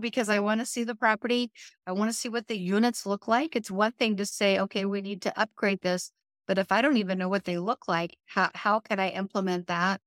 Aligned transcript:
because 0.00 0.28
I 0.28 0.40
want 0.40 0.60
to 0.60 0.66
see 0.66 0.84
the 0.84 0.94
property. 0.94 1.50
I 1.86 1.92
want 1.92 2.10
to 2.10 2.16
see 2.16 2.28
what 2.28 2.48
the 2.48 2.58
units 2.58 3.06
look 3.06 3.28
like. 3.28 3.54
It's 3.54 3.70
one 3.70 3.92
thing 3.92 4.16
to 4.16 4.26
say, 4.26 4.58
okay, 4.58 4.84
we 4.84 5.00
need 5.00 5.22
to 5.22 5.40
upgrade 5.40 5.82
this. 5.82 6.10
But 6.46 6.58
if 6.58 6.72
I 6.72 6.82
don't 6.82 6.96
even 6.96 7.18
know 7.18 7.28
what 7.28 7.44
they 7.44 7.58
look 7.58 7.86
like, 7.86 8.16
how, 8.26 8.50
how 8.54 8.80
can 8.80 8.98
I 8.98 9.10
implement 9.10 9.68
that? 9.68 10.00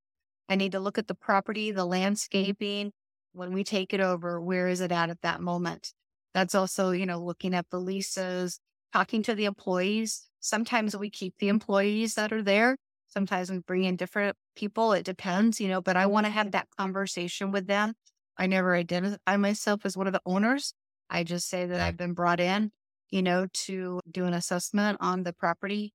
I 0.49 0.55
need 0.55 0.73
to 0.73 0.79
look 0.79 0.97
at 0.97 1.07
the 1.07 1.15
property, 1.15 1.71
the 1.71 1.85
landscaping. 1.85 2.91
When 3.31 3.53
we 3.53 3.63
take 3.63 3.93
it 3.93 4.01
over, 4.01 4.41
where 4.41 4.67
is 4.67 4.81
it 4.81 4.91
at 4.91 5.09
at 5.09 5.21
that 5.21 5.41
moment? 5.41 5.93
That's 6.33 6.53
also, 6.53 6.91
you 6.91 7.05
know, 7.05 7.19
looking 7.23 7.53
at 7.53 7.69
the 7.69 7.79
leases, 7.79 8.59
talking 8.91 9.23
to 9.23 9.35
the 9.35 9.45
employees. 9.45 10.27
Sometimes 10.39 10.95
we 10.95 11.09
keep 11.09 11.35
the 11.39 11.47
employees 11.47 12.15
that 12.15 12.33
are 12.33 12.43
there. 12.43 12.77
Sometimes 13.07 13.51
we 13.51 13.59
bring 13.59 13.83
in 13.85 13.95
different 13.95 14.35
people. 14.55 14.93
It 14.93 15.05
depends, 15.05 15.61
you 15.61 15.67
know, 15.67 15.81
but 15.81 15.95
I 15.95 16.07
want 16.07 16.25
to 16.25 16.31
have 16.31 16.51
that 16.51 16.67
conversation 16.77 17.51
with 17.51 17.67
them. 17.67 17.93
I 18.37 18.47
never 18.47 18.75
identify 18.75 19.37
myself 19.37 19.85
as 19.85 19.95
one 19.95 20.07
of 20.07 20.13
the 20.13 20.21
owners. 20.25 20.73
I 21.09 21.23
just 21.23 21.47
say 21.47 21.65
that 21.65 21.79
I've 21.79 21.97
been 21.97 22.13
brought 22.13 22.39
in, 22.39 22.71
you 23.11 23.21
know, 23.21 23.47
to 23.65 23.99
do 24.09 24.25
an 24.25 24.33
assessment 24.33 24.97
on 25.01 25.23
the 25.23 25.33
property. 25.33 25.93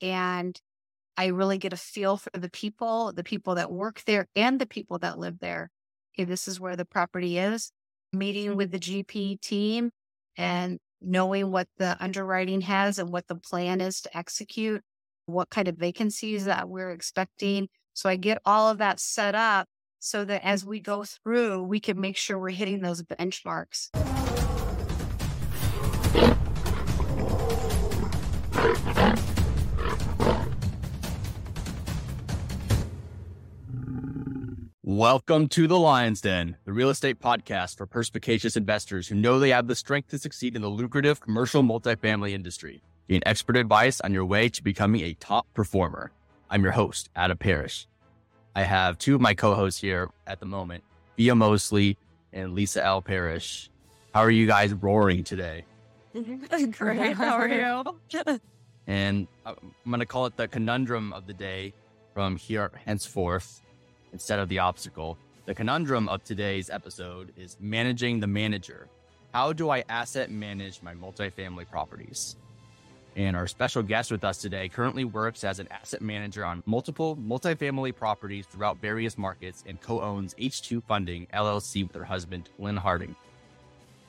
And 0.00 0.58
I 1.16 1.26
really 1.26 1.58
get 1.58 1.72
a 1.72 1.76
feel 1.76 2.16
for 2.16 2.30
the 2.32 2.50
people, 2.50 3.12
the 3.12 3.24
people 3.24 3.56
that 3.56 3.72
work 3.72 4.02
there 4.06 4.26
and 4.36 4.60
the 4.60 4.66
people 4.66 4.98
that 5.00 5.18
live 5.18 5.40
there. 5.40 5.70
Okay, 6.14 6.24
this 6.24 6.48
is 6.48 6.60
where 6.60 6.76
the 6.76 6.84
property 6.84 7.38
is. 7.38 7.72
Meeting 8.12 8.56
with 8.56 8.70
the 8.70 8.78
mm-hmm. 8.78 9.00
GP 9.00 9.40
team 9.40 9.90
and 10.36 10.78
knowing 11.00 11.50
what 11.50 11.68
the 11.78 11.96
underwriting 12.00 12.62
has 12.62 12.98
and 12.98 13.10
what 13.10 13.26
the 13.26 13.34
plan 13.34 13.80
is 13.80 14.00
to 14.02 14.16
execute, 14.16 14.82
what 15.26 15.50
kind 15.50 15.68
of 15.68 15.76
vacancies 15.76 16.44
that 16.44 16.68
we're 16.68 16.90
expecting. 16.90 17.68
So 17.94 18.08
I 18.08 18.16
get 18.16 18.38
all 18.44 18.70
of 18.70 18.78
that 18.78 19.00
set 19.00 19.34
up 19.34 19.66
so 20.00 20.24
that 20.24 20.44
as 20.44 20.64
we 20.64 20.80
go 20.80 21.04
through, 21.04 21.62
we 21.62 21.78
can 21.78 22.00
make 22.00 22.16
sure 22.16 22.38
we're 22.38 22.50
hitting 22.50 22.80
those 22.80 23.02
benchmarks. 23.02 23.90
Welcome 34.82 35.48
to 35.50 35.68
the 35.68 35.78
Lion's 35.78 36.20
Den, 36.20 36.56
the 36.64 36.72
real 36.72 36.90
estate 36.90 37.20
podcast 37.20 37.76
for 37.76 37.86
perspicacious 37.86 38.56
investors 38.56 39.06
who 39.06 39.14
know 39.14 39.38
they 39.38 39.50
have 39.50 39.68
the 39.68 39.74
strength 39.74 40.08
to 40.08 40.18
succeed 40.18 40.56
in 40.56 40.62
the 40.62 40.68
lucrative 40.68 41.20
commercial 41.20 41.62
multifamily 41.62 42.32
industry. 42.32 42.82
Gain 43.08 43.22
expert 43.24 43.56
advice 43.56 44.00
on 44.00 44.12
your 44.12 44.24
way 44.24 44.48
to 44.48 44.62
becoming 44.62 45.02
a 45.02 45.14
top 45.14 45.46
performer. 45.54 46.10
I'm 46.50 46.62
your 46.62 46.72
host, 46.72 47.08
Adam 47.14 47.38
Parrish. 47.38 47.86
I 48.54 48.62
have 48.62 48.98
two 48.98 49.14
of 49.14 49.20
my 49.20 49.34
co-hosts 49.34 49.80
here 49.80 50.10
at 50.26 50.40
the 50.40 50.46
moment, 50.46 50.82
Fiya 51.16 51.36
Mosley 51.36 51.96
and 52.32 52.54
Lisa 52.54 52.84
L. 52.84 53.00
Parrish. 53.00 53.70
How 54.12 54.20
are 54.20 54.30
you 54.30 54.46
guys 54.46 54.72
roaring 54.72 55.22
today? 55.22 55.64
Great. 56.70 57.12
How 57.12 57.36
are 57.36 57.48
you? 57.48 58.40
and 58.86 59.28
uh, 59.46 59.54
I'm 59.62 59.90
going 59.90 60.00
to 60.00 60.06
call 60.06 60.26
it 60.26 60.36
the 60.36 60.48
conundrum 60.48 61.12
of 61.12 61.26
the 61.26 61.32
day 61.32 61.72
from 62.12 62.36
here 62.36 62.72
henceforth 62.84 63.62
instead 64.12 64.40
of 64.40 64.48
the 64.48 64.58
obstacle. 64.58 65.16
The 65.46 65.54
conundrum 65.54 66.08
of 66.08 66.24
today's 66.24 66.70
episode 66.70 67.32
is 67.36 67.56
managing 67.60 68.18
the 68.18 68.26
manager. 68.26 68.88
How 69.32 69.52
do 69.52 69.70
I 69.70 69.84
asset 69.88 70.30
manage 70.30 70.82
my 70.82 70.94
multifamily 70.94 71.70
properties? 71.70 72.36
And 73.16 73.36
our 73.36 73.46
special 73.46 73.82
guest 73.82 74.10
with 74.10 74.24
us 74.24 74.38
today 74.38 74.68
currently 74.68 75.04
works 75.04 75.42
as 75.42 75.58
an 75.58 75.68
asset 75.70 76.00
manager 76.00 76.44
on 76.44 76.62
multiple 76.64 77.16
multifamily 77.16 77.94
properties 77.94 78.46
throughout 78.46 78.78
various 78.78 79.18
markets 79.18 79.64
and 79.66 79.80
co 79.80 80.00
owns 80.00 80.34
H2 80.34 80.82
Funding 80.84 81.26
LLC 81.34 81.86
with 81.86 81.96
her 81.96 82.04
husband, 82.04 82.48
Lynn 82.58 82.76
Harding. 82.76 83.16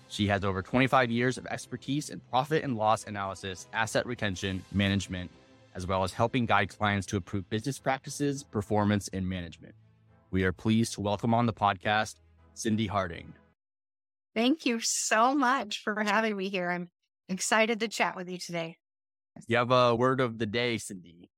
She 0.07 0.27
has 0.27 0.43
over 0.43 0.61
25 0.61 1.09
years 1.09 1.37
of 1.37 1.47
expertise 1.47 2.09
in 2.09 2.19
profit 2.29 2.63
and 2.63 2.77
loss 2.77 3.05
analysis, 3.05 3.67
asset 3.73 4.05
retention, 4.05 4.63
management, 4.71 5.31
as 5.73 5.87
well 5.87 6.03
as 6.03 6.13
helping 6.13 6.45
guide 6.45 6.69
clients 6.69 7.07
to 7.07 7.15
improve 7.15 7.49
business 7.49 7.79
practices, 7.79 8.43
performance, 8.43 9.07
and 9.13 9.27
management. 9.27 9.73
We 10.29 10.43
are 10.43 10.51
pleased 10.51 10.93
to 10.93 11.01
welcome 11.01 11.33
on 11.33 11.45
the 11.45 11.53
podcast 11.53 12.15
Cyndee 12.55 12.89
Harding. 12.89 13.33
Thank 14.35 14.65
you 14.65 14.79
so 14.81 15.33
much 15.33 15.81
for 15.83 16.03
having 16.03 16.37
me 16.37 16.49
here. 16.49 16.69
I'm 16.69 16.89
excited 17.27 17.79
to 17.79 17.87
chat 17.87 18.15
with 18.15 18.29
you 18.29 18.37
today. 18.37 18.77
You 19.47 19.57
have 19.57 19.71
a 19.71 19.95
word 19.95 20.21
of 20.21 20.37
the 20.37 20.45
day, 20.45 20.75
Cyndee. 20.75 21.29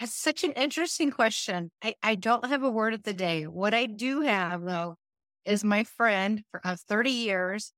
That's 0.00 0.14
such 0.14 0.44
an 0.44 0.52
interesting 0.52 1.10
question. 1.10 1.70
I, 1.82 1.94
I 2.02 2.14
don't 2.16 2.46
have 2.46 2.62
a 2.62 2.70
word 2.70 2.94
of 2.94 3.04
the 3.04 3.12
day. 3.12 3.44
What 3.44 3.74
I 3.74 3.86
do 3.86 4.22
have, 4.22 4.62
though, 4.62 4.96
is 5.44 5.62
my 5.62 5.84
friend 5.84 6.42
for 6.50 6.60
uh, 6.64 6.76
30 6.88 7.10
years. 7.10 7.72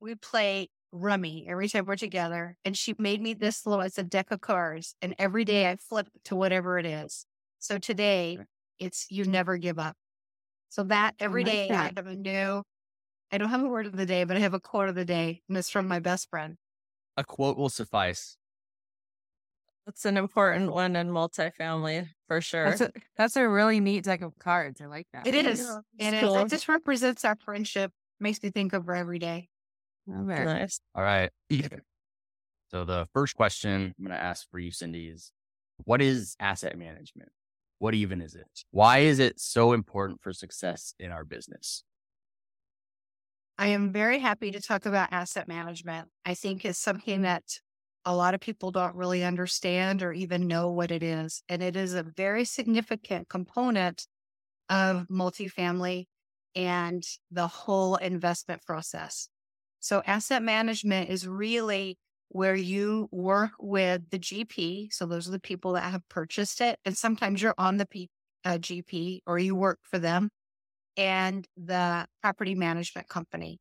We 0.00 0.14
play 0.16 0.68
rummy 0.92 1.46
every 1.48 1.68
time 1.68 1.86
we're 1.86 1.96
together. 1.96 2.56
And 2.64 2.76
she 2.76 2.94
made 2.98 3.20
me 3.22 3.34
this 3.34 3.66
little, 3.66 3.84
it's 3.84 3.98
a 3.98 4.02
deck 4.02 4.30
of 4.30 4.40
cards. 4.40 4.94
And 5.00 5.14
every 5.18 5.44
day 5.44 5.70
I 5.70 5.76
flip 5.76 6.08
to 6.24 6.36
whatever 6.36 6.78
it 6.78 6.86
is. 6.86 7.26
So 7.58 7.78
today 7.78 8.38
it's 8.78 9.06
you 9.10 9.24
never 9.24 9.56
give 9.56 9.78
up. 9.78 9.96
So 10.68 10.82
that 10.84 11.14
every 11.20 11.44
like 11.44 11.52
day 11.52 11.68
that. 11.70 11.92
I 11.96 12.00
have 12.00 12.06
a 12.06 12.16
new, 12.16 12.62
I 13.32 13.38
don't 13.38 13.48
have 13.48 13.62
a 13.62 13.68
word 13.68 13.86
of 13.86 13.96
the 13.96 14.06
day, 14.06 14.24
but 14.24 14.36
I 14.36 14.40
have 14.40 14.54
a 14.54 14.60
quote 14.60 14.88
of 14.88 14.94
the 14.94 15.04
day, 15.04 15.42
and 15.48 15.56
it's 15.56 15.70
from 15.70 15.88
my 15.88 16.00
best 16.00 16.28
friend. 16.28 16.56
A 17.16 17.24
quote 17.24 17.56
will 17.56 17.68
suffice. 17.68 18.36
That's 19.86 20.04
an 20.04 20.16
important 20.16 20.72
one 20.72 20.96
in 20.96 21.10
multifamily 21.10 22.08
for 22.26 22.40
sure. 22.40 22.64
That's 22.70 22.80
a, 22.80 22.92
that's 23.16 23.36
a 23.36 23.48
really 23.48 23.78
neat 23.78 24.02
deck 24.04 24.20
of 24.20 24.36
cards. 24.38 24.80
I 24.80 24.86
like 24.86 25.06
that. 25.12 25.26
It 25.28 25.34
is. 25.34 25.60
Yeah, 25.96 26.10
it 26.10 26.20
cool. 26.20 26.36
is. 26.36 26.42
It 26.42 26.48
just 26.48 26.68
represents 26.68 27.24
our 27.24 27.36
friendship. 27.36 27.92
Makes 28.18 28.42
me 28.42 28.50
think 28.50 28.72
of 28.72 28.86
her 28.86 28.96
every 28.96 29.20
day. 29.20 29.48
Oh, 30.08 30.24
very 30.24 30.44
nice. 30.44 30.80
All 30.94 31.02
right. 31.02 31.30
So 32.68 32.84
the 32.84 33.06
first 33.12 33.36
question 33.36 33.94
I'm 33.96 34.04
going 34.04 34.16
to 34.16 34.22
ask 34.22 34.50
for 34.50 34.58
you, 34.58 34.72
Cyndee, 34.72 35.12
is 35.14 35.30
what 35.84 36.02
is 36.02 36.34
asset 36.40 36.76
management? 36.76 37.30
What 37.78 37.94
even 37.94 38.20
is 38.20 38.34
it? 38.34 38.64
Why 38.72 38.98
is 38.98 39.20
it 39.20 39.38
so 39.38 39.72
important 39.72 40.20
for 40.20 40.32
success 40.32 40.94
in 40.98 41.12
our 41.12 41.24
business? 41.24 41.84
I 43.56 43.68
am 43.68 43.92
very 43.92 44.18
happy 44.18 44.50
to 44.50 44.60
talk 44.60 44.84
about 44.84 45.12
asset 45.12 45.46
management. 45.46 46.08
I 46.24 46.34
think 46.34 46.64
it's 46.64 46.78
something 46.78 47.22
that 47.22 47.44
a 48.06 48.14
lot 48.14 48.34
of 48.34 48.40
people 48.40 48.70
don't 48.70 48.94
really 48.94 49.24
understand 49.24 50.02
or 50.02 50.12
even 50.12 50.46
know 50.46 50.70
what 50.70 50.92
it 50.92 51.02
is. 51.02 51.42
And 51.48 51.60
it 51.60 51.76
is 51.76 51.92
a 51.92 52.04
very 52.04 52.44
significant 52.44 53.28
component 53.28 54.06
of 54.70 55.08
multifamily 55.08 56.06
and 56.54 57.04
the 57.30 57.48
whole 57.48 57.96
investment 57.96 58.62
process. 58.64 59.28
So 59.80 60.02
asset 60.06 60.42
management 60.42 61.10
is 61.10 61.26
really 61.26 61.98
where 62.28 62.54
you 62.54 63.08
work 63.10 63.52
with 63.58 64.08
the 64.10 64.18
GP. 64.18 64.92
So 64.92 65.06
those 65.06 65.28
are 65.28 65.32
the 65.32 65.40
people 65.40 65.72
that 65.72 65.90
have 65.90 66.08
purchased 66.08 66.60
it. 66.60 66.78
And 66.84 66.96
sometimes 66.96 67.42
you're 67.42 67.54
on 67.58 67.76
the 67.76 67.86
P, 67.86 68.08
uh, 68.44 68.58
GP 68.58 69.20
or 69.26 69.38
you 69.38 69.54
work 69.56 69.80
for 69.82 69.98
them 69.98 70.30
and 70.96 71.46
the 71.56 72.06
property 72.22 72.54
management 72.54 73.08
company. 73.08 73.58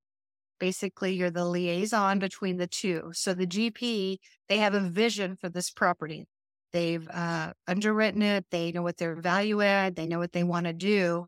Basically, 0.59 1.13
you're 1.13 1.31
the 1.31 1.45
liaison 1.45 2.19
between 2.19 2.57
the 2.57 2.67
two. 2.67 3.11
So 3.13 3.33
the 3.33 3.47
GP, 3.47 4.17
they 4.47 4.57
have 4.57 4.73
a 4.73 4.89
vision 4.89 5.35
for 5.35 5.49
this 5.49 5.69
property. 5.69 6.27
They've 6.71 7.07
uh, 7.09 7.53
underwritten 7.67 8.21
it. 8.21 8.45
They 8.51 8.71
know 8.71 8.81
what 8.81 8.97
their 8.97 9.15
value 9.15 9.61
add. 9.61 9.95
They 9.95 10.07
know 10.07 10.19
what 10.19 10.33
they 10.33 10.43
want 10.43 10.65
to 10.65 10.73
do. 10.73 11.27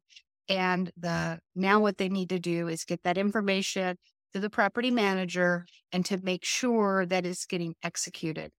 And 0.50 0.92
the 0.98 1.40
now 1.56 1.80
what 1.80 1.98
they 1.98 2.10
need 2.10 2.30
to 2.30 2.40
do 2.40 2.68
is 2.68 2.86
get 2.86 3.04
that 3.04 3.18
information 3.18 3.98
to 4.34 4.40
the 4.40 4.50
property 4.50 4.92
manager 4.92 5.66
and 5.92 6.06
to 6.06 6.18
make 6.18 6.44
sure 6.44 7.06
that 7.06 7.26
it's 7.26 7.46
getting 7.46 7.76
executed. 7.84 8.52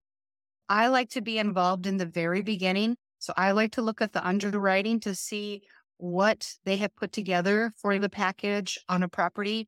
I 0.67 0.87
like 0.87 1.09
to 1.11 1.21
be 1.21 1.39
involved 1.39 1.87
in 1.87 1.97
the 1.97 2.05
very 2.05 2.41
beginning. 2.41 2.95
So 3.17 3.33
I 3.35 3.51
like 3.51 3.71
to 3.73 3.81
look 3.81 4.01
at 4.01 4.13
the 4.13 4.25
underwriting 4.25 4.99
to 5.01 5.15
see 5.15 5.63
what 5.97 6.53
they 6.63 6.77
have 6.77 6.95
put 6.95 7.11
together 7.11 7.73
for 7.77 7.97
the 7.99 8.09
package 8.09 8.79
on 8.87 9.03
a 9.03 9.09
property 9.09 9.67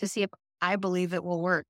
to 0.00 0.08
see 0.08 0.22
if 0.22 0.30
I 0.60 0.76
believe 0.76 1.14
it 1.14 1.22
will 1.22 1.40
work. 1.40 1.66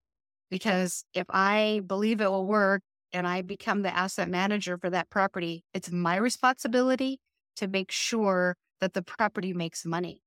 Because 0.51 1.05
if 1.15 1.27
I 1.31 1.83
believe 1.87 2.21
it 2.21 2.31
will 2.31 2.47
work 2.47 2.83
and 3.13 3.27
I 3.27 3.43
become 3.43 3.83
the 3.83 3.95
asset 3.95 4.29
manager 4.29 4.79
for 4.79 4.91
that 4.91 5.11
property, 5.11 5.65
it's 5.75 5.93
my 5.93 6.17
responsibility 6.17 7.19
to 7.57 7.69
make 7.69 7.93
sure 7.93 8.57
that 8.81 8.95
the 8.95 9.03
property 9.03 9.53
makes 9.53 9.85
money. 9.85 10.23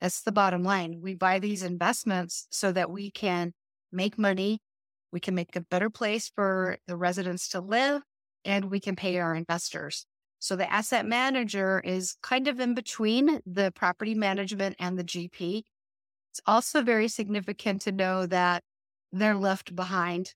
That's 0.00 0.20
the 0.20 0.32
bottom 0.32 0.62
line. 0.62 1.00
We 1.02 1.14
buy 1.14 1.38
these 1.38 1.62
investments 1.62 2.46
so 2.50 2.70
that 2.72 2.90
we 2.90 3.10
can 3.10 3.52
make 3.90 4.16
money, 4.18 4.60
we 5.12 5.20
can 5.20 5.34
make 5.34 5.56
a 5.56 5.60
better 5.60 5.90
place 5.90 6.30
for 6.34 6.78
the 6.86 6.96
residents 6.96 7.48
to 7.48 7.60
live, 7.60 8.02
and 8.44 8.66
we 8.66 8.78
can 8.78 8.94
pay 8.94 9.18
our 9.18 9.34
investors. 9.34 10.06
So 10.38 10.54
the 10.54 10.70
asset 10.72 11.04
manager 11.04 11.80
is 11.84 12.16
kind 12.22 12.46
of 12.46 12.60
in 12.60 12.74
between 12.74 13.40
the 13.44 13.72
property 13.74 14.14
management 14.14 14.76
and 14.78 14.96
the 14.96 15.04
GP. 15.04 15.62
It's 16.38 16.42
also 16.46 16.82
very 16.82 17.08
significant 17.08 17.82
to 17.82 17.90
know 17.90 18.24
that 18.26 18.62
they're 19.10 19.34
left 19.34 19.74
behind. 19.74 20.34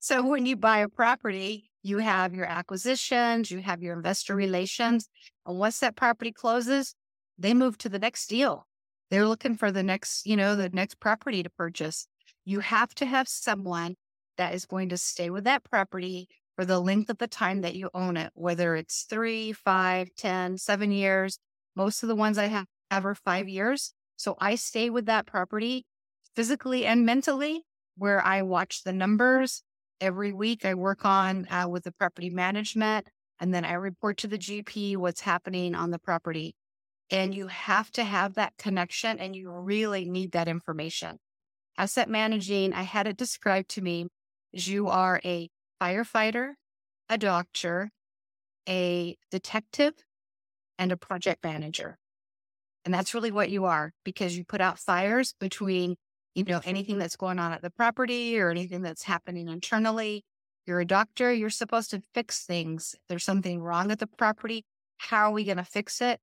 So 0.00 0.26
when 0.26 0.46
you 0.46 0.56
buy 0.56 0.78
a 0.78 0.88
property, 0.88 1.70
you 1.82 1.98
have 1.98 2.32
your 2.32 2.46
acquisitions, 2.46 3.50
you 3.50 3.60
have 3.60 3.82
your 3.82 3.94
investor 3.94 4.34
relations. 4.34 5.06
And 5.44 5.58
once 5.58 5.80
that 5.80 5.96
property 5.96 6.32
closes, 6.32 6.94
they 7.36 7.52
move 7.52 7.76
to 7.78 7.90
the 7.90 7.98
next 7.98 8.28
deal. 8.28 8.66
They're 9.10 9.26
looking 9.26 9.54
for 9.54 9.70
the 9.70 9.82
next, 9.82 10.24
you 10.24 10.34
know, 10.34 10.56
the 10.56 10.70
next 10.70 10.98
property 10.98 11.42
to 11.42 11.50
purchase. 11.50 12.06
You 12.46 12.60
have 12.60 12.94
to 12.94 13.04
have 13.04 13.28
someone 13.28 13.96
that 14.38 14.54
is 14.54 14.64
going 14.64 14.88
to 14.88 14.96
stay 14.96 15.28
with 15.28 15.44
that 15.44 15.62
property 15.62 16.26
for 16.54 16.64
the 16.64 16.80
length 16.80 17.10
of 17.10 17.18
the 17.18 17.28
time 17.28 17.60
that 17.60 17.74
you 17.74 17.90
own 17.92 18.16
it, 18.16 18.30
whether 18.32 18.74
it's 18.74 19.02
three, 19.02 19.52
five, 19.52 20.08
ten, 20.16 20.56
seven 20.56 20.90
years. 20.90 21.38
Most 21.74 22.02
of 22.02 22.08
the 22.08 22.16
ones 22.16 22.38
I 22.38 22.46
have 22.46 22.64
ever 22.90 23.14
five 23.14 23.46
years. 23.46 23.92
So 24.16 24.36
I 24.40 24.54
stay 24.54 24.90
with 24.90 25.06
that 25.06 25.26
property 25.26 25.84
physically 26.34 26.84
and 26.84 27.06
mentally, 27.06 27.64
where 27.96 28.24
I 28.24 28.42
watch 28.42 28.82
the 28.82 28.92
numbers 28.92 29.62
every 30.00 30.32
week. 30.32 30.64
I 30.64 30.74
work 30.74 31.04
on 31.04 31.46
uh, 31.50 31.66
with 31.68 31.84
the 31.84 31.92
property 31.92 32.30
management, 32.30 33.08
and 33.40 33.54
then 33.54 33.64
I 33.64 33.72
report 33.72 34.18
to 34.18 34.26
the 34.26 34.38
GP 34.38 34.96
what's 34.96 35.22
happening 35.22 35.74
on 35.74 35.90
the 35.90 35.98
property. 35.98 36.54
And 37.10 37.34
you 37.34 37.46
have 37.46 37.90
to 37.92 38.04
have 38.04 38.34
that 38.34 38.54
connection, 38.58 39.18
and 39.18 39.36
you 39.36 39.50
really 39.50 40.04
need 40.04 40.32
that 40.32 40.48
information. 40.48 41.18
Asset 41.78 42.08
managing, 42.08 42.72
I 42.72 42.82
had 42.82 43.06
it 43.06 43.16
described 43.16 43.68
to 43.70 43.82
me 43.82 44.08
as 44.54 44.66
you 44.66 44.88
are 44.88 45.20
a 45.24 45.48
firefighter, 45.80 46.54
a 47.08 47.18
doctor, 47.18 47.90
a 48.68 49.16
detective, 49.30 49.92
and 50.78 50.90
a 50.90 50.96
project 50.96 51.44
manager. 51.44 51.98
And 52.86 52.94
that's 52.94 53.12
really 53.12 53.32
what 53.32 53.50
you 53.50 53.66
are 53.66 53.92
because 54.04 54.38
you 54.38 54.44
put 54.44 54.62
out 54.62 54.78
fires 54.78 55.34
between, 55.40 55.96
you 56.34 56.44
know, 56.44 56.60
anything 56.64 56.98
that's 56.98 57.16
going 57.16 57.38
on 57.38 57.52
at 57.52 57.60
the 57.60 57.70
property 57.70 58.38
or 58.38 58.48
anything 58.48 58.80
that's 58.80 59.02
happening 59.02 59.48
internally. 59.48 60.24
You're 60.66 60.80
a 60.80 60.86
doctor, 60.86 61.32
you're 61.32 61.50
supposed 61.50 61.90
to 61.90 62.00
fix 62.14 62.46
things. 62.46 62.94
If 62.94 63.00
there's 63.08 63.24
something 63.24 63.60
wrong 63.60 63.90
at 63.90 63.98
the 63.98 64.06
property. 64.06 64.64
How 64.98 65.28
are 65.28 65.32
we 65.32 65.44
going 65.44 65.58
to 65.58 65.64
fix 65.64 66.00
it? 66.00 66.20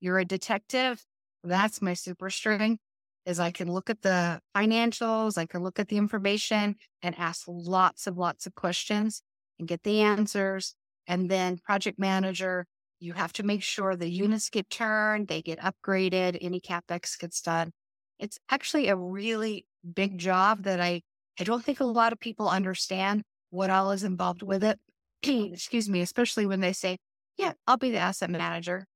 You're 0.00 0.18
a 0.18 0.24
detective. 0.24 1.04
That's 1.44 1.80
my 1.80 1.94
super 1.94 2.30
strength 2.30 2.80
is 3.28 3.38
I 3.38 3.50
can 3.50 3.70
look 3.70 3.90
at 3.90 4.00
the 4.00 4.40
financials, 4.56 5.36
I 5.36 5.44
can 5.44 5.62
look 5.62 5.78
at 5.78 5.88
the 5.88 5.98
information 5.98 6.76
and 7.02 7.14
ask 7.18 7.44
lots 7.46 8.06
of 8.06 8.16
lots 8.16 8.46
of 8.46 8.54
questions 8.54 9.22
and 9.58 9.68
get 9.68 9.82
the 9.82 10.00
answers. 10.00 10.74
And 11.06 11.30
then 11.30 11.58
project 11.58 11.98
manager, 11.98 12.66
you 13.00 13.12
have 13.14 13.32
to 13.34 13.42
make 13.42 13.62
sure 13.62 13.96
the 13.96 14.08
units 14.10 14.50
get 14.50 14.68
turned, 14.70 15.28
they 15.28 15.42
get 15.42 15.58
upgraded, 15.60 16.38
any 16.40 16.60
capex 16.60 17.18
gets 17.18 17.40
done. 17.42 17.72
It's 18.18 18.38
actually 18.50 18.88
a 18.88 18.96
really 18.96 19.66
big 19.94 20.18
job 20.18 20.64
that 20.64 20.80
I 20.80 21.02
I 21.40 21.44
don't 21.44 21.64
think 21.64 21.78
a 21.80 21.84
lot 21.84 22.12
of 22.12 22.18
people 22.20 22.48
understand 22.48 23.22
what 23.50 23.70
all 23.70 23.92
is 23.92 24.02
involved 24.04 24.42
with 24.42 24.64
it. 24.64 24.80
Excuse 25.22 25.88
me, 25.88 26.00
especially 26.00 26.46
when 26.46 26.60
they 26.60 26.72
say, 26.72 26.98
"Yeah, 27.36 27.52
I'll 27.66 27.76
be 27.78 27.90
the 27.92 27.98
asset 27.98 28.30
manager." 28.30 28.86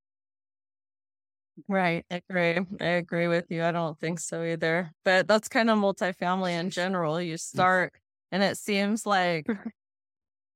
Right. 1.69 2.05
I 2.11 2.23
agree. 2.29 2.67
I 2.81 2.85
agree 2.87 3.29
with 3.29 3.47
you. 3.51 3.63
I 3.63 3.73
don't 3.73 3.99
think 3.99 4.19
so 4.21 4.43
either. 4.43 4.93
But 5.05 5.29
that's 5.29 5.49
kind 5.49 5.69
of 5.71 5.79
multifamily 5.79 6.59
in 6.59 6.71
general. 6.71 7.21
You 7.21 7.37
start 7.37 7.95
and 8.31 8.43
it 8.43 8.57
seems 8.57 9.05
like 9.05 9.47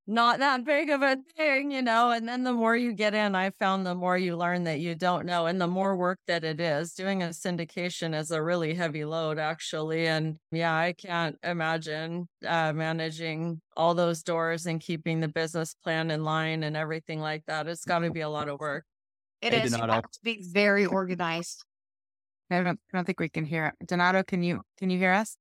not 0.07 0.39
that 0.39 0.65
big 0.65 0.91
of 0.91 1.03
a 1.03 1.19
thing, 1.37 1.73
you 1.73 1.83
know, 1.83 2.11
and 2.11 2.29
then 2.29 2.45
the 2.45 2.53
more 2.53 2.77
you 2.77 2.93
get 2.93 3.15
in, 3.15 3.35
I 3.35 3.51
found 3.59 3.85
the 3.85 3.95
more 3.95 4.17
you 4.17 4.37
learn 4.37 4.65
that 4.65 4.79
you 4.79 4.95
don't 4.95 5.27
know 5.27 5.47
and 5.47 5.61
the 5.61 5.67
more 5.67 5.97
work 5.97 6.21
that 6.29 6.45
it 6.45 6.61
is. 6.61 6.93
Doing 6.95 7.23
a 7.23 7.29
syndication 7.29 8.19
is 8.19 8.31
a 8.31 8.43
really 8.43 8.75
heavy 8.75 9.05
load 9.05 9.39
actually 9.39 10.07
and 10.07 10.37
yeah, 10.53 10.77
I 10.77 10.93
can't 10.93 11.37
imagine 11.43 12.29
uh, 12.47 12.73
managing 12.73 13.61
all 13.77 13.95
those 13.95 14.23
doors 14.23 14.67
and 14.67 14.81
keeping 14.81 15.21
the 15.21 15.29
business 15.29 15.75
plan 15.83 16.11
in 16.11 16.23
line 16.23 16.63
and 16.63 16.77
everything 16.77 17.21
like 17.21 17.45
that. 17.47 17.67
It's 17.67 17.85
got 17.85 18.01
to 18.01 18.11
be 18.11 18.21
a 18.21 18.29
lot 18.29 18.49
of 18.49 18.61
work. 18.61 18.85
It 19.43 19.53
hey, 19.53 19.63
is. 19.63 19.73
Donato. 19.73 19.93
You 19.93 19.97
have 19.97 20.11
to 20.11 20.21
be 20.23 20.43
very 20.43 20.87
organized. 20.87 21.65
I 22.51 22.63
don't, 22.63 22.79
I 22.93 22.97
don't 22.97 23.05
think 23.05 23.19
we 23.19 23.29
can 23.29 23.45
hear 23.45 23.75
it. 23.81 23.87
Donato, 23.87 24.23
can 24.23 24.43
you 24.45 24.63
can 24.79 24.89
you 24.89 24.99
hear 24.99 25.13
us? 25.13 25.37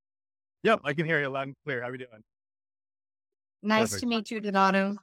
Yep, 0.64 0.82
I 0.84 0.94
can 0.94 1.06
hear 1.06 1.22
you 1.22 1.30
loud 1.30 1.48
and 1.48 1.56
clear. 1.64 1.82
How 1.82 1.90
are 1.90 1.92
we 1.92 2.00
doing? 2.00 2.24
Nice 3.66 3.90
Perfect. 3.90 4.02
to 4.02 4.08
meet 4.08 4.32
you, 4.32 4.40
Donato. 4.40 4.96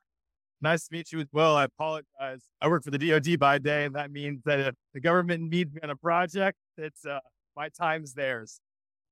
Nice 0.60 0.86
to 0.86 0.94
meet 0.94 1.10
you 1.10 1.18
as 1.18 1.26
well. 1.32 1.56
I 1.56 1.64
apologize. 1.64 2.44
I 2.60 2.68
work 2.68 2.84
for 2.84 2.92
the 2.92 2.98
DoD 2.98 3.38
by 3.38 3.58
day, 3.58 3.84
and 3.84 3.96
that 3.96 4.12
means 4.12 4.40
that 4.44 4.60
if 4.60 4.74
the 4.94 5.00
government 5.00 5.50
needs 5.50 5.74
me 5.74 5.80
on 5.82 5.90
a 5.90 5.96
project, 5.96 6.56
it's 6.76 7.04
uh, 7.04 7.18
my 7.56 7.68
time's 7.68 8.14
theirs. 8.14 8.60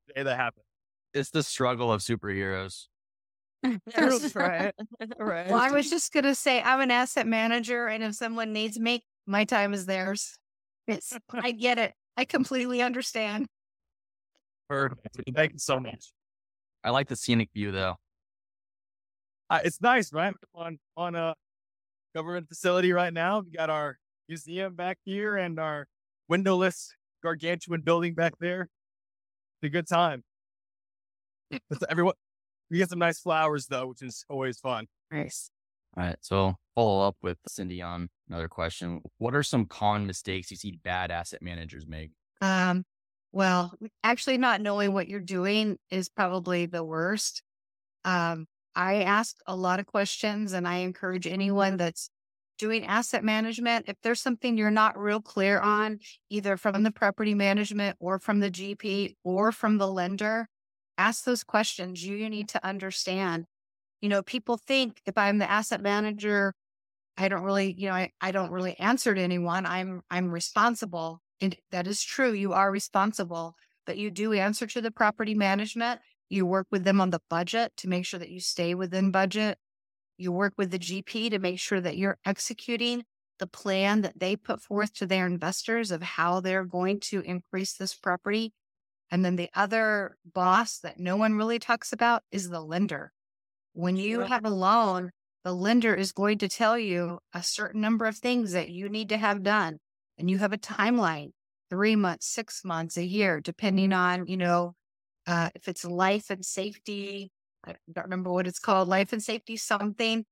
The 0.06 0.14
day 0.14 0.22
that 0.22 0.36
happens. 0.36 0.64
It's 1.12 1.30
the 1.30 1.42
struggle 1.42 1.92
of 1.92 2.00
superheroes. 2.00 2.86
That's 3.62 4.34
right. 4.36 4.72
right. 5.18 5.50
Well, 5.50 5.60
I 5.60 5.72
was 5.72 5.90
just 5.90 6.12
gonna 6.12 6.36
say 6.36 6.62
I'm 6.62 6.80
an 6.80 6.92
asset 6.92 7.26
manager, 7.26 7.88
and 7.88 8.04
if 8.04 8.14
someone 8.14 8.52
needs 8.52 8.78
me, 8.78 9.02
my 9.26 9.44
time 9.44 9.74
is 9.74 9.86
theirs. 9.86 10.38
It's 10.86 11.12
I 11.32 11.50
get 11.50 11.78
it. 11.78 11.92
I 12.16 12.24
completely 12.24 12.80
understand. 12.80 13.48
Perfect. 14.68 15.20
Thank 15.34 15.54
you 15.54 15.58
so 15.58 15.80
much. 15.80 16.12
I 16.84 16.90
like 16.90 17.08
the 17.08 17.16
scenic 17.16 17.50
view 17.52 17.72
though. 17.72 17.96
Uh, 19.50 19.58
it's 19.64 19.80
nice, 19.80 20.12
right? 20.12 20.32
On 20.54 20.78
on 20.96 21.16
a 21.16 21.34
government 22.14 22.48
facility 22.48 22.92
right 22.92 23.12
now. 23.12 23.40
We 23.40 23.50
got 23.50 23.68
our 23.68 23.98
museum 24.28 24.74
back 24.74 24.98
here 25.04 25.36
and 25.36 25.58
our 25.58 25.86
windowless 26.28 26.94
gargantuan 27.22 27.80
building 27.82 28.14
back 28.14 28.34
there. 28.38 28.68
It's 29.62 29.68
a 29.68 29.70
good 29.70 29.88
time. 29.88 30.22
everyone, 31.88 32.14
we 32.70 32.78
get 32.78 32.90
some 32.90 33.00
nice 33.00 33.18
flowers 33.18 33.66
though, 33.66 33.88
which 33.88 34.02
is 34.02 34.24
always 34.28 34.58
fun. 34.60 34.86
Nice. 35.10 35.50
All 35.96 36.04
right. 36.04 36.16
So 36.20 36.54
follow 36.76 37.06
up 37.06 37.16
with 37.20 37.38
Cyndee 37.48 37.84
on 37.84 38.08
another 38.28 38.48
question. 38.48 39.02
What 39.18 39.34
are 39.34 39.42
some 39.42 39.66
common 39.66 40.06
mistakes 40.06 40.50
you 40.52 40.56
see 40.56 40.78
bad 40.84 41.10
asset 41.10 41.42
managers 41.42 41.86
make? 41.86 42.12
Um, 42.40 42.84
well, 43.32 43.74
actually 44.04 44.38
not 44.38 44.60
knowing 44.60 44.92
what 44.92 45.08
you're 45.08 45.20
doing 45.20 45.76
is 45.90 46.08
probably 46.08 46.66
the 46.66 46.84
worst. 46.84 47.42
Um, 48.04 48.46
I 48.80 49.02
ask 49.02 49.36
a 49.46 49.56
lot 49.56 49.80
of 49.80 49.86
questions 49.86 50.52
and 50.52 50.66
I 50.66 50.76
encourage 50.76 51.26
anyone 51.26 51.70
mm-hmm. 51.70 51.76
that's 51.78 52.10
doing 52.58 52.84
asset 52.84 53.24
management, 53.24 53.86
if 53.88 53.96
there's 54.02 54.20
something 54.20 54.58
you're 54.58 54.70
not 54.70 54.98
real 54.98 55.20
clear 55.20 55.58
on, 55.60 55.98
either 56.28 56.56
from 56.56 56.82
the 56.82 56.90
property 56.90 57.34
management 57.34 57.96
or 58.00 58.18
from 58.18 58.40
the 58.40 58.50
GP 58.50 59.14
or 59.24 59.50
from 59.50 59.78
the 59.78 59.88
lender, 59.88 60.46
ask 60.98 61.24
those 61.24 61.42
questions. 61.42 62.04
You 62.04 62.28
need 62.28 62.50
to 62.50 62.66
understand 62.66 63.46
you 64.00 64.08
know, 64.08 64.22
people 64.22 64.56
think 64.56 65.00
if 65.06 65.16
I'm 65.18 65.38
the 65.38 65.50
asset 65.50 65.80
manager, 65.80 66.54
I 67.18 67.28
don't 67.28 67.42
really, 67.42 67.72
you 67.72 67.88
know, 67.88 67.94
I, 67.94 68.10
I 68.20 68.30
don't 68.32 68.50
really 68.50 68.78
answer 68.78 69.14
to 69.14 69.20
anyone. 69.20 69.66
I'm 69.66 70.02
I'm 70.10 70.30
responsible. 70.30 71.20
And 71.40 71.56
that 71.70 71.86
is 71.86 72.02
true. 72.02 72.32
You 72.32 72.52
are 72.52 72.70
responsible, 72.70 73.54
but 73.86 73.98
you 73.98 74.10
do 74.10 74.32
answer 74.32 74.66
to 74.66 74.80
the 74.80 74.90
property 74.90 75.34
management. 75.34 76.00
You 76.30 76.46
work 76.46 76.68
with 76.70 76.84
them 76.84 77.00
on 77.00 77.10
the 77.10 77.20
budget 77.28 77.72
to 77.78 77.88
make 77.88 78.06
sure 78.06 78.20
that 78.20 78.30
you 78.30 78.40
stay 78.40 78.74
within 78.74 79.10
budget. 79.10 79.58
You 80.16 80.30
work 80.30 80.54
with 80.56 80.70
the 80.70 80.78
GP 80.78 81.30
to 81.30 81.38
make 81.40 81.58
sure 81.58 81.80
that 81.80 81.98
you're 81.98 82.18
executing 82.24 83.02
the 83.40 83.48
plan 83.48 84.02
that 84.02 84.20
they 84.20 84.36
put 84.36 84.62
forth 84.62 84.94
to 84.94 85.06
their 85.06 85.26
investors 85.26 85.90
of 85.90 86.02
how 86.02 86.40
they're 86.40 86.64
going 86.64 87.00
to 87.00 87.20
increase 87.22 87.72
this 87.72 87.94
property. 87.94 88.52
And 89.10 89.24
then 89.24 89.34
the 89.34 89.50
other 89.54 90.16
boss 90.24 90.78
that 90.78 91.00
no 91.00 91.16
one 91.16 91.34
really 91.34 91.58
talks 91.58 91.92
about 91.92 92.22
is 92.30 92.48
the 92.48 92.60
lender. 92.60 93.12
When 93.72 93.96
you 93.96 94.20
have 94.20 94.44
a 94.44 94.50
loan, 94.50 95.10
the 95.42 95.52
lender 95.52 95.94
is 95.94 96.12
going 96.12 96.38
to 96.38 96.48
tell 96.48 96.78
you 96.78 97.18
a 97.34 97.42
certain 97.42 97.80
number 97.80 98.06
of 98.06 98.16
things 98.16 98.52
that 98.52 98.70
you 98.70 98.88
need 98.88 99.08
to 99.08 99.16
have 99.16 99.42
done. 99.42 99.78
And 100.16 100.30
you 100.30 100.38
have 100.38 100.52
a 100.52 100.58
timeline, 100.58 101.30
three 101.70 101.96
months, 101.96 102.26
six 102.26 102.64
months, 102.64 102.96
a 102.96 103.04
year, 103.04 103.40
depending 103.40 103.92
on, 103.92 104.26
you 104.26 104.36
know, 104.36 104.74
uh, 105.30 105.50
if 105.54 105.68
it's 105.68 105.84
life 105.84 106.30
and 106.30 106.44
safety. 106.44 107.30
I 107.66 107.74
don't 107.92 108.04
remember 108.04 108.32
what 108.32 108.46
it's 108.46 108.58
called, 108.58 108.88
life 108.88 109.12
and 109.12 109.22
safety 109.22 109.56
something. 109.56 110.24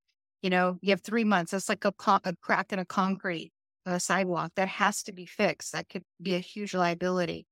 You 0.43 0.51
know, 0.51 0.79
you 0.81 0.91
have 0.91 1.03
three 1.03 1.25
months. 1.25 1.53
That's 1.53 1.69
like 1.69 1.85
a, 1.85 1.93
con- 1.93 2.21
a 2.25 2.35
crack 2.41 2.73
in 2.73 2.79
a 2.79 2.85
concrete 2.85 3.53
a 3.87 3.99
sidewalk 3.99 4.53
that 4.57 4.69
has 4.69 5.03
to 5.05 5.13
be 5.13 5.25
fixed. 5.25 5.73
That 5.73 5.89
could 5.89 6.03
be 6.21 6.35
a 6.35 6.41
huge 6.41 6.75
liability. 6.75 7.47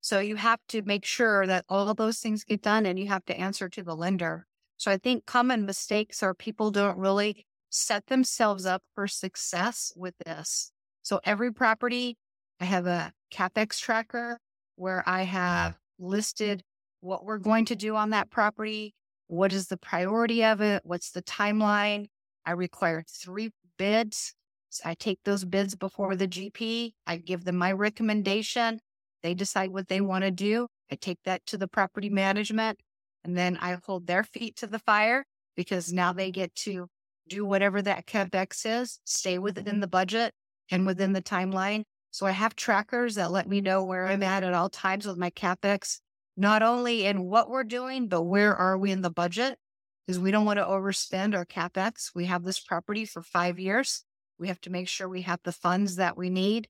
So 0.00 0.18
you 0.18 0.36
have 0.36 0.58
to 0.68 0.82
make 0.82 1.04
sure 1.04 1.46
that 1.46 1.64
all 1.68 1.88
of 1.88 1.96
those 1.96 2.18
things 2.18 2.44
get 2.44 2.62
done 2.62 2.86
and 2.86 2.98
you 2.98 3.08
have 3.08 3.24
to 3.26 3.38
answer 3.38 3.68
to 3.68 3.82
the 3.82 3.94
lender. 3.94 4.46
So 4.78 4.90
I 4.90 4.96
think 4.96 5.26
common 5.26 5.66
mistakes 5.66 6.22
are 6.22 6.34
people 6.34 6.70
don't 6.70 6.98
really 6.98 7.46
set 7.70 8.06
themselves 8.06 8.66
up 8.66 8.82
for 8.94 9.06
success 9.06 9.92
with 9.94 10.14
this. 10.24 10.72
So 11.02 11.20
every 11.24 11.52
property, 11.52 12.16
I 12.60 12.64
have 12.64 12.86
a 12.86 13.12
CapEx 13.32 13.78
tracker 13.78 14.38
where 14.76 15.02
I 15.06 15.22
have 15.22 15.76
listed 15.98 16.62
what 17.02 17.24
we're 17.24 17.38
going 17.38 17.66
to 17.66 17.76
do 17.76 17.96
on 17.96 18.10
that 18.10 18.30
property. 18.30 18.94
What 19.26 19.52
is 19.52 19.66
the 19.66 19.76
priority 19.76 20.44
of 20.44 20.60
it? 20.60 20.82
What's 20.84 21.10
the 21.10 21.22
timeline? 21.22 22.06
I 22.46 22.52
require 22.52 23.04
three 23.06 23.50
bids. 23.76 24.34
So 24.70 24.82
I 24.86 24.94
take 24.94 25.18
those 25.24 25.44
bids 25.44 25.74
before 25.74 26.16
the 26.16 26.28
GP. 26.28 26.92
I 27.06 27.16
give 27.16 27.44
them 27.44 27.56
my 27.56 27.72
recommendation. 27.72 28.80
They 29.22 29.34
decide 29.34 29.70
what 29.70 29.88
they 29.88 30.00
want 30.00 30.24
to 30.24 30.30
do. 30.30 30.68
I 30.90 30.94
take 30.96 31.18
that 31.24 31.44
to 31.46 31.58
the 31.58 31.68
property 31.68 32.08
management. 32.08 32.78
And 33.24 33.36
then 33.36 33.58
I 33.60 33.76
hold 33.84 34.06
their 34.06 34.24
feet 34.24 34.56
to 34.56 34.66
the 34.66 34.78
fire 34.78 35.24
because 35.56 35.92
now 35.92 36.12
they 36.12 36.30
get 36.30 36.54
to 36.56 36.88
do 37.28 37.44
whatever 37.44 37.82
that 37.82 38.06
CapEx 38.06 38.82
is, 38.82 38.98
stay 39.04 39.38
within 39.38 39.80
the 39.80 39.86
budget 39.86 40.32
and 40.70 40.86
within 40.86 41.12
the 41.12 41.22
timeline. 41.22 41.84
So 42.10 42.26
I 42.26 42.32
have 42.32 42.56
trackers 42.56 43.14
that 43.14 43.30
let 43.30 43.48
me 43.48 43.60
know 43.60 43.84
where 43.84 44.06
I'm 44.06 44.22
at 44.22 44.42
at 44.42 44.54
all 44.54 44.68
times 44.68 45.06
with 45.06 45.16
my 45.16 45.30
CapEx, 45.30 46.00
not 46.36 46.62
only 46.62 47.04
in 47.04 47.24
what 47.24 47.50
we're 47.50 47.64
doing, 47.64 48.08
but 48.08 48.22
where 48.22 48.54
are 48.54 48.78
we 48.78 48.90
in 48.90 49.02
the 49.02 49.10
budget? 49.10 49.58
Because 50.06 50.18
we 50.18 50.30
don't 50.30 50.46
want 50.46 50.58
to 50.58 50.64
overspend 50.64 51.34
our 51.34 51.44
CapEx. 51.44 52.10
We 52.14 52.26
have 52.26 52.44
this 52.44 52.60
property 52.60 53.04
for 53.04 53.22
five 53.22 53.58
years. 53.58 54.04
We 54.38 54.48
have 54.48 54.60
to 54.62 54.70
make 54.70 54.88
sure 54.88 55.08
we 55.08 55.22
have 55.22 55.40
the 55.44 55.52
funds 55.52 55.96
that 55.96 56.16
we 56.16 56.30
need. 56.30 56.68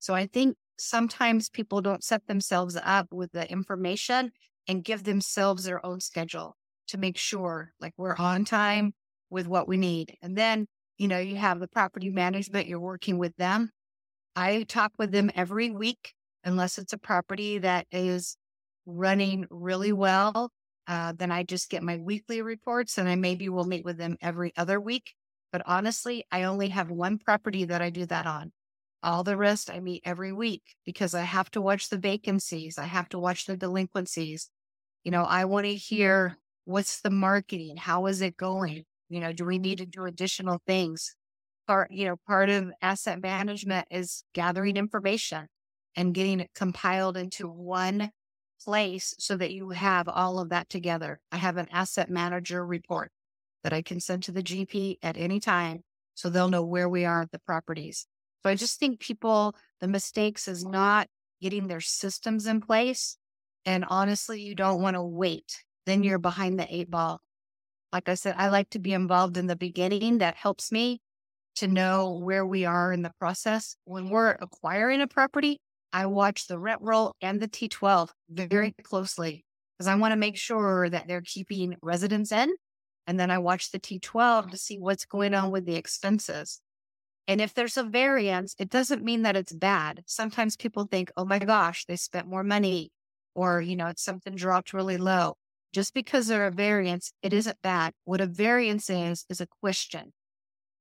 So 0.00 0.14
I 0.14 0.26
think 0.26 0.56
sometimes 0.78 1.48
people 1.48 1.80
don't 1.80 2.02
set 2.02 2.26
themselves 2.26 2.76
up 2.82 3.08
with 3.12 3.32
the 3.32 3.50
information 3.50 4.32
and 4.66 4.82
give 4.82 5.04
themselves 5.04 5.64
their 5.64 5.84
own 5.84 6.00
schedule 6.00 6.56
to 6.88 6.98
make 6.98 7.16
sure 7.16 7.72
like 7.80 7.94
we're 7.96 8.16
on 8.16 8.44
time 8.44 8.94
with 9.30 9.46
what 9.46 9.68
we 9.68 9.76
need. 9.76 10.16
And 10.22 10.36
then, 10.36 10.66
you 10.98 11.08
know, 11.08 11.18
you 11.18 11.36
have 11.36 11.60
the 11.60 11.68
property 11.68 12.10
management, 12.10 12.66
you're 12.66 12.80
working 12.80 13.18
with 13.18 13.36
them. 13.36 13.70
I 14.36 14.64
talk 14.64 14.92
with 14.98 15.12
them 15.12 15.30
every 15.34 15.70
week, 15.70 16.12
unless 16.42 16.78
it's 16.78 16.92
a 16.92 16.98
property 16.98 17.58
that 17.58 17.86
is 17.92 18.36
running 18.86 19.46
really 19.50 19.92
well. 19.92 20.50
Uh, 20.86 21.12
then 21.16 21.32
I 21.32 21.42
just 21.42 21.70
get 21.70 21.82
my 21.82 21.96
weekly 21.96 22.42
reports 22.42 22.98
and 22.98 23.08
I 23.08 23.14
maybe 23.14 23.48
will 23.48 23.64
meet 23.64 23.84
with 23.84 23.96
them 23.96 24.16
every 24.20 24.52
other 24.56 24.80
week. 24.80 25.14
But 25.52 25.62
honestly, 25.66 26.24
I 26.30 26.44
only 26.44 26.68
have 26.68 26.90
one 26.90 27.18
property 27.18 27.64
that 27.64 27.80
I 27.80 27.90
do 27.90 28.06
that 28.06 28.26
on. 28.26 28.52
All 29.02 29.22
the 29.22 29.36
rest 29.36 29.70
I 29.70 29.80
meet 29.80 30.02
every 30.04 30.32
week 30.32 30.62
because 30.84 31.14
I 31.14 31.22
have 31.22 31.50
to 31.52 31.60
watch 31.60 31.88
the 31.88 31.98
vacancies. 31.98 32.78
I 32.78 32.84
have 32.84 33.08
to 33.10 33.18
watch 33.18 33.46
the 33.46 33.56
delinquencies. 33.56 34.50
You 35.04 35.10
know, 35.10 35.24
I 35.24 35.44
want 35.44 35.66
to 35.66 35.74
hear 35.74 36.38
what's 36.64 37.00
the 37.00 37.10
marketing? 37.10 37.76
How 37.76 38.06
is 38.06 38.22
it 38.22 38.36
going? 38.36 38.84
You 39.08 39.20
know, 39.20 39.32
do 39.32 39.44
we 39.44 39.58
need 39.58 39.78
to 39.78 39.86
do 39.86 40.04
additional 40.06 40.60
things? 40.66 41.14
Part, 41.66 41.90
you 41.92 42.06
know, 42.06 42.16
part 42.26 42.50
of 42.50 42.72
asset 42.82 43.22
management 43.22 43.86
is 43.90 44.24
gathering 44.34 44.76
information 44.76 45.48
and 45.96 46.14
getting 46.14 46.40
it 46.40 46.50
compiled 46.54 47.16
into 47.16 47.48
one 47.48 48.10
place 48.64 49.14
so 49.18 49.36
that 49.36 49.52
you 49.52 49.70
have 49.70 50.08
all 50.08 50.38
of 50.38 50.48
that 50.50 50.68
together. 50.68 51.20
I 51.30 51.36
have 51.36 51.56
an 51.56 51.68
asset 51.70 52.10
manager 52.10 52.64
report 52.64 53.10
that 53.62 53.72
I 53.72 53.82
can 53.82 54.00
send 54.00 54.22
to 54.24 54.32
the 54.32 54.42
GP 54.42 54.98
at 55.02 55.16
any 55.16 55.40
time 55.40 55.82
so 56.14 56.28
they'll 56.28 56.48
know 56.48 56.64
where 56.64 56.88
we 56.88 57.04
are 57.04 57.22
at 57.22 57.32
the 57.32 57.38
properties. 57.40 58.06
So 58.42 58.50
I 58.50 58.54
just 58.54 58.78
think 58.78 59.00
people, 59.00 59.54
the 59.80 59.88
mistakes 59.88 60.48
is 60.48 60.64
not 60.64 61.08
getting 61.40 61.66
their 61.66 61.80
systems 61.80 62.46
in 62.46 62.60
place. 62.60 63.16
And 63.64 63.84
honestly, 63.88 64.40
you 64.42 64.54
don't 64.54 64.82
want 64.82 64.94
to 64.94 65.02
wait. 65.02 65.64
Then 65.86 66.02
you're 66.02 66.18
behind 66.18 66.58
the 66.58 66.74
eight 66.74 66.90
ball. 66.90 67.20
Like 67.92 68.08
I 68.08 68.14
said, 68.14 68.34
I 68.36 68.48
like 68.48 68.70
to 68.70 68.78
be 68.78 68.92
involved 68.92 69.36
in 69.36 69.46
the 69.46 69.56
beginning. 69.56 70.18
That 70.18 70.36
helps 70.36 70.70
me 70.70 71.00
to 71.56 71.68
know 71.68 72.18
where 72.18 72.44
we 72.44 72.64
are 72.64 72.92
in 72.92 73.02
the 73.02 73.12
process. 73.18 73.76
When 73.84 74.10
we're 74.10 74.30
acquiring 74.30 75.00
a 75.00 75.06
property, 75.06 75.60
I 75.94 76.06
watch 76.06 76.48
the 76.48 76.58
rent 76.58 76.80
roll 76.82 77.14
and 77.22 77.40
the 77.40 77.46
T12 77.46 78.08
very 78.28 78.70
mm-hmm. 78.70 78.82
closely 78.82 79.44
because 79.78 79.86
I 79.86 79.94
want 79.94 80.10
to 80.10 80.16
make 80.16 80.36
sure 80.36 80.90
that 80.90 81.06
they're 81.06 81.22
keeping 81.22 81.76
residents 81.82 82.32
in. 82.32 82.52
And 83.06 83.20
then 83.20 83.30
I 83.30 83.38
watch 83.38 83.70
the 83.70 83.78
T12 83.78 84.50
to 84.50 84.56
see 84.56 84.76
what's 84.78 85.04
going 85.04 85.34
on 85.34 85.52
with 85.52 85.66
the 85.66 85.76
expenses. 85.76 86.60
And 87.28 87.40
if 87.40 87.54
there's 87.54 87.76
a 87.76 87.84
variance, 87.84 88.56
it 88.58 88.70
doesn't 88.70 89.04
mean 89.04 89.22
that 89.22 89.36
it's 89.36 89.52
bad. 89.52 90.02
Sometimes 90.06 90.56
people 90.56 90.84
think, 90.90 91.12
oh 91.16 91.24
my 91.24 91.38
gosh, 91.38 91.84
they 91.86 91.96
spent 91.96 92.26
more 92.26 92.44
money 92.44 92.90
or, 93.34 93.60
you 93.60 93.76
know, 93.76 93.86
it's 93.86 94.02
something 94.02 94.34
dropped 94.34 94.72
really 94.72 94.96
low. 94.96 95.34
Just 95.72 95.94
because 95.94 96.26
there 96.26 96.44
are 96.44 96.50
variance, 96.50 97.12
it 97.22 97.32
isn't 97.32 97.62
bad. 97.62 97.92
What 98.04 98.20
a 98.20 98.26
variance 98.26 98.90
is, 98.90 99.24
is 99.28 99.40
a 99.40 99.48
question. 99.60 100.12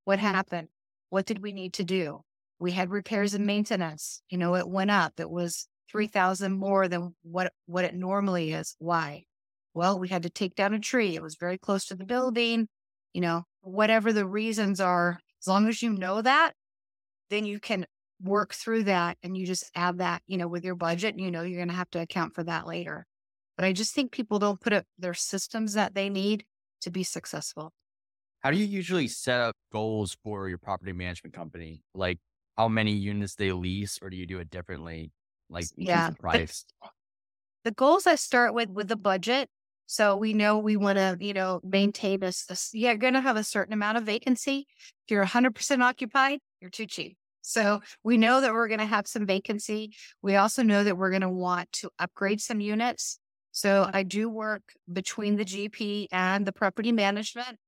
What 0.05 0.19
happened? 0.19 0.69
What 1.09 1.25
did 1.25 1.41
we 1.41 1.51
need 1.51 1.73
to 1.73 1.83
do? 1.83 2.21
We 2.63 2.71
had 2.71 2.91
repairs 2.91 3.33
and 3.33 3.45
maintenance. 3.45 4.21
You 4.29 4.37
know, 4.37 4.55
it 4.55 4.69
went 4.69 4.89
up. 4.89 5.19
It 5.19 5.29
was 5.29 5.67
3000 5.91 6.53
more 6.53 6.87
than 6.87 7.13
what, 7.21 7.51
what 7.65 7.83
it 7.83 7.93
normally 7.93 8.53
is. 8.53 8.77
Why? 8.79 9.25
Well, 9.73 9.99
we 9.99 10.07
had 10.07 10.23
to 10.23 10.29
take 10.29 10.55
down 10.55 10.73
a 10.73 10.79
tree. 10.79 11.13
It 11.13 11.21
was 11.21 11.35
very 11.35 11.57
close 11.57 11.83
to 11.87 11.95
the 11.95 12.05
building. 12.05 12.69
You 13.13 13.19
know, 13.19 13.43
whatever 13.59 14.13
the 14.13 14.25
reasons 14.25 14.79
are, 14.79 15.19
as 15.41 15.47
long 15.47 15.67
as 15.67 15.81
you 15.81 15.89
know 15.89 16.21
that, 16.21 16.53
then 17.29 17.45
you 17.45 17.59
can 17.59 17.85
work 18.21 18.53
through 18.53 18.83
that 18.83 19.17
and 19.21 19.35
you 19.35 19.45
just 19.45 19.69
add 19.75 19.97
that, 19.97 20.21
you 20.25 20.37
know, 20.37 20.47
with 20.47 20.63
your 20.63 20.75
budget. 20.75 21.19
You 21.19 21.31
know, 21.31 21.41
you're 21.41 21.59
going 21.59 21.67
to 21.67 21.73
have 21.73 21.89
to 21.89 21.99
account 21.99 22.33
for 22.33 22.45
that 22.45 22.65
later. 22.65 23.05
But 23.57 23.65
I 23.65 23.73
just 23.73 23.93
think 23.93 24.13
people 24.13 24.39
don't 24.39 24.61
put 24.61 24.71
up 24.71 24.85
their 24.97 25.13
systems 25.13 25.73
that 25.73 25.95
they 25.95 26.07
need 26.07 26.45
to 26.79 26.89
be 26.89 27.03
successful. 27.03 27.73
How 28.39 28.51
do 28.51 28.57
you 28.57 28.65
usually 28.65 29.09
set 29.09 29.41
up 29.41 29.57
goals 29.69 30.15
for 30.23 30.47
your 30.47 30.59
property 30.59 30.93
management 30.93 31.35
company? 31.35 31.81
Like, 31.93 32.19
how 32.57 32.67
many 32.67 32.91
units 32.91 33.35
they 33.35 33.51
lease, 33.51 33.99
or 34.01 34.09
do 34.09 34.17
you 34.17 34.25
do 34.25 34.39
it 34.39 34.49
differently? 34.49 35.11
Like 35.49 35.65
yeah, 35.75 36.11
price. 36.19 36.65
The 37.63 37.71
goals 37.71 38.07
I 38.07 38.15
start 38.15 38.53
with 38.53 38.69
with 38.69 38.87
the 38.87 38.95
budget. 38.95 39.49
So 39.85 40.15
we 40.15 40.33
know 40.33 40.57
we 40.57 40.77
want 40.77 40.97
to, 40.97 41.17
you 41.19 41.33
know, 41.33 41.59
maintain 41.63 42.21
this. 42.21 42.45
this 42.45 42.69
you're 42.73 42.95
going 42.95 43.13
to 43.13 43.21
have 43.21 43.35
a 43.35 43.43
certain 43.43 43.73
amount 43.73 43.97
of 43.97 44.05
vacancy. 44.05 44.65
If 45.05 45.11
you're 45.11 45.25
100% 45.25 45.83
occupied, 45.83 46.39
you're 46.61 46.69
too 46.69 46.87
cheap. 46.87 47.17
So 47.41 47.81
we 48.03 48.17
know 48.17 48.41
that 48.41 48.53
we're 48.53 48.69
going 48.69 48.79
to 48.79 48.85
have 48.85 49.05
some 49.05 49.25
vacancy. 49.25 49.93
We 50.21 50.37
also 50.37 50.63
know 50.63 50.83
that 50.83 50.97
we're 50.97 51.09
going 51.09 51.21
to 51.21 51.29
want 51.29 51.71
to 51.73 51.89
upgrade 51.99 52.41
some 52.41 52.61
units. 52.61 53.19
So 53.51 53.87
I 53.93 54.03
do 54.03 54.29
work 54.29 54.63
between 54.91 55.35
the 55.35 55.45
GP 55.45 56.07
and 56.11 56.47
the 56.47 56.53
property 56.53 56.91
management. 56.91 57.59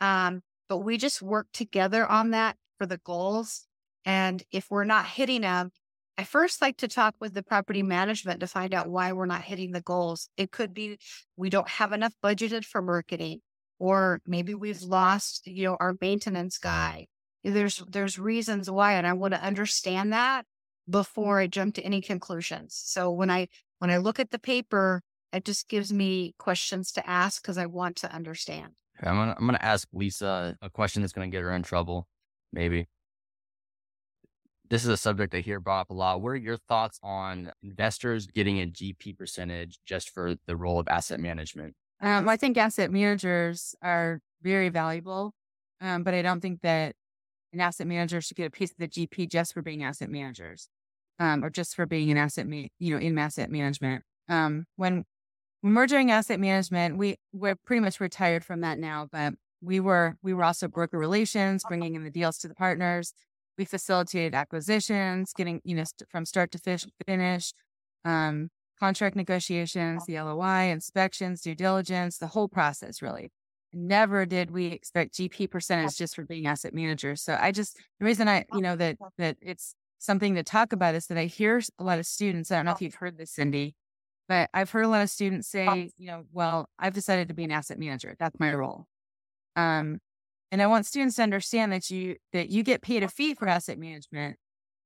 Um, 0.00 0.40
but 0.68 0.78
we 0.78 0.96
just 0.96 1.22
work 1.22 1.46
together 1.52 2.04
on 2.06 2.30
that 2.30 2.56
for 2.78 2.86
the 2.86 2.98
goals. 2.98 3.67
And 4.04 4.42
if 4.52 4.70
we're 4.70 4.84
not 4.84 5.06
hitting 5.06 5.42
them, 5.42 5.70
I 6.18 6.24
first 6.24 6.60
like 6.60 6.78
to 6.78 6.88
talk 6.88 7.14
with 7.20 7.32
the 7.34 7.44
property 7.44 7.82
management 7.82 8.40
to 8.40 8.48
find 8.48 8.74
out 8.74 8.88
why 8.88 9.12
we're 9.12 9.26
not 9.26 9.42
hitting 9.42 9.70
the 9.70 9.80
goals. 9.80 10.28
It 10.36 10.50
could 10.50 10.74
be 10.74 10.98
we 11.36 11.48
don't 11.48 11.68
have 11.68 11.92
enough 11.92 12.14
budgeted 12.24 12.64
for 12.64 12.82
marketing, 12.82 13.40
or 13.78 14.20
maybe 14.26 14.52
we've 14.52 14.82
lost, 14.82 15.46
you 15.46 15.64
know, 15.64 15.76
our 15.78 15.94
maintenance 16.00 16.58
guy. 16.58 17.06
There's 17.44 17.84
there's 17.88 18.18
reasons 18.18 18.68
why, 18.68 18.94
and 18.94 19.06
I 19.06 19.12
want 19.12 19.34
to 19.34 19.42
understand 19.44 20.12
that 20.12 20.44
before 20.90 21.38
I 21.38 21.46
jump 21.46 21.76
to 21.76 21.82
any 21.82 22.00
conclusions. 22.00 22.74
So 22.84 23.12
when 23.12 23.30
I 23.30 23.46
when 23.78 23.90
I 23.90 23.98
look 23.98 24.18
at 24.18 24.32
the 24.32 24.40
paper, 24.40 25.02
it 25.32 25.44
just 25.44 25.68
gives 25.68 25.92
me 25.92 26.34
questions 26.36 26.90
to 26.92 27.08
ask 27.08 27.40
because 27.40 27.58
I 27.58 27.66
want 27.66 27.94
to 27.98 28.12
understand. 28.12 28.72
I'm 29.00 29.14
gonna 29.14 29.36
I'm 29.38 29.46
gonna 29.46 29.58
ask 29.60 29.86
Lisa 29.92 30.56
a 30.60 30.68
question 30.68 31.02
that's 31.02 31.12
gonna 31.12 31.28
get 31.28 31.42
her 31.42 31.52
in 31.52 31.62
trouble, 31.62 32.08
maybe 32.52 32.88
this 34.70 34.82
is 34.84 34.88
a 34.88 34.96
subject 34.96 35.34
I 35.34 35.40
hear 35.40 35.60
brought 35.60 35.82
up 35.82 35.90
a 35.90 35.94
lot. 35.94 36.20
What 36.20 36.30
are 36.30 36.36
your 36.36 36.58
thoughts 36.68 36.98
on 37.02 37.52
investors 37.62 38.26
getting 38.26 38.60
a 38.60 38.66
GP 38.66 39.16
percentage 39.16 39.78
just 39.86 40.10
for 40.10 40.34
the 40.46 40.56
role 40.56 40.78
of 40.78 40.88
asset 40.88 41.20
management? 41.20 41.74
Um, 42.00 42.28
I 42.28 42.36
think 42.36 42.56
asset 42.56 42.90
managers 42.90 43.74
are 43.82 44.20
very 44.42 44.68
valuable, 44.68 45.32
um, 45.80 46.02
but 46.02 46.14
I 46.14 46.22
don't 46.22 46.40
think 46.40 46.60
that 46.62 46.94
an 47.52 47.60
asset 47.60 47.86
manager 47.86 48.20
should 48.20 48.36
get 48.36 48.46
a 48.46 48.50
piece 48.50 48.70
of 48.70 48.76
the 48.78 48.88
GP 48.88 49.30
just 49.30 49.54
for 49.54 49.62
being 49.62 49.82
asset 49.82 50.10
managers, 50.10 50.68
um, 51.18 51.44
or 51.44 51.50
just 51.50 51.74
for 51.74 51.86
being 51.86 52.10
an 52.10 52.16
asset, 52.16 52.46
ma- 52.46 52.68
you 52.78 52.94
know, 52.94 53.00
in 53.00 53.18
asset 53.18 53.50
management. 53.50 54.04
Um, 54.28 54.66
when 54.76 55.04
when 55.62 55.74
we're 55.74 55.86
doing 55.86 56.10
asset 56.10 56.38
management, 56.38 56.98
we 56.98 57.16
we're 57.32 57.56
pretty 57.56 57.80
much 57.80 58.00
retired 58.00 58.44
from 58.44 58.60
that 58.60 58.78
now, 58.78 59.08
but 59.10 59.34
we 59.60 59.80
were 59.80 60.16
we 60.22 60.32
were 60.34 60.44
also 60.44 60.68
broker 60.68 60.98
relations, 60.98 61.64
bringing 61.66 61.96
in 61.96 62.04
the 62.04 62.10
deals 62.10 62.38
to 62.38 62.48
the 62.48 62.54
partners 62.54 63.12
we 63.58 63.64
facilitated 63.64 64.34
acquisitions, 64.34 65.32
getting, 65.34 65.60
you 65.64 65.74
know, 65.74 65.84
st- 65.84 66.08
from 66.10 66.24
start 66.24 66.52
to 66.52 66.58
fish, 66.58 66.86
finish, 67.06 67.52
um, 68.04 68.48
contract 68.78 69.16
negotiations, 69.16 70.04
the 70.06 70.20
LOI, 70.20 70.70
inspections, 70.70 71.42
due 71.42 71.54
diligence, 71.54 72.18
the 72.18 72.28
whole 72.28 72.48
process 72.48 73.02
really. 73.02 73.30
Never 73.72 74.24
did 74.24 74.50
we 74.50 74.66
expect 74.66 75.14
GP 75.14 75.50
percentage 75.50 75.96
just 75.96 76.14
for 76.14 76.24
being 76.24 76.46
asset 76.46 76.72
managers. 76.72 77.20
So 77.20 77.36
I 77.38 77.52
just, 77.52 77.76
the 77.98 78.06
reason 78.06 78.26
I, 78.28 78.46
you 78.54 78.62
know, 78.62 78.76
that, 78.76 78.96
that 79.18 79.36
it's 79.42 79.74
something 79.98 80.36
to 80.36 80.42
talk 80.42 80.72
about 80.72 80.94
is 80.94 81.08
that 81.08 81.18
I 81.18 81.26
hear 81.26 81.60
a 81.78 81.84
lot 81.84 81.98
of 81.98 82.06
students, 82.06 82.50
I 82.50 82.56
don't 82.56 82.64
know 82.66 82.72
if 82.72 82.80
you've 82.80 82.94
heard 82.94 83.18
this, 83.18 83.34
Cyndee, 83.34 83.74
but 84.28 84.48
I've 84.54 84.70
heard 84.70 84.84
a 84.84 84.88
lot 84.88 85.02
of 85.02 85.10
students 85.10 85.48
say, 85.48 85.90
you 85.98 86.06
know, 86.06 86.22
well, 86.32 86.68
I've 86.78 86.94
decided 86.94 87.28
to 87.28 87.34
be 87.34 87.44
an 87.44 87.50
asset 87.50 87.78
manager. 87.78 88.14
That's 88.18 88.38
my 88.38 88.54
role. 88.54 88.86
Um, 89.56 89.98
and 90.50 90.62
I 90.62 90.66
want 90.66 90.86
students 90.86 91.16
to 91.16 91.22
understand 91.22 91.72
that 91.72 91.90
you 91.90 92.16
that 92.32 92.48
you 92.48 92.62
get 92.62 92.82
paid 92.82 93.02
a 93.02 93.08
fee 93.08 93.34
for 93.34 93.48
asset 93.48 93.78
management 93.78 94.36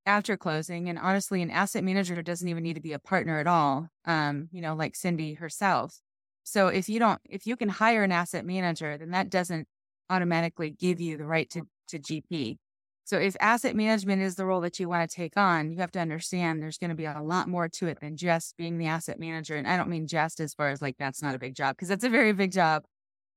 after 0.07 0.37
closing. 0.37 0.89
And 0.89 0.99
honestly, 0.99 1.43
an 1.43 1.51
asset 1.51 1.85
manager 1.85 2.21
doesn't 2.23 2.49
even 2.49 2.63
need 2.63 2.75
to 2.75 2.81
be 2.81 2.93
a 2.93 2.99
partner 2.99 3.39
at 3.39 3.47
all. 3.47 3.89
Um, 4.05 4.49
you 4.53 4.61
know, 4.61 4.75
like 4.75 4.95
Cyndee 4.95 5.39
herself. 5.39 6.01
So 6.45 6.69
if 6.69 6.89
you 6.89 6.99
don't, 6.99 7.21
if 7.29 7.47
you 7.47 7.57
can 7.57 7.69
hire 7.69 8.03
an 8.03 8.13
asset 8.13 8.45
manager, 8.45 8.99
then 8.99 9.11
that 9.11 9.31
doesn't 9.31 9.69
automatically 10.11 10.71
give 10.71 11.01
you 11.01 11.17
the 11.17 11.25
right 11.25 11.49
to, 11.51 11.63
to 11.89 11.99
GP. 11.99 12.57
So 13.05 13.19
if 13.19 13.37
asset 13.41 13.75
management 13.75 14.23
is 14.23 14.37
the 14.37 14.47
role 14.47 14.61
that 14.61 14.79
you 14.79 14.89
want 14.89 15.09
to 15.09 15.15
take 15.15 15.37
on, 15.37 15.71
you 15.71 15.79
have 15.79 15.91
to 15.93 16.01
understand 16.01 16.63
there's 16.63 16.79
going 16.79 16.91
to 16.91 16.97
be 16.97 17.05
a 17.05 17.21
lot 17.21 17.49
more 17.49 17.69
to 17.69 17.87
it 17.87 18.01
than 18.01 18.17
just 18.17 18.57
being 18.57 18.79
the 18.79 18.87
asset 18.87 19.19
manager. 19.19 19.57
And 19.57 19.67
I 19.67 19.77
don't 19.77 19.89
mean 19.89 20.07
just 20.07 20.41
as 20.41 20.55
far 20.55 20.69
as 20.71 20.81
like 20.81 20.97
that's 20.99 21.23
not 21.23 21.35
a 21.35 21.39
big 21.39 21.55
job 21.55 21.77
because 21.77 21.89
that's 21.89 22.05
a 22.05 22.09
very 22.09 22.33
big 22.33 22.53
job, 22.53 22.85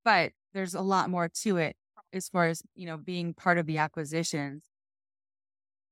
but 0.04 0.32
there's 0.54 0.74
a 0.74 0.80
lot 0.80 1.10
more 1.10 1.28
to 1.42 1.56
it 1.58 1.76
as 2.12 2.28
far 2.28 2.46
as, 2.46 2.62
you 2.74 2.86
know, 2.86 2.96
being 2.96 3.34
part 3.34 3.58
of 3.58 3.66
the 3.66 3.78
acquisitions. 3.78 4.64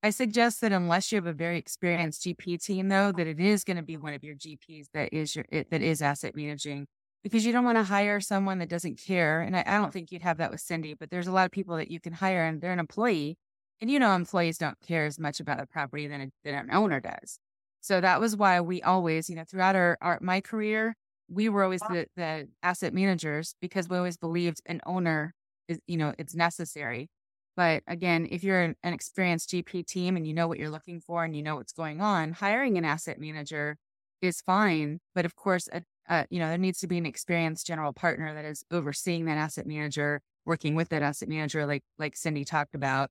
I 0.03 0.11
suggest 0.11 0.61
that 0.61 0.73
unless 0.73 1.11
you 1.11 1.17
have 1.17 1.27
a 1.27 1.33
very 1.33 1.57
experienced 1.57 2.25
GP 2.25 2.63
team, 2.63 2.89
though, 2.89 3.11
that 3.13 3.27
it 3.27 3.41
is 3.41 3.65
going 3.65 3.79
to 3.79 3.83
be 3.83 3.97
one 3.97 4.13
of 4.13 4.23
your 4.23 4.35
GPs 4.35 4.87
that 4.93 5.15
is 5.15 5.35
your 5.35 5.47
it, 5.49 5.71
that 5.71 5.81
is 5.81 6.03
asset 6.03 6.37
managing, 6.37 6.87
because 7.23 7.47
you 7.47 7.53
don't 7.53 7.65
want 7.65 7.79
to 7.79 7.85
hire 7.85 8.21
someone 8.21 8.59
that 8.59 8.69
doesn't 8.69 9.01
care. 9.01 9.41
And 9.41 9.57
I, 9.57 9.65
I 9.67 9.79
don't 9.79 9.93
think 9.93 10.13
you'd 10.13 10.23
have 10.23 10.37
that 10.39 10.51
with 10.51 10.61
Cyndee, 10.61 10.97
but 10.99 11.11
there's 11.11 11.27
a 11.27 11.33
lot 11.33 11.47
of 11.47 11.53
people 11.53 11.77
that 11.77 11.91
you 11.91 12.01
can 12.01 12.13
hire, 12.13 12.45
and 12.45 12.61
they're 12.61 12.73
an 12.73 12.79
employee, 12.79 13.39
and 13.81 13.91
you 13.91 13.99
know 13.99 14.15
employees 14.15 14.59
don't 14.59 14.79
care 14.87 15.07
as 15.07 15.19
much 15.19 15.41
about 15.41 15.59
the 15.59 15.67
property 15.67 16.07
than, 16.07 16.21
a, 16.21 16.29
than 16.45 16.55
an 16.55 16.71
owner 16.71 17.01
does. 17.01 17.39
So 17.81 18.01
that 18.01 18.21
was 18.21 18.37
why 18.37 18.61
we 18.61 18.83
always, 18.83 19.31
you 19.31 19.37
know, 19.37 19.45
throughout 19.49 19.77
our, 19.77 19.97
our 20.03 20.19
my 20.21 20.43
career, 20.43 20.97
we 21.29 21.49
were 21.49 21.65
always 21.65 21.81
the, 21.81 22.07
the 22.17 22.49
asset 22.63 22.93
managers 22.93 23.55
because 23.61 23.89
we 23.89 23.97
always 23.97 24.17
believed 24.17 24.61
an 24.67 24.81
owner 24.87 25.35
is, 25.69 25.81
you 25.87 25.97
know, 25.97 26.15
it's 26.19 26.35
necessary. 26.35 27.09
But 27.57 27.83
again, 27.87 28.27
if 28.31 28.43
you're 28.43 28.63
an, 28.63 28.77
experienced 28.83 29.51
GP 29.51 29.87
team 29.87 30.17
and 30.17 30.27
you 30.27 30.35
know 30.35 30.49
what 30.49 30.59
you're 30.59 30.71
looking 30.71 31.01
for 31.01 31.25
and 31.25 31.37
you 31.37 31.43
know 31.43 31.57
what's 31.57 31.73
going 31.73 32.01
on, 32.01 32.33
hiring 32.33 32.77
an 32.79 32.85
asset 32.85 33.21
manager 33.21 33.77
is 34.21 34.41
fine. 34.41 35.01
But 35.15 35.25
of 35.25 35.37
course, 35.37 35.69
a, 35.73 35.83
a, 36.09 36.27
you 36.31 36.41
know, 36.41 36.49
there 36.49 36.59
needs 36.59 36.81
to 36.81 36.89
be 36.89 36.99
an 36.99 37.07
experienced 37.07 37.67
general 37.67 37.93
partner 37.93 38.35
that 38.35 38.45
is 38.45 38.65
overseeing 38.71 39.27
that 39.27 39.39
asset 39.39 39.67
manager, 39.67 40.21
working 40.45 40.75
with 40.75 40.89
that 40.89 41.03
asset 41.03 41.29
manager, 41.29 41.65
like 41.67 41.85
like 41.99 42.15
Cyndee 42.15 42.47
talked 42.47 42.75
about. 42.75 43.11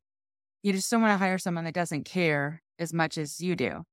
You 0.62 0.74
just 0.74 0.90
don't 0.92 1.02
want 1.02 1.14
to 1.14 1.18
hire 1.18 1.38
someone 1.38 1.66
that 1.66 1.74
doesn't 1.74 2.06
care 2.06 2.62
as 2.80 2.94
much 2.94 3.18
as 3.18 3.40
you 3.40 3.56
do. 3.56 3.84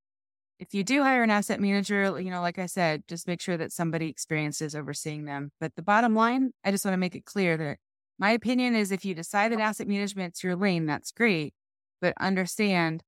If 0.59 0.75
you 0.75 0.85
do 0.85 1.03
hire 1.03 1.23
an 1.23 1.31
asset 1.31 1.59
manager, 1.61 2.21
you 2.21 2.31
know, 2.31 2.43
like 2.43 2.59
I 2.59 2.67
said, 2.67 3.05
just 3.09 3.27
make 3.27 3.41
sure 3.41 3.57
that 3.57 3.73
somebody 3.73 4.09
experienced 4.09 4.61
is 4.61 4.75
overseeing 4.75 5.25
them. 5.25 5.53
But 5.59 5.75
the 5.75 5.83
bottom 5.83 6.15
line, 6.15 6.53
I 6.65 6.71
just 6.71 6.85
want 6.85 6.93
to 6.93 6.99
make 6.99 7.15
it 7.15 7.25
clear 7.25 7.57
that 7.57 7.79
my 8.21 8.31
opinion 8.33 8.75
is 8.77 8.93
if 8.93 9.05
you 9.05 9.15
decide 9.15 9.51
that 9.51 9.61
asset 9.61 9.89
management's 9.89 10.45
your 10.45 10.55
lane, 10.55 10.85
that's 10.85 11.11
great. 11.11 11.55
But 12.03 12.13
understand, 12.21 13.03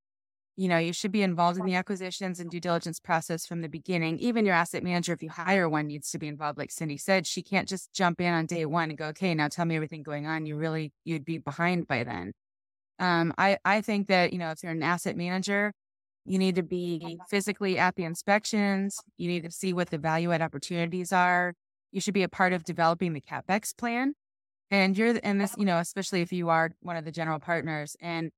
you 0.57 0.69
know, 0.69 0.78
you 0.78 0.95
should 0.95 1.12
be 1.12 1.23
involved 1.23 1.59
in 1.59 1.66
the 1.66 1.75
acquisitions 1.75 2.40
and 2.40 2.50
due 2.50 2.61
diligence 2.61 2.99
process 2.99 3.47
from 3.47 3.61
the 3.61 3.69
beginning. 3.69 4.19
Even 4.19 4.47
your 4.47 4.54
asset 4.54 4.83
manager, 4.83 5.12
if 5.12 5.23
you 5.23 5.28
hire 5.28 5.69
one, 5.69 5.87
needs 5.87 6.11
to 6.12 6.19
be 6.19 6.28
involved. 6.28 6.59
Like 6.59 6.71
Cyndee 6.71 7.00
said, 7.00 7.26
she 7.26 7.42
can't 7.42 7.69
just 7.69 7.92
jump 7.92 8.23
in 8.23 8.33
on 8.33 8.47
day 8.47 8.64
one 8.64 8.88
and 8.88 8.99
go, 8.99 9.09
okay, 9.09 9.35
now 9.35 9.49
tell 9.49 9.66
me 9.66 9.76
everything 9.76 10.02
going 10.02 10.26
on. 10.26 10.47
You 10.47 10.57
really, 10.57 10.92
you'd 11.04 11.26
be 11.26 11.37
behind 11.37 11.87
by 11.87 12.04
then. 12.04 12.33
Um, 12.99 13.35
I, 13.37 13.59
I 13.64 13.83
think 13.83 14.09
that, 14.09 14.33
you 14.33 14.38
know, 14.38 14.50
if 14.50 14.62
you're 14.62 14.73
an 14.73 14.83
asset 14.83 15.16
manager, 15.16 15.75
you 16.25 16.38
need 16.38 16.54
to 16.54 16.62
be 16.62 17.19
physically 17.28 17.78
at 17.78 17.97
the 17.97 18.04
inspections. 18.04 18.99
You 19.19 19.28
need 19.28 19.45
to 19.45 19.50
see 19.50 19.75
what 19.75 19.90
the 19.90 19.99
value 19.99 20.33
add 20.33 20.40
opportunities 20.40 21.12
are. 21.12 21.52
You 21.90 22.00
should 22.00 22.14
be 22.14 22.23
a 22.23 22.28
part 22.28 22.54
of 22.54 22.64
developing 22.64 23.12
the 23.12 23.21
CapEx 23.21 23.76
plan. 23.76 24.14
And 24.72 24.96
you're, 24.96 25.20
and 25.22 25.38
this, 25.38 25.54
you 25.58 25.66
know, 25.66 25.78
especially 25.78 26.22
if 26.22 26.32
you 26.32 26.48
are 26.48 26.70
one 26.80 26.96
of 26.96 27.04
the 27.04 27.12
general 27.12 27.38
partners 27.38 27.94
and 28.00 28.30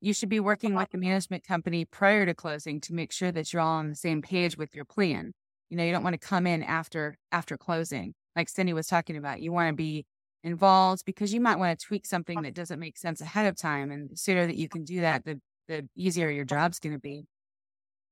you 0.00 0.14
should 0.14 0.28
be 0.28 0.38
working 0.38 0.76
with 0.76 0.88
the 0.90 0.98
management 0.98 1.44
company 1.44 1.84
prior 1.84 2.24
to 2.24 2.32
closing 2.32 2.80
to 2.82 2.94
make 2.94 3.12
sure 3.12 3.32
that 3.32 3.52
you're 3.52 3.60
all 3.60 3.78
on 3.78 3.88
the 3.88 3.96
same 3.96 4.22
page 4.22 4.56
with 4.56 4.72
your 4.72 4.84
plan. 4.84 5.32
You 5.68 5.76
know, 5.76 5.82
you 5.84 5.90
don't 5.90 6.04
want 6.04 6.14
to 6.14 6.26
come 6.26 6.46
in 6.46 6.62
after, 6.62 7.18
after 7.32 7.58
closing, 7.58 8.14
like 8.36 8.46
Cyndee 8.46 8.72
was 8.72 8.86
talking 8.86 9.16
about. 9.16 9.42
You 9.42 9.50
want 9.50 9.68
to 9.68 9.74
be 9.74 10.06
involved 10.44 11.04
because 11.04 11.34
you 11.34 11.40
might 11.40 11.58
want 11.58 11.76
to 11.76 11.86
tweak 11.86 12.06
something 12.06 12.40
that 12.42 12.54
doesn't 12.54 12.78
make 12.78 12.96
sense 12.96 13.20
ahead 13.20 13.46
of 13.46 13.56
time. 13.56 13.90
And 13.90 14.08
the 14.08 14.16
sooner 14.16 14.46
that 14.46 14.56
you 14.56 14.68
can 14.68 14.84
do 14.84 15.00
that, 15.00 15.24
the, 15.24 15.40
the 15.66 15.88
easier 15.96 16.30
your 16.30 16.44
job's 16.44 16.78
going 16.78 16.94
to 16.94 17.00
be. 17.00 17.24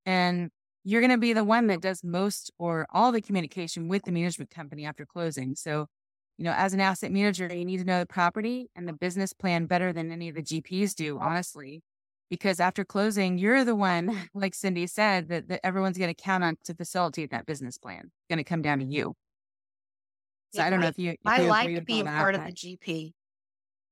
And 0.04 0.50
you're 0.82 1.00
going 1.00 1.12
to 1.12 1.18
be 1.18 1.32
the 1.32 1.44
one 1.44 1.68
that 1.68 1.80
does 1.80 2.02
most 2.02 2.50
or 2.58 2.88
all 2.90 3.12
the 3.12 3.23
communication 3.23 3.87
with 3.87 4.02
the 4.02 4.12
management 4.12 4.50
company 4.50 4.85
after 4.85 5.06
closing. 5.06 5.54
So 5.54 5.87
you 6.38 6.45
know, 6.45 6.52
as 6.52 6.73
an 6.73 6.80
asset 6.80 7.11
manager, 7.11 7.52
you 7.52 7.64
need 7.64 7.78
to 7.78 7.85
know 7.85 7.99
the 7.99 8.07
property 8.07 8.71
and 8.76 8.88
the 8.88 8.92
business 8.92 9.33
plan 9.33 9.66
better 9.66 9.92
than 9.92 10.12
any 10.12 10.28
of 10.28 10.37
the 10.37 10.42
GPs 10.42 10.95
do, 10.95 11.18
honestly. 11.21 11.83
Because 12.30 12.61
after 12.61 12.85
closing, 12.85 13.38
you're 13.38 13.64
the 13.64 13.75
one, 13.75 14.28
like 14.35 14.52
Cyndee 14.52 14.88
said, 14.88 15.28
that, 15.28 15.49
that 15.49 15.61
everyone's 15.64 15.99
going 15.99 16.14
to 16.14 16.23
count 16.23 16.45
on 16.45 16.57
to 16.64 16.75
facilitate 16.75 17.33
that 17.33 17.45
business 17.45 17.76
plan. 17.76 18.02
It's 18.04 18.28
going 18.30 18.38
to 18.38 18.45
come 18.45 18.62
down 18.62 18.78
to 18.78 18.85
you. 18.85 19.14
So 20.54 20.62
yeah, 20.62 20.66
I 20.66 20.71
don't 20.71 20.80
know 20.80 20.87
if 20.87 20.99
you. 20.99 21.11
If 21.11 21.18
I 21.26 21.42
like 21.42 21.85
being 21.85 22.07
part 22.07 22.35
of 22.35 22.45
the 22.45 22.52
GP. 22.52 23.12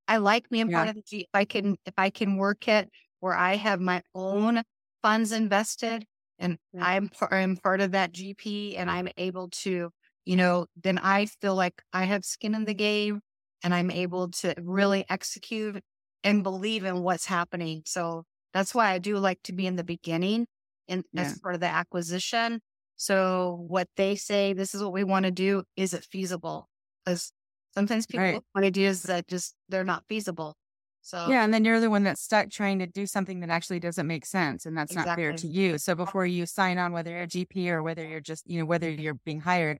I 0.08 0.18
like 0.18 0.48
being 0.48 0.70
yeah. 0.70 0.76
part 0.76 0.88
of 0.90 0.94
the 0.94 1.02
GP. 1.02 1.20
If 1.22 1.28
I 1.34 1.44
can, 1.44 1.76
if 1.84 1.94
I 1.98 2.10
can 2.10 2.36
work 2.36 2.68
it 2.68 2.88
where 3.20 3.34
I 3.34 3.56
have 3.56 3.80
my 3.80 4.02
own 4.14 4.62
funds 5.02 5.32
invested 5.32 6.06
and 6.38 6.58
yeah. 6.72 6.84
I'm 6.84 7.10
I'm 7.30 7.56
part 7.56 7.80
of 7.80 7.92
that 7.92 8.12
GP 8.12 8.78
and 8.78 8.90
I'm 8.90 9.08
able 9.16 9.48
to 9.48 9.90
you 10.26 10.36
know, 10.36 10.66
then 10.82 10.98
I 10.98 11.26
feel 11.26 11.54
like 11.54 11.80
I 11.92 12.04
have 12.04 12.24
skin 12.24 12.54
in 12.54 12.66
the 12.66 12.74
game 12.74 13.20
and 13.62 13.72
I'm 13.72 13.90
able 13.90 14.30
to 14.32 14.54
really 14.60 15.06
execute 15.08 15.82
and 16.22 16.42
believe 16.42 16.84
in 16.84 17.02
what's 17.02 17.24
happening. 17.24 17.82
So 17.86 18.24
that's 18.52 18.74
why 18.74 18.90
I 18.90 18.98
do 18.98 19.16
like 19.16 19.40
to 19.44 19.52
be 19.52 19.66
in 19.66 19.76
the 19.76 19.84
beginning 19.84 20.46
and 20.88 21.04
yeah. 21.12 21.22
as 21.22 21.38
part 21.38 21.54
of 21.54 21.60
the 21.60 21.68
acquisition. 21.68 22.60
So 22.96 23.64
what 23.68 23.88
they 23.96 24.16
say, 24.16 24.52
this 24.52 24.74
is 24.74 24.82
what 24.82 24.92
we 24.92 25.04
want 25.04 25.24
to 25.24 25.30
do. 25.30 25.62
Is 25.76 25.94
it 25.94 26.04
feasible? 26.10 26.68
Because 27.04 27.32
sometimes 27.72 28.06
people 28.06 28.24
right. 28.24 28.42
want 28.54 28.66
ideas 28.66 29.04
that 29.04 29.28
just 29.28 29.54
they're 29.68 29.84
not 29.84 30.04
feasible. 30.08 30.56
So 31.02 31.28
yeah, 31.28 31.44
and 31.44 31.54
then 31.54 31.64
you're 31.64 31.78
the 31.78 31.88
one 31.88 32.02
that's 32.02 32.20
stuck 32.20 32.50
trying 32.50 32.80
to 32.80 32.86
do 32.88 33.06
something 33.06 33.38
that 33.38 33.50
actually 33.50 33.78
doesn't 33.78 34.08
make 34.08 34.26
sense, 34.26 34.66
and 34.66 34.76
that's 34.76 34.90
exactly. 34.90 35.10
not 35.10 35.16
fair 35.16 35.32
to 35.34 35.46
you. 35.46 35.78
So 35.78 35.94
before 35.94 36.26
you 36.26 36.46
sign 36.46 36.78
on, 36.78 36.92
whether 36.92 37.12
you're 37.12 37.22
a 37.22 37.28
GP 37.28 37.68
or 37.68 37.80
whether 37.80 38.04
you're 38.04 38.18
just 38.18 38.50
you 38.50 38.58
know 38.58 38.64
whether 38.64 38.90
you're 38.90 39.14
being 39.14 39.38
hired, 39.38 39.78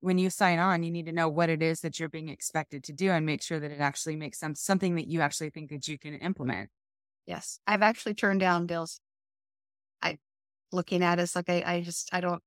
when 0.00 0.18
you 0.18 0.30
sign 0.30 0.58
on, 0.58 0.82
you 0.82 0.90
need 0.90 1.06
to 1.06 1.12
know 1.12 1.28
what 1.28 1.48
it 1.48 1.62
is 1.62 1.80
that 1.80 1.98
you're 1.98 2.08
being 2.08 2.28
expected 2.28 2.84
to 2.84 2.92
do 2.92 3.10
and 3.10 3.26
make 3.26 3.42
sure 3.42 3.58
that 3.58 3.70
it 3.70 3.80
actually 3.80 4.16
makes 4.16 4.38
sense, 4.38 4.60
something 4.60 4.94
that 4.94 5.08
you 5.08 5.20
actually 5.20 5.50
think 5.50 5.70
that 5.70 5.88
you 5.88 5.98
can 5.98 6.14
implement. 6.14 6.70
Yes. 7.26 7.58
I've 7.66 7.82
actually 7.82 8.14
turned 8.14 8.40
down 8.40 8.66
deals. 8.66 9.00
I 10.00 10.18
looking 10.72 11.02
at 11.02 11.18
it, 11.18 11.30
like 11.34 11.50
I, 11.50 11.62
I 11.66 11.80
just 11.80 12.08
I 12.12 12.20
don't 12.20 12.42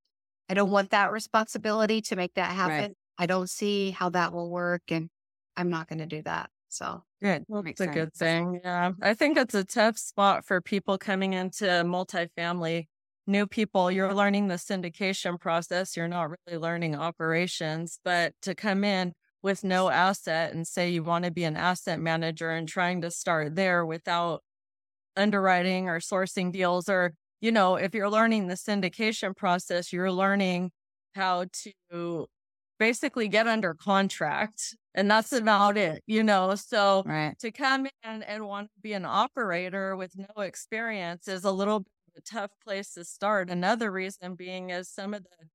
I 0.48 0.54
don't 0.54 0.70
want 0.70 0.90
that 0.90 1.12
responsibility 1.12 2.00
to 2.02 2.16
make 2.16 2.34
that 2.34 2.52
happen. 2.52 2.80
Right. 2.80 2.96
I 3.18 3.26
don't 3.26 3.48
see 3.48 3.90
how 3.90 4.08
that 4.10 4.32
will 4.32 4.50
work 4.50 4.82
and 4.88 5.08
I'm 5.56 5.70
not 5.70 5.88
gonna 5.88 6.06
do 6.06 6.22
that. 6.22 6.50
So 6.68 7.04
good. 7.22 7.44
Well, 7.48 7.62
that's 7.62 7.80
a 7.80 7.84
sense. 7.84 7.94
good 7.94 8.14
thing. 8.14 8.60
Yeah. 8.64 8.92
I 9.02 9.12
think 9.12 9.36
it's 9.36 9.54
a 9.54 9.64
tough 9.64 9.98
spot 9.98 10.46
for 10.46 10.62
people 10.62 10.96
coming 10.96 11.34
into 11.34 11.64
multifamily 11.64 12.86
new 13.26 13.46
people, 13.46 13.90
you're 13.90 14.14
learning 14.14 14.48
the 14.48 14.56
syndication 14.56 15.38
process. 15.40 15.96
You're 15.96 16.08
not 16.08 16.30
really 16.46 16.58
learning 16.58 16.96
operations, 16.96 17.98
but 18.04 18.34
to 18.42 18.54
come 18.54 18.84
in 18.84 19.12
with 19.42 19.64
no 19.64 19.90
asset 19.90 20.54
and 20.54 20.66
say 20.66 20.90
you 20.90 21.02
want 21.02 21.24
to 21.24 21.30
be 21.30 21.44
an 21.44 21.56
asset 21.56 22.00
manager 22.00 22.50
and 22.50 22.68
trying 22.68 23.00
to 23.02 23.10
start 23.10 23.54
there 23.56 23.84
without 23.84 24.42
underwriting 25.16 25.88
or 25.88 26.00
sourcing 26.00 26.52
deals, 26.52 26.88
or, 26.88 27.14
you 27.40 27.52
know, 27.52 27.76
if 27.76 27.94
you're 27.94 28.10
learning 28.10 28.46
the 28.46 28.54
syndication 28.54 29.36
process, 29.36 29.92
you're 29.92 30.12
learning 30.12 30.70
how 31.14 31.46
to 31.92 32.26
basically 32.78 33.28
get 33.28 33.46
under 33.46 33.74
contract 33.74 34.74
and 34.94 35.08
that's 35.10 35.32
about 35.32 35.76
it 35.76 36.02
you 36.06 36.22
know 36.22 36.54
so 36.56 37.02
right. 37.06 37.38
to 37.38 37.52
come 37.52 37.86
in 38.02 38.22
and 38.24 38.44
want 38.44 38.68
to 38.74 38.80
be 38.80 38.92
an 38.92 39.04
operator 39.04 39.94
with 39.94 40.12
no 40.16 40.42
experience 40.42 41.28
is 41.28 41.44
a 41.44 41.50
little 41.52 41.84
a 42.16 42.20
tough 42.20 42.50
place 42.64 42.94
to 42.94 43.04
start. 43.04 43.50
Another 43.50 43.90
reason 43.90 44.34
being 44.34 44.70
is 44.70 44.88
some 44.88 45.14
of 45.14 45.22
the 45.24 45.48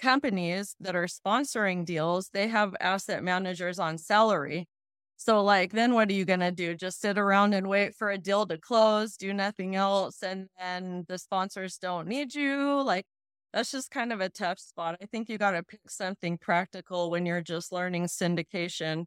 companies 0.00 0.76
that 0.80 0.96
are 0.96 1.06
sponsoring 1.06 1.84
deals, 1.84 2.30
they 2.32 2.48
have 2.48 2.74
asset 2.80 3.22
managers 3.24 3.78
on 3.78 3.98
salary. 3.98 4.68
So, 5.16 5.42
like, 5.42 5.72
then 5.72 5.94
what 5.94 6.10
are 6.10 6.14
you 6.14 6.26
going 6.26 6.40
to 6.40 6.52
do? 6.52 6.74
Just 6.74 7.00
sit 7.00 7.16
around 7.18 7.54
and 7.54 7.68
wait 7.68 7.94
for 7.94 8.10
a 8.10 8.18
deal 8.18 8.46
to 8.46 8.58
close, 8.58 9.16
do 9.16 9.32
nothing 9.32 9.74
else, 9.74 10.22
and 10.22 10.48
then 10.58 11.04
the 11.08 11.18
sponsors 11.18 11.78
don't 11.78 12.06
need 12.06 12.34
you? 12.34 12.82
Like, 12.82 13.06
that's 13.52 13.70
just 13.70 13.90
kind 13.90 14.12
of 14.12 14.20
a 14.20 14.28
tough 14.28 14.58
spot. 14.58 14.98
I 15.02 15.06
think 15.06 15.28
you 15.30 15.38
got 15.38 15.52
to 15.52 15.62
pick 15.62 15.88
something 15.88 16.36
practical 16.38 17.10
when 17.10 17.24
you're 17.24 17.40
just 17.40 17.72
learning 17.72 18.06
syndication 18.06 19.06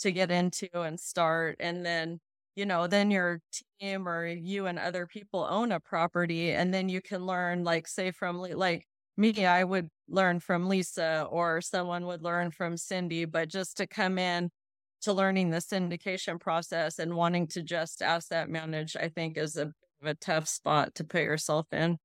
to 0.00 0.10
get 0.12 0.30
into 0.32 0.68
and 0.74 0.98
start. 0.98 1.56
And 1.60 1.86
then 1.86 2.20
you 2.56 2.66
know, 2.66 2.86
then 2.86 3.10
your 3.10 3.40
team 3.80 4.08
or 4.08 4.26
you 4.26 4.66
and 4.66 4.78
other 4.78 5.06
people 5.06 5.46
own 5.48 5.72
a 5.72 5.80
property 5.80 6.52
and 6.52 6.72
then 6.72 6.88
you 6.88 7.00
can 7.00 7.26
learn 7.26 7.64
like 7.64 7.88
say 7.88 8.10
from 8.10 8.38
like 8.38 8.86
me, 9.16 9.46
I 9.46 9.64
would 9.64 9.88
learn 10.08 10.40
from 10.40 10.68
Lisa 10.68 11.26
or 11.30 11.60
someone 11.60 12.06
would 12.06 12.22
learn 12.22 12.50
from 12.50 12.74
Cyndee, 12.74 13.30
but 13.30 13.48
just 13.48 13.76
to 13.78 13.86
come 13.86 14.18
in 14.18 14.50
to 15.02 15.12
learning 15.12 15.50
the 15.50 15.58
syndication 15.58 16.40
process 16.40 16.98
and 16.98 17.14
wanting 17.14 17.46
to 17.48 17.62
just 17.62 18.02
asset 18.02 18.48
manage, 18.48 18.96
I 18.96 19.08
think 19.08 19.36
is 19.36 19.56
a, 19.56 19.72
a 20.02 20.14
tough 20.14 20.48
spot 20.48 20.94
to 20.96 21.04
put 21.04 21.22
yourself 21.22 21.66
in. 21.72 21.98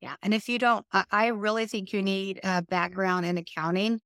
Yeah. 0.00 0.16
And 0.22 0.34
if 0.34 0.48
you 0.48 0.58
don't, 0.58 0.84
I 1.10 1.28
really 1.28 1.66
think 1.66 1.92
you 1.92 2.02
need 2.02 2.40
a 2.42 2.62
background 2.62 3.24
in 3.24 3.38
accounting 3.38 4.00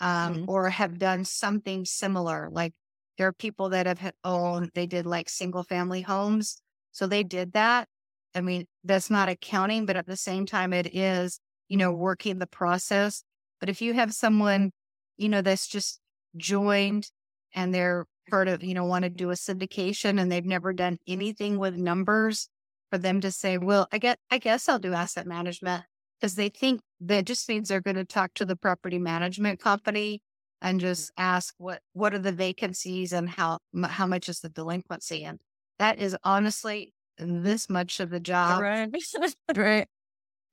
um, 0.00 0.34
mm-hmm. 0.34 0.50
or 0.50 0.68
have 0.68 0.98
done 0.98 1.24
something 1.24 1.84
similar. 1.84 2.48
Like 2.50 2.74
there 3.18 3.28
are 3.28 3.32
people 3.32 3.68
that 3.70 3.86
have 3.86 4.12
owned, 4.24 4.70
they 4.74 4.86
did 4.86 5.04
like 5.04 5.28
single 5.28 5.64
family 5.64 6.02
homes. 6.02 6.62
So 6.92 7.06
they 7.06 7.22
did 7.22 7.52
that. 7.52 7.88
I 8.34 8.40
mean, 8.40 8.66
that's 8.84 9.10
not 9.10 9.28
accounting, 9.28 9.84
but 9.86 9.96
at 9.96 10.06
the 10.06 10.16
same 10.16 10.46
time, 10.46 10.72
it 10.72 10.94
is, 10.94 11.40
you 11.68 11.76
know, 11.76 11.92
working 11.92 12.38
the 12.38 12.46
process. 12.46 13.22
But 13.60 13.68
if 13.68 13.82
you 13.82 13.92
have 13.94 14.14
someone, 14.14 14.70
you 15.16 15.28
know, 15.28 15.42
that's 15.42 15.66
just 15.66 16.00
joined 16.36 17.10
and 17.54 17.74
they're 17.74 18.06
part 18.30 18.48
of, 18.48 18.62
you 18.62 18.74
know, 18.74 18.84
want 18.84 19.02
to 19.02 19.10
do 19.10 19.30
a 19.30 19.34
syndication 19.34 20.20
and 20.20 20.30
they've 20.30 20.44
never 20.44 20.72
done 20.72 20.98
anything 21.06 21.58
with 21.58 21.76
numbers, 21.76 22.48
for 22.90 22.98
them 22.98 23.20
to 23.20 23.30
say, 23.30 23.58
well, 23.58 23.86
I 23.92 23.98
get, 23.98 24.18
I 24.30 24.38
guess 24.38 24.68
I'll 24.68 24.78
do 24.78 24.94
asset 24.94 25.26
management 25.26 25.84
because 26.20 26.34
they 26.34 26.48
think 26.48 26.80
that 27.00 27.26
just 27.26 27.48
means 27.48 27.68
they're 27.68 27.80
going 27.80 27.96
to 27.96 28.04
talk 28.04 28.34
to 28.34 28.44
the 28.44 28.56
property 28.56 28.98
management 28.98 29.60
company 29.60 30.22
and 30.60 30.78
mm-hmm. 30.78 30.88
just 30.88 31.12
ask 31.16 31.54
what, 31.58 31.80
what 31.92 32.14
are 32.14 32.18
the 32.18 32.32
vacancies 32.32 33.12
and 33.12 33.28
how, 33.28 33.58
how 33.84 34.06
much 34.06 34.28
is 34.28 34.40
the 34.40 34.48
delinquency? 34.48 35.24
And 35.24 35.40
that 35.78 35.98
is 35.98 36.16
honestly 36.24 36.92
this 37.18 37.68
much 37.68 38.00
of 38.00 38.10
the 38.10 38.20
job. 38.20 38.62
Right. 38.62 38.90
right. 39.56 39.86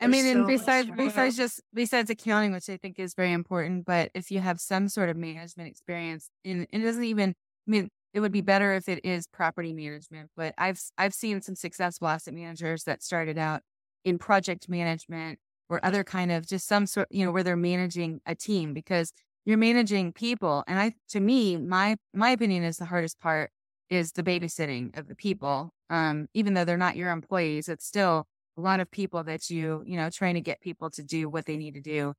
I 0.02 0.08
mean, 0.08 0.26
There's 0.26 0.36
and 0.36 0.44
so 0.44 0.48
besides 0.48 0.90
besides 0.96 1.38
just 1.38 1.62
besides 1.74 2.10
accounting, 2.10 2.52
which 2.52 2.70
I 2.70 2.78
think 2.78 3.00
is 3.00 3.14
very 3.14 3.32
important, 3.32 3.86
but 3.86 4.12
if 4.14 4.30
you 4.30 4.40
have 4.40 4.60
some 4.60 4.90
sort 4.90 5.10
of 5.10 5.16
management 5.16 5.70
experience, 5.70 6.30
and 6.44 6.68
it 6.70 6.80
doesn't 6.80 7.06
even, 7.06 7.30
I 7.30 7.72
mean, 7.72 7.90
it 8.14 8.20
would 8.20 8.32
be 8.32 8.42
better 8.42 8.74
if 8.74 8.90
it 8.90 9.06
is 9.06 9.26
property 9.28 9.74
management. 9.74 10.32
But 10.36 10.54
I've 10.58 10.82
I've 10.98 11.14
seen 11.14 11.42
some 11.42 11.56
successful 11.56 12.10
asset 12.10 12.34
managers 12.34 12.84
that 12.84 13.04
started 13.04 13.38
out 13.38 13.62
in 14.04 14.18
project 14.18 14.68
management 14.68 15.40
or 15.70 15.84
other 15.84 16.04
kind 16.04 16.32
of 16.32 16.46
just 16.46 16.68
some 16.68 16.86
sort, 16.86 17.08
you 17.10 17.26
know, 17.26 17.32
where 17.32 17.44
they're 17.44 17.56
managing 17.56 18.20
a 18.26 18.36
team 18.36 18.74
because 18.74 19.12
you're 19.46 19.58
managing 19.58 20.12
people. 20.14 20.64
And 20.68 20.80
I, 20.80 20.94
to 21.10 21.20
me, 21.20 21.58
my 21.58 21.98
my 22.14 22.32
opinion 22.32 22.64
is 22.64 22.78
the 22.78 22.86
hardest 22.86 23.20
part 23.20 23.52
is 23.90 24.12
the 24.14 24.24
babysitting 24.24 24.98
of 24.98 25.08
the 25.08 25.16
people. 25.16 25.72
Um, 25.90 26.28
even 26.34 26.54
though 26.56 26.66
they're 26.66 26.78
not 26.78 26.96
your 26.96 27.12
employees, 27.12 27.70
it's 27.70 27.86
still 27.86 28.26
a 28.58 28.62
lot 28.62 28.80
of 28.80 28.90
people 28.90 29.24
that 29.26 29.50
you, 29.50 29.84
you 29.86 29.98
know, 29.98 30.10
trying 30.10 30.36
to 30.36 30.42
get 30.42 30.62
people 30.62 30.90
to 30.92 31.04
do 31.04 31.30
what 31.30 31.46
they 31.46 31.58
need 31.58 31.76
to 31.76 31.82
do. 31.82 32.14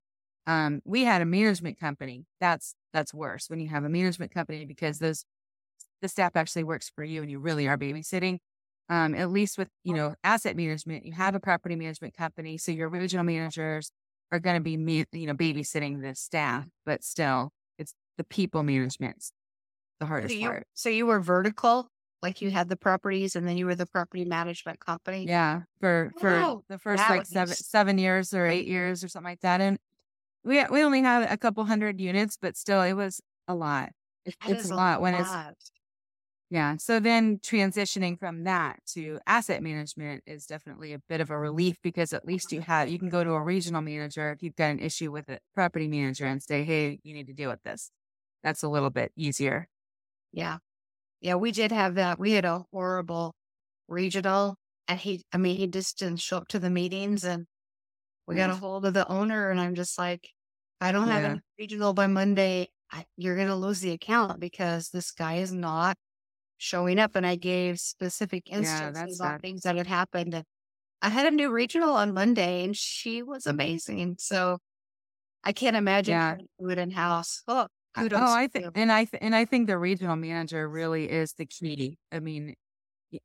Um, 0.47 0.81
we 0.85 1.05
had 1.05 1.23
a 1.23 1.27
management 1.27 1.79
company. 1.81 2.27
That's 2.41 2.75
that's 2.93 3.13
worse 3.15 3.51
when 3.51 3.61
you 3.61 3.69
have 3.69 3.85
a 3.85 3.89
management 3.89 4.33
company 4.33 4.65
because 4.65 4.99
those 5.01 5.25
the 6.03 6.09
staff 6.09 6.37
actually 6.37 6.65
works 6.65 6.91
for 6.95 7.05
you 7.05 7.23
and 7.23 7.31
you 7.31 7.39
really 7.39 7.67
are 7.69 7.79
babysitting. 7.79 8.39
Um, 8.89 9.15
at 9.17 9.31
least 9.31 9.59
with 9.59 9.69
you 9.83 9.95
know 9.95 10.15
asset 10.23 10.57
management, 10.57 11.05
you 11.05 11.13
have 11.13 11.35
a 11.35 11.41
property 11.41 11.75
management 11.75 12.15
company, 12.17 12.57
so 12.59 12.71
your 12.71 12.89
regional 12.89 13.25
managers 13.25 13.91
are 14.33 14.41
going 14.41 14.57
to 14.57 14.63
be 14.63 14.77
me- 14.77 15.07
you 15.13 15.27
know 15.27 15.35
babysitting 15.35 16.03
the 16.03 16.15
staff, 16.15 16.67
but 16.85 17.05
still, 17.05 17.53
it's 17.79 17.95
the 18.19 18.25
people 18.25 18.63
management's 18.63 19.33
the 20.01 20.07
So 20.07 20.09
hardest 20.09 20.35
you, 20.35 20.49
part. 20.49 20.67
so 20.75 20.89
you 20.89 21.07
were 21.07 21.21
vertical, 21.21 21.89
like 22.23 22.41
you 22.41 22.51
had 22.51 22.69
the 22.69 22.77
properties 22.77 23.37
and 23.37 23.47
then 23.47 23.57
you 23.57 23.67
were 23.67 23.75
the 23.75 23.87
property 23.87 24.25
management 24.25 24.81
company. 24.81 25.27
Yeah, 25.27 25.63
for 25.81 26.13
for 26.19 26.31
Wow, 26.31 26.63
the 26.69 26.79
first 26.79 27.07
that 27.09 27.11
like 27.11 27.27
seven 27.27 27.55
seven 27.55 27.99
years 27.99 28.33
or 28.35 28.47
eight 28.47 28.67
years 28.67 29.05
or 29.05 29.09
something 29.09 29.31
like 29.31 29.41
that, 29.41 29.61
and 29.61 29.79
we 30.45 30.65
we 30.67 30.83
only 30.85 31.03
had 31.03 31.31
a 31.31 31.37
couple 31.39 31.65
hundred 31.65 32.01
units, 32.01 32.39
but 32.41 32.57
still, 32.57 32.83
it 32.83 32.95
was 32.95 33.21
a 33.49 33.55
lot. 33.55 33.93
It- 34.25 34.37
it's 34.47 34.65
is 34.65 34.71
a 34.71 34.75
lot 34.75 35.01
when 35.01 35.15
it's 35.15 35.31
lot. 35.31 35.57
Yeah. 36.51 36.77
So 36.77 37.01
then 37.01 37.39
transitioning 37.39 38.19
from 38.19 38.45
that 38.45 38.79
to 38.95 39.19
asset 39.27 39.63
management 39.63 40.23
is 40.27 40.47
definitely 40.47 40.93
a 40.93 41.01
bit 41.09 41.21
of 41.21 41.31
a 41.31 41.39
relief 41.39 41.77
because 41.83 42.13
at 42.13 42.25
least 42.25 42.53
you 42.53 42.61
have 42.61 42.89
you 42.89 42.99
can 43.01 43.09
go 43.09 43.25
to 43.25 43.33
a 43.33 43.43
regional 43.43 43.83
manager 43.83 44.31
if 44.33 44.43
you've 44.43 44.55
got 44.57 44.71
an 44.71 44.79
issue 44.81 45.11
with 45.11 45.29
a 45.29 45.41
property 45.55 45.89
manager 45.89 46.25
and 46.27 46.43
say, 46.43 46.63
hey, 46.65 47.01
you 47.03 47.15
need 47.15 47.27
to 47.27 47.35
deal 47.35 47.51
with 47.51 47.63
this. 47.65 47.91
That's 48.45 48.63
a 48.63 48.69
little 48.69 48.91
bit 48.91 49.13
easier. 49.17 49.69
Yeah. 50.33 50.59
Yeah, 51.21 51.37
we 51.37 51.53
did 51.53 51.73
have 51.73 51.97
that. 51.97 52.19
We 52.21 52.33
had 52.33 52.45
a 52.47 52.65
horrible 52.73 53.35
regional 53.89 54.57
and 54.89 55.01
he, 55.01 55.25
I 55.33 55.39
mean, 55.39 55.57
he 55.59 55.67
just 55.69 55.99
didn't 55.99 56.21
show 56.21 56.39
up 56.39 56.49
to 56.51 56.59
the 56.61 56.71
meetings 56.71 57.25
and 57.25 57.47
we 58.27 58.37
got 58.37 58.51
a 58.51 58.57
hold 58.57 58.87
of 58.87 58.95
the 58.95 59.09
owner 59.09 59.51
and 59.51 59.61
I'm 59.61 59.75
just 59.77 59.99
like, 59.99 60.31
I 60.81 60.93
don't 60.93 61.09
have 61.09 61.25
Yeah. 61.25 61.37
a 61.37 61.41
regional 61.59 61.95
by 61.95 62.07
Monday, 62.09 62.69
I, 62.93 63.07
you're 63.17 63.37
going 63.37 63.49
to 63.49 63.57
lose 63.57 63.81
the 63.81 63.93
account 63.93 64.41
because 64.41 64.91
this 64.91 65.13
guy 65.13 65.37
is 65.37 65.53
not 65.53 65.97
showing 66.59 66.99
up. 66.99 67.17
And 67.17 67.27
I 67.27 67.37
gave 67.37 67.79
specific 67.81 68.51
instances 68.51 69.21
that's 69.21 69.21
on 69.21 69.39
things 69.41 69.63
that 69.63 69.77
had 69.77 69.87
happened. 69.87 70.35
And 70.35 70.45
I 71.03 71.11
had 71.11 71.27
a 71.27 71.37
new 71.37 71.51
regional 71.51 71.91
on 71.95 72.15
Monday 72.15 72.65
and 72.65 72.77
she 72.77 73.23
was 73.23 73.47
amazing. 73.47 74.17
So 74.19 74.59
I 75.45 75.53
can't 75.53 75.77
imagine 75.77 76.15
Yeah. 76.15 76.35
trying 76.35 76.47
to 76.47 76.49
do 76.61 76.71
it 76.71 76.79
in 76.79 76.91
house. 76.91 77.43
Oh, 77.49 77.69
I- 77.95 78.03
kudos. 78.03 78.21
Oh, 78.21 78.35
I 78.35 78.47
think, 78.49 78.73
and 78.77 78.93
I 78.93 79.05
th- 79.05 79.23
and 79.23 79.35
I 79.35 79.45
think 79.45 79.67
the 79.67 79.79
regional 79.79 80.17
manager 80.17 80.69
really 80.69 81.11
is 81.11 81.35
the 81.35 81.47
key. 81.47 81.99
I 82.13 82.21
mean, 82.21 82.55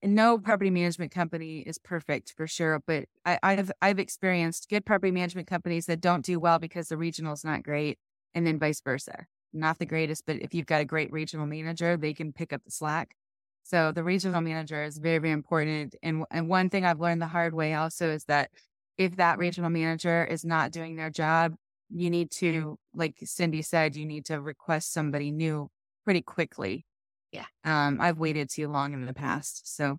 no 0.03 0.37
property 0.39 0.69
management 0.69 1.11
company 1.11 1.61
is 1.61 1.77
perfect 1.79 2.33
for 2.37 2.47
sure, 2.47 2.81
but 2.87 3.05
I, 3.25 3.39
I've 3.43 3.71
I've 3.81 3.99
experienced 3.99 4.69
good 4.69 4.85
property 4.85 5.11
management 5.11 5.47
companies 5.47 5.87
that 5.87 6.01
don't 6.01 6.25
do 6.25 6.39
well 6.39 6.59
because 6.59 6.89
the 6.89 6.97
regional 6.97 7.33
is 7.33 7.43
not 7.45 7.63
great, 7.63 7.99
and 8.33 8.45
then 8.47 8.59
vice 8.59 8.81
versa, 8.81 9.25
not 9.53 9.79
the 9.79 9.85
greatest. 9.85 10.25
But 10.25 10.37
if 10.41 10.53
you've 10.53 10.67
got 10.67 10.81
a 10.81 10.85
great 10.85 11.11
regional 11.11 11.47
manager, 11.47 11.97
they 11.97 12.13
can 12.13 12.33
pick 12.33 12.53
up 12.53 12.63
the 12.65 12.71
slack. 12.71 13.15
So 13.63 13.91
the 13.91 14.03
regional 14.03 14.41
manager 14.41 14.83
is 14.83 14.97
very 14.97 15.19
very 15.19 15.31
important. 15.31 15.95
And 16.03 16.25
and 16.31 16.49
one 16.49 16.69
thing 16.69 16.85
I've 16.85 16.99
learned 16.99 17.21
the 17.21 17.27
hard 17.27 17.53
way 17.53 17.73
also 17.73 18.09
is 18.11 18.25
that 18.25 18.51
if 18.97 19.15
that 19.17 19.37
regional 19.39 19.69
manager 19.69 20.23
is 20.25 20.43
not 20.45 20.71
doing 20.71 20.95
their 20.95 21.09
job, 21.09 21.55
you 21.89 22.09
need 22.09 22.31
to, 22.31 22.77
like 22.93 23.17
Cyndee 23.23 23.65
said, 23.65 23.95
you 23.95 24.05
need 24.05 24.25
to 24.25 24.41
request 24.41 24.91
somebody 24.93 25.31
new 25.31 25.69
pretty 26.05 26.21
quickly. 26.21 26.85
Yeah. 27.31 27.45
Um, 27.63 27.99
I've 28.01 28.19
waited 28.19 28.49
too 28.49 28.67
long 28.69 28.93
in 28.93 29.05
the 29.05 29.13
past. 29.13 29.75
So 29.75 29.97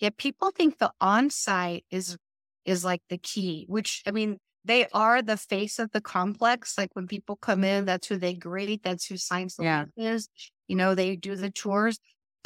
Yeah, 0.00 0.10
people 0.16 0.50
think 0.50 0.78
the 0.78 0.92
on-site 1.00 1.84
is 1.90 2.16
is 2.64 2.84
like 2.84 3.02
the 3.08 3.18
key, 3.18 3.64
which 3.68 4.02
I 4.06 4.10
mean, 4.10 4.38
they 4.64 4.86
are 4.90 5.22
the 5.22 5.36
face 5.36 5.78
of 5.78 5.90
the 5.92 6.00
complex. 6.00 6.76
Like 6.78 6.90
when 6.94 7.06
people 7.06 7.36
come 7.36 7.64
in, 7.64 7.84
that's 7.86 8.06
who 8.08 8.16
they 8.18 8.34
greet, 8.34 8.82
that's 8.82 9.06
who 9.06 9.16
signs 9.16 9.56
the 9.56 9.64
Yeah. 9.64 9.86
leases. 9.96 10.28
You 10.68 10.76
know, 10.76 10.94
they 10.94 11.16
do 11.16 11.34
the 11.36 11.50
tours. 11.50 11.98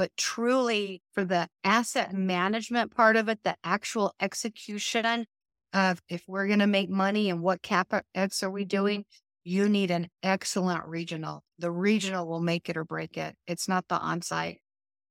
But 0.03 0.17
truly, 0.17 1.01
for 1.12 1.25
the 1.25 1.47
asset 1.62 2.12
management 2.12 2.93
part 2.93 3.15
of 3.15 3.29
it, 3.29 3.45
the 3.45 3.55
actual 3.62 4.12
execution 4.19 5.27
of 5.73 6.03
if 6.09 6.25
we're 6.27 6.49
going 6.49 6.59
to 6.59 6.67
make 6.67 6.91
money 6.91 7.31
and 7.31 7.41
what 7.41 7.62
capex 7.62 8.43
are 8.43 8.51
we 8.51 8.62
mm-hmm. 8.62 8.67
doing, 8.67 9.05
you 9.45 9.69
need 9.69 9.93
an 9.93 10.09
excellent 10.21 10.87
regional. 10.87 11.45
The 11.61 11.71
regional 11.71 12.27
will 12.27 12.41
make 12.41 12.69
it 12.69 12.77
or 12.77 12.85
break 12.85 13.17
it. 13.17 13.37
It's 13.47 13.69
not 13.69 13.87
the 13.87 13.95
on-site. 13.95 14.59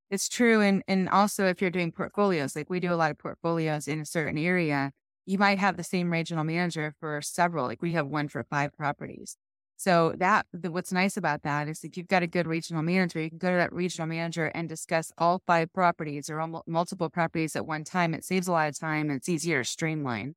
it's 0.10 0.28
true. 0.28 0.60
And 0.60 0.84
and 0.90 1.08
also 1.08 1.46
if 1.46 1.62
you're 1.62 1.72
doing 1.72 1.94
portfolios, 1.94 2.54
like 2.54 2.70
we 2.70 2.82
do 2.82 2.94
a 2.94 2.96
lot 2.96 3.12
of 3.12 3.18
portfolios 3.18 3.88
in 3.88 4.02
a 4.02 4.06
certain 4.06 4.38
area, 4.38 4.92
you 5.26 5.38
might 5.38 5.60
have 5.60 5.78
the 5.78 5.84
same 5.86 6.12
regional 6.12 6.44
manager 6.44 6.94
for 7.00 7.22
several. 7.22 7.66
Like 7.66 7.82
we 7.82 7.94
have 7.94 8.08
one 8.08 8.28
for 8.28 8.44
five 8.44 8.74
properties. 8.74 9.38
So 9.82 10.14
that 10.20 10.46
the, 10.54 10.70
what's 10.70 10.92
nice 10.92 11.18
about 11.18 11.42
that 11.42 11.68
is 11.68 11.84
if 11.84 11.98
you've 11.98 12.08
got 12.08 12.22
a 12.22 12.28
good 12.28 12.46
regional 12.46 12.84
manager, 12.84 13.20
you 13.20 13.30
can 13.30 13.40
go 13.40 13.50
to 13.50 13.58
that 13.58 13.74
regional 13.74 14.08
manager 14.08 14.46
and 14.54 14.70
discuss 14.70 15.12
all 15.18 15.42
five 15.48 15.74
properties 15.74 16.30
or 16.30 16.40
almo- 16.40 16.62
multiple 16.68 17.10
properties 17.10 17.56
at 17.56 17.66
one 17.66 17.84
time. 17.84 18.14
It 18.14 18.24
saves 18.24 18.48
a 18.48 18.52
lot 18.52 18.70
of 18.70 18.78
time 18.78 19.10
and 19.10 19.18
it's 19.18 19.28
easier 19.28 19.64
to 19.64 19.68
streamline. 19.68 20.36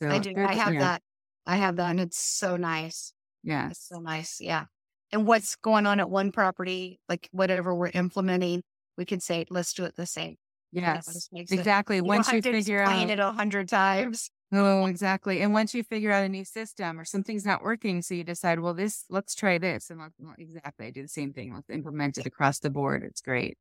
So 0.00 0.08
I 0.08 0.20
do. 0.20 0.34
I 0.36 0.54
have 0.54 0.72
that. 0.72 1.02
I 1.44 1.56
have 1.56 1.74
that, 1.74 1.90
and 1.90 1.98
it's 1.98 2.16
so 2.16 2.56
nice. 2.56 3.12
Yeah. 3.42 3.70
It's 3.70 3.88
so 3.88 3.98
nice. 3.98 4.40
Yeah. 4.40 4.66
And 5.10 5.26
what's 5.26 5.56
going 5.56 5.84
on 5.86 5.98
at 5.98 6.08
one 6.08 6.30
property, 6.30 7.00
like 7.08 7.28
whatever 7.32 7.74
we're 7.74 7.90
implementing, 7.92 8.62
we 8.96 9.04
can 9.04 9.18
say, 9.18 9.46
let's 9.50 9.72
do 9.72 9.82
it 9.84 9.96
the 9.96 10.06
same. 10.06 10.36
You 10.74 10.82
know, 10.82 10.94
it 10.94 10.94
Yes. 10.96 11.06
just 11.14 11.32
makes 11.32 11.56
it- 11.56 11.56
Exactly. 11.56 11.96
you 11.96 12.02
Once 12.08 12.26
don't 12.26 12.32
you 12.32 12.36
have 12.38 12.44
to 12.44 12.50
figure 12.50 12.82
explain 12.82 13.08
out 13.08 13.10
it 13.10 13.18
a 13.20 13.32
hundred 13.32 13.68
times. 13.68 14.30
Oh, 14.52 14.86
exactly. 14.86 15.40
And 15.40 15.52
once 15.52 15.74
you 15.74 15.82
figure 15.82 16.12
out 16.12 16.24
a 16.24 16.28
new 16.28 16.44
system 16.44 17.00
or 17.00 17.04
something's 17.04 17.44
not 17.44 17.62
working, 17.62 18.02
so 18.02 18.14
you 18.14 18.22
decide, 18.24 18.60
well, 18.60 18.74
this, 18.74 19.04
let's 19.10 19.34
try 19.34 19.58
this. 19.58 19.90
And 19.90 20.00
let's, 20.00 20.14
well, 20.18 20.34
exactly, 20.38 20.86
I 20.86 20.90
do 20.90 21.02
the 21.02 21.08
same 21.08 21.32
thing. 21.32 21.54
Let's 21.54 21.70
implement 21.70 22.18
it 22.18 22.26
across 22.26 22.60
the 22.60 22.70
board. 22.70 23.02
It's 23.02 23.20
great. 23.20 23.58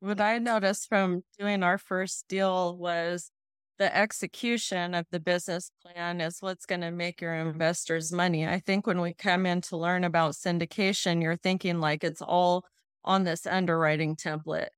What 0.00 0.20
I 0.20 0.38
noticed 0.38 0.88
from 0.88 1.22
doing 1.38 1.62
our 1.62 1.78
first 1.78 2.26
deal 2.28 2.76
was 2.76 3.30
the 3.78 3.94
execution 3.96 4.94
of 4.94 5.06
the 5.10 5.20
business 5.20 5.70
plan 5.82 6.20
is 6.20 6.38
what's 6.42 6.66
going 6.66 6.80
to 6.82 6.90
make 6.90 7.20
your 7.20 7.34
investors 7.34 8.12
money. 8.12 8.46
I 8.46 8.58
think 8.60 8.86
when 8.86 9.00
we 9.00 9.14
come 9.14 9.46
in 9.46 9.60
to 9.62 9.76
learn 9.76 10.04
about 10.04 10.34
syndication, 10.34 11.22
you're 11.22 11.36
thinking 11.36 11.80
like 11.80 12.04
it's 12.04 12.20
all 12.22 12.64
on 13.04 13.24
this 13.24 13.46
underwriting 13.46 14.16
template. 14.16 14.68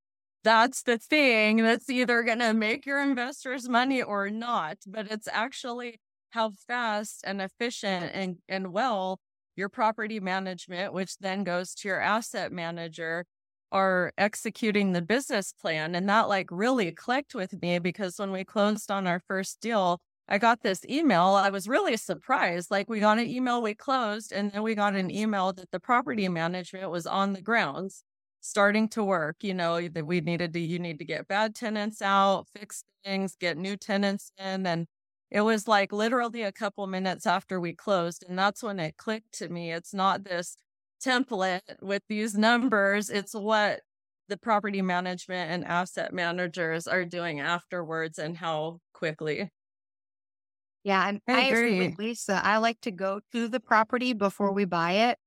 That's 0.45 0.83
the 0.83 0.99
thing 0.99 1.57
that's 1.57 1.89
either 1.89 2.23
going 2.23 2.41
to 2.41 2.53
make 2.53 2.85
your 2.85 3.01
investors 3.01 3.67
money 3.67 4.03
or 4.03 4.29
not, 4.29 4.77
but 4.87 5.11
it's 5.11 5.27
actually 5.33 6.01
how 6.31 6.51
fast 6.69 7.23
and 7.27 7.41
efficient 7.41 8.11
and, 8.13 8.37
and 8.47 8.71
well 8.71 9.21
your 9.57 9.71
property 9.71 10.21
management, 10.21 10.93
which 10.93 11.17
then 11.19 11.45
goes 11.45 11.75
to 11.77 11.89
your 11.89 12.01
asset 12.01 12.53
manager, 12.53 13.25
are 13.73 14.13
executing 14.19 14.93
the 14.93 15.01
business 15.01 15.55
plan. 15.59 15.95
And 15.95 16.09
that 16.11 16.29
like 16.29 16.49
really 16.51 16.93
clicked 16.93 17.35
with 17.35 17.63
me 17.63 17.79
because 17.79 18.19
when 18.19 18.31
we 18.31 18.45
closed 18.45 18.91
on 18.91 19.07
our 19.07 19.23
first 19.27 19.63
deal, 19.63 19.99
I 20.29 20.37
got 20.37 20.63
this 20.63 20.85
email. 20.89 21.29
I 21.29 21.49
was 21.49 21.69
really 21.69 21.97
surprised. 21.97 22.71
Like 22.71 22.91
we 22.91 23.01
got 23.01 23.19
an 23.19 23.29
email, 23.29 23.63
we 23.63 23.75
closed, 23.75 24.31
and 24.31 24.53
then 24.53 24.63
we 24.63 24.75
got 24.75 24.95
an 24.95 25.11
email 25.11 25.55
that 25.55 25.71
the 25.71 25.81
property 25.81 26.29
management 26.29 26.91
was 26.91 27.07
on 27.07 27.33
the 27.33 27.43
grounds 27.43 28.05
starting 28.45 28.89
to 28.91 29.03
work. 29.03 29.37
You 29.43 29.55
know, 29.55 29.89
that 29.89 30.07
we 30.07 30.21
needed 30.21 30.53
to, 30.53 30.61
you 30.61 30.79
need 30.79 30.99
to 30.99 31.05
get 31.05 31.29
bad 31.29 31.55
tenants 31.55 32.03
out, 32.03 32.47
fix 32.55 32.85
things, 33.05 33.37
get 33.41 33.57
new 33.57 33.77
tenants 33.77 34.31
in. 34.39 34.67
And 34.67 34.87
it 35.31 35.41
was 35.41 35.67
like 35.67 35.93
literally 35.93 36.43
a 36.43 36.53
couple 36.53 36.87
minutes 36.87 37.27
after 37.27 37.59
we 37.61 37.75
closed. 37.75 38.25
And 38.29 38.39
that's 38.39 38.63
when 38.63 38.79
it 38.79 38.97
clicked 38.97 39.33
to 39.39 39.49
me. 39.49 39.73
It's 39.73 39.95
not 39.95 40.25
this 40.25 40.57
template 41.05 41.61
with 41.81 42.03
these 42.09 42.37
numbers. 42.37 43.11
It's 43.11 43.35
what 43.35 43.81
the 44.29 44.37
property 44.37 44.83
management 44.83 45.51
and 45.51 45.65
asset 45.65 46.13
managers 46.13 46.87
are 46.87 47.05
doing 47.05 47.41
afterwards 47.41 48.19
and 48.19 48.37
how 48.37 48.81
quickly. 48.93 49.51
Yeah, 50.85 51.09
and 51.09 51.21
I 51.27 51.33
I 51.33 51.41
agree 51.47 51.77
agree. 51.77 51.89
with 51.89 51.99
Lisa. 51.99 52.41
I 52.45 52.59
like 52.59 52.81
to 52.83 52.91
go 52.91 53.21
to 53.33 53.49
the 53.49 53.61
property 53.61 54.13
before 54.13 54.53
mm. 54.53 54.55
we 54.55 54.65
buy 54.67 54.93
it. 54.93 55.19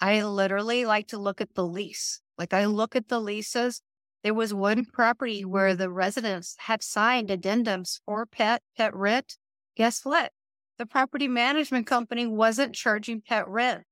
I 0.00 0.22
literally 0.22 0.84
like 0.84 1.08
to 1.08 1.18
look 1.18 1.40
at 1.40 1.54
the 1.54 1.66
lease. 1.66 2.20
Like 2.36 2.52
I 2.52 2.66
look 2.66 2.96
at 2.96 3.08
the 3.08 3.20
leases. 3.20 3.80
There 4.22 4.34
was 4.34 4.54
one 4.54 4.84
property 4.86 5.44
where 5.44 5.74
the 5.74 5.90
residents 5.90 6.56
had 6.60 6.82
signed 6.82 7.28
addendums 7.28 8.00
for 8.06 8.26
pet, 8.26 8.62
pet 8.76 8.94
rent. 8.94 9.36
Guess 9.76 10.04
what? 10.04 10.32
The 10.78 10.86
property 10.86 11.28
management 11.28 11.86
company 11.86 12.26
wasn't 12.26 12.74
charging 12.74 13.20
pet 13.20 13.46
rent. 13.46 13.84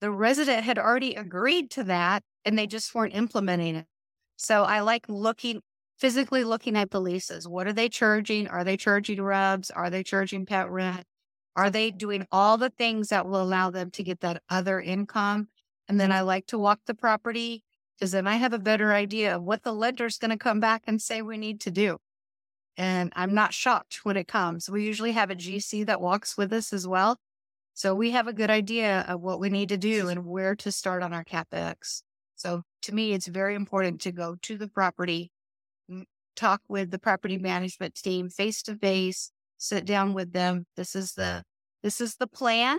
The 0.00 0.10
resident 0.10 0.64
had 0.64 0.78
already 0.78 1.14
agreed 1.14 1.70
to 1.72 1.84
that 1.84 2.22
and 2.44 2.58
they 2.58 2.66
just 2.66 2.94
weren't 2.94 3.14
implementing 3.14 3.76
it. 3.76 3.86
So 4.36 4.64
I 4.64 4.80
like 4.80 5.06
looking 5.08 5.60
physically 5.98 6.44
looking 6.44 6.76
at 6.76 6.90
the 6.90 7.00
leases. 7.00 7.46
What 7.46 7.66
are 7.66 7.72
they 7.72 7.88
charging? 7.88 8.48
Are 8.48 8.64
they 8.64 8.76
charging 8.76 9.20
rubs? 9.22 9.70
Are 9.70 9.90
they 9.90 10.02
charging 10.02 10.44
pet 10.44 10.68
rent? 10.68 11.04
Are 11.56 11.70
they 11.70 11.90
doing 11.90 12.26
all 12.32 12.58
the 12.58 12.70
things 12.70 13.08
that 13.08 13.26
will 13.26 13.40
allow 13.40 13.70
them 13.70 13.90
to 13.92 14.02
get 14.02 14.20
that 14.20 14.42
other 14.48 14.80
income? 14.80 15.48
And 15.88 16.00
then 16.00 16.10
I 16.10 16.22
like 16.22 16.46
to 16.46 16.58
walk 16.58 16.80
the 16.86 16.94
property 16.94 17.62
because 17.96 18.10
then 18.10 18.26
I 18.26 18.36
have 18.36 18.52
a 18.52 18.58
better 18.58 18.92
idea 18.92 19.36
of 19.36 19.42
what 19.42 19.62
the 19.62 19.72
lender's 19.72 20.18
going 20.18 20.30
to 20.30 20.36
come 20.36 20.60
back 20.60 20.82
and 20.86 21.00
say 21.00 21.22
we 21.22 21.38
need 21.38 21.60
to 21.62 21.70
do. 21.70 21.98
And 22.76 23.12
I'm 23.14 23.34
not 23.34 23.54
shocked 23.54 24.00
when 24.02 24.16
it 24.16 24.26
comes. 24.26 24.68
We 24.68 24.84
usually 24.84 25.12
have 25.12 25.30
a 25.30 25.36
GC 25.36 25.86
that 25.86 26.00
walks 26.00 26.36
with 26.36 26.52
us 26.52 26.72
as 26.72 26.88
well. 26.88 27.18
So 27.74 27.94
we 27.94 28.10
have 28.12 28.26
a 28.26 28.32
good 28.32 28.50
idea 28.50 29.04
of 29.08 29.20
what 29.20 29.38
we 29.40 29.48
need 29.48 29.68
to 29.68 29.76
do 29.76 30.08
and 30.08 30.26
where 30.26 30.54
to 30.56 30.72
start 30.72 31.02
on 31.02 31.12
our 31.12 31.24
CapEx. 31.24 32.02
So 32.34 32.62
to 32.82 32.94
me, 32.94 33.12
it's 33.12 33.26
very 33.26 33.54
important 33.54 34.00
to 34.02 34.12
go 34.12 34.36
to 34.42 34.56
the 34.56 34.68
property, 34.68 35.30
talk 36.34 36.62
with 36.68 36.90
the 36.90 36.98
property 36.98 37.38
management 37.38 37.94
team 37.94 38.28
face 38.28 38.62
to 38.64 38.76
face, 38.76 39.30
sit 39.64 39.84
down 39.84 40.14
with 40.14 40.32
them. 40.32 40.66
This 40.76 40.94
is 40.94 41.12
the, 41.14 41.42
this 41.82 42.00
is 42.00 42.16
the 42.16 42.26
plan. 42.26 42.78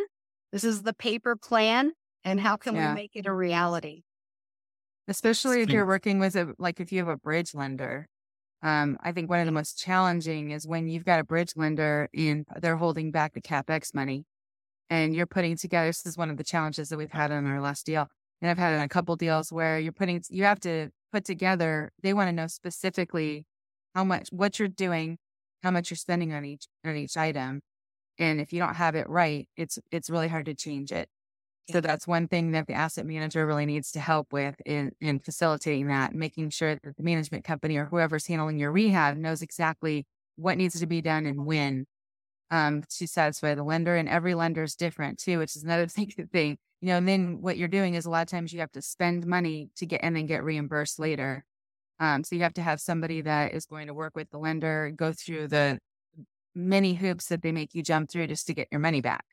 This 0.52 0.64
is 0.64 0.84
the 0.84 0.94
paper 0.94 1.36
plan. 1.36 1.94
And 2.24 2.40
how 2.40 2.58
can 2.58 2.76
Yeah. 2.76 2.90
we 2.90 2.96
make 2.96 3.12
it 3.16 3.26
a 3.28 3.34
reality? 3.34 4.04
especially 5.08 5.62
if 5.62 5.70
you're 5.70 5.86
working 5.86 6.20
with 6.20 6.36
a 6.36 6.54
like 6.58 6.80
if 6.80 6.92
you 6.92 7.00
have 7.00 7.08
a 7.08 7.18
bridge 7.18 7.54
lender 7.54 8.08
um 8.64 8.98
i 9.02 9.12
think 9.12 9.30
one 9.30 9.40
of 9.40 9.46
the 9.46 9.52
most 9.52 9.78
challenging 9.78 10.52
is 10.52 10.68
when 10.68 10.88
you've 10.88 11.06
got 11.06 11.20
a 11.20 11.24
bridge 11.24 11.52
lender 11.56 12.10
and 12.16 12.46
they're 12.60 12.78
holding 12.78 13.12
back 13.12 13.34
the 13.34 13.42
capex 13.42 13.94
money 13.94 14.26
and 14.90 15.16
you're 15.16 15.28
putting 15.28 15.56
together 15.56 15.88
this 15.90 16.06
is 16.06 16.18
one 16.18 16.30
of 16.30 16.38
the 16.38 16.44
challenges 16.44 16.90
that 16.90 16.98
we've 16.98 17.12
had 17.12 17.32
on 17.32 17.46
our 17.46 17.62
last 17.62 17.86
deal 17.86 18.08
and 18.42 18.50
i've 18.50 18.58
had 18.58 18.74
in 18.74 18.82
a 18.82 18.90
couple 18.90 19.16
deals 19.16 19.52
where 19.52 19.80
you're 19.80 19.92
putting 19.92 20.24
you 20.30 20.44
have 20.44 20.60
to 20.60 20.90
put 21.12 21.24
together 21.24 21.92
they 22.02 22.14
want 22.14 22.28
to 22.28 22.34
know 22.34 22.48
specifically 22.48 23.46
how 23.94 24.04
much 24.04 24.28
what 24.32 24.58
you're 24.58 24.68
doing 24.68 25.18
how 25.66 25.72
much 25.72 25.90
you're 25.90 25.98
spending 25.98 26.34
on 26.34 26.46
each 26.46 26.68
on 26.86 26.96
each 26.96 27.18
item 27.18 27.62
and 28.20 28.40
if 28.40 28.54
you 28.54 28.60
don't 28.60 28.76
have 28.76 28.96
it 28.96 29.10
right 29.10 29.50
it's 29.58 29.80
it's 29.92 30.10
really 30.10 30.28
hard 30.30 30.46
to 30.46 30.54
change 30.54 30.92
it 30.92 31.10
so 31.72 31.82
that's 31.82 32.06
one 32.06 32.28
thing 32.28 32.52
that 32.52 32.68
the 32.68 32.74
asset 32.74 33.06
manager 33.06 33.46
really 33.46 33.66
needs 33.66 33.92
to 33.94 34.00
help 34.00 34.32
with 34.32 34.56
in, 34.66 34.92
in 35.02 35.20
facilitating 35.20 35.88
that, 35.88 36.14
making 36.14 36.52
sure 36.52 36.76
that 36.76 36.96
the 36.96 37.04
management 37.04 37.44
company 37.44 37.76
or 37.78 37.86
whoever's 37.86 38.28
handling 38.28 38.60
your 38.60 38.72
rehab 38.72 39.18
knows 39.18 39.42
exactly 39.42 40.06
what 40.36 40.58
needs 40.58 40.80
to 40.80 40.86
be 40.86 41.02
done 41.02 41.26
and 41.26 41.46
when 41.46 41.86
um, 42.52 42.84
to 42.98 43.08
satisfy 43.08 43.56
the 43.56 43.64
lender. 43.64 43.96
And 43.96 44.08
every 44.08 44.36
lender 44.36 44.62
is 44.62 44.76
different 44.76 45.18
too, 45.18 45.40
which 45.40 45.56
is 45.56 45.64
another 45.64 45.88
thing. 45.88 46.12
thing. 46.32 46.58
You 46.82 46.90
know, 46.90 46.98
and 46.98 47.08
then 47.08 47.42
what 47.42 47.58
you're 47.58 47.68
doing 47.68 47.96
is 47.96 48.06
a 48.06 48.12
lot 48.12 48.22
of 48.22 48.28
times 48.28 48.54
you 48.54 48.60
have 48.60 48.72
to 48.74 48.82
spend 48.82 49.26
money 49.26 49.70
to 49.78 49.88
get 49.88 50.02
in 50.02 50.08
and 50.10 50.18
then 50.18 50.26
get 50.28 50.44
reimbursed 50.44 51.00
later. 51.00 51.46
Um, 52.00 52.24
so 52.24 52.36
you 52.36 52.42
have 52.44 52.54
to 52.56 52.62
have 52.62 52.82
somebody 52.82 53.22
that 53.22 53.54
is 53.54 53.66
going 53.66 53.88
to 53.88 53.94
work 53.94 54.16
with 54.16 54.30
the 54.30 54.40
lender, 54.40 54.92
go 54.96 55.14
through 55.14 55.48
the 55.48 55.80
many 56.56 56.96
hoops 56.96 57.28
that 57.30 57.42
they 57.44 57.52
make 57.52 57.74
you 57.76 57.84
jump 57.84 58.10
through 58.10 58.28
just 58.28 58.48
to 58.48 58.54
get 58.54 58.70
your 58.72 58.82
money 58.82 59.02
back. 59.02 59.26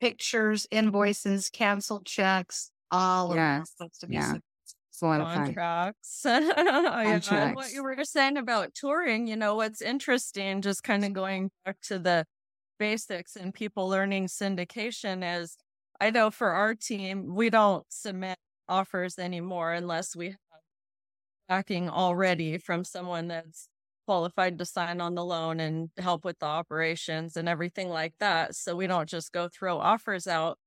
Pictures, 0.00 0.66
invoices, 0.70 1.48
canceled 1.50 2.04
checks, 2.04 2.70
all 2.90 3.32
of 3.32 3.42
that 3.44 3.66
supposed 3.66 4.00
to 4.00 4.06
be 4.06 4.20
Yeah. 4.20 4.20
sent. 4.20 4.42
It's 4.90 5.02
a 5.02 5.06
lot 5.06 5.20
of 5.20 5.30
fun. 5.30 5.58
contracts. 5.62 6.24
Yeah, 7.04 7.20
and 7.42 7.54
what 7.54 7.70
you 7.72 7.82
were 7.82 8.04
saying 8.04 8.36
about 8.36 8.74
touring, 8.74 9.26
you 9.26 9.36
know, 9.36 9.54
what's 9.56 9.82
interesting, 9.82 10.62
just 10.62 10.82
kind 10.82 11.04
of 11.04 11.12
going 11.12 11.50
back 11.64 11.80
to 11.82 11.98
the 11.98 12.26
basics 12.78 13.36
and 13.36 13.54
people 13.54 13.88
learning 13.88 14.26
syndication 14.28 15.40
is 15.42 15.56
I 16.00 16.10
know 16.10 16.30
for 16.30 16.50
our 16.50 16.74
team, 16.74 17.34
we 17.34 17.50
don't 17.50 17.86
submit 17.90 18.38
offers 18.68 19.18
anymore 19.18 19.72
unless 19.74 20.16
we 20.16 20.28
have 20.30 20.38
backing 21.48 21.88
already 21.90 22.58
from 22.58 22.84
someone 22.84 23.28
that's 23.28 23.68
qualified 24.06 24.58
to 24.58 24.64
sign 24.66 25.00
on 25.00 25.14
the 25.14 25.24
loan 25.24 25.60
and 25.60 25.90
help 25.98 26.24
with 26.24 26.38
the 26.38 26.46
operations 26.46 27.36
and 27.36 27.48
everything 27.48 27.88
like 27.88 28.14
that. 28.20 28.54
So 28.54 28.76
we 28.76 28.86
don't 28.86 29.08
just 29.08 29.32
go 29.32 29.48
throw 29.48 29.78
offers 29.78 30.26
out. 30.26 30.58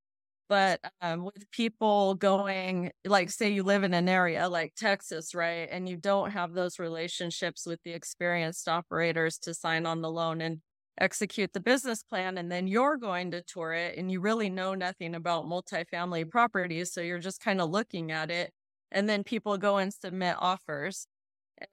But 0.50 0.80
um, 1.02 1.26
with 1.26 1.50
people 1.52 2.16
going, 2.16 2.92
like, 3.06 3.30
say 3.32 3.50
you 3.50 3.64
live 3.64 3.84
in 3.84 3.94
an 3.94 4.08
area 4.08 4.48
like 4.48 4.76
Texas, 4.76 5.36
right? 5.36 5.68
And 5.72 5.90
you 5.90 5.98
don't 5.98 6.32
have 6.32 6.54
those 6.54 6.80
relationships 6.80 7.66
with 7.66 7.82
the 7.84 7.92
experienced 7.92 8.68
operators 8.70 9.38
to 9.40 9.54
sign 9.54 9.86
on 9.86 10.02
the 10.02 10.10
loan 10.12 10.40
and 10.42 10.62
execute 11.00 11.52
the 11.54 11.60
business 11.60 12.02
plan. 12.02 12.38
And 12.38 12.50
then 12.52 12.66
you're 12.68 12.98
going 12.98 13.32
to 13.32 13.42
tour 13.42 13.74
it 13.74 13.98
and 13.98 14.10
you 14.10 14.22
really 14.22 14.50
know 14.50 14.74
nothing 14.74 15.16
about 15.16 15.46
multifamily 15.46 16.30
properties. 16.32 16.94
So 16.94 17.02
you're 17.02 17.20
just 17.20 17.42
kind 17.42 17.60
of 17.62 17.70
looking 17.70 18.12
at 18.12 18.32
it. 18.32 18.52
And 18.92 19.10
then 19.10 19.24
people 19.24 19.58
go 19.58 19.78
and 19.78 19.94
submit 19.94 20.36
offers. 20.40 21.08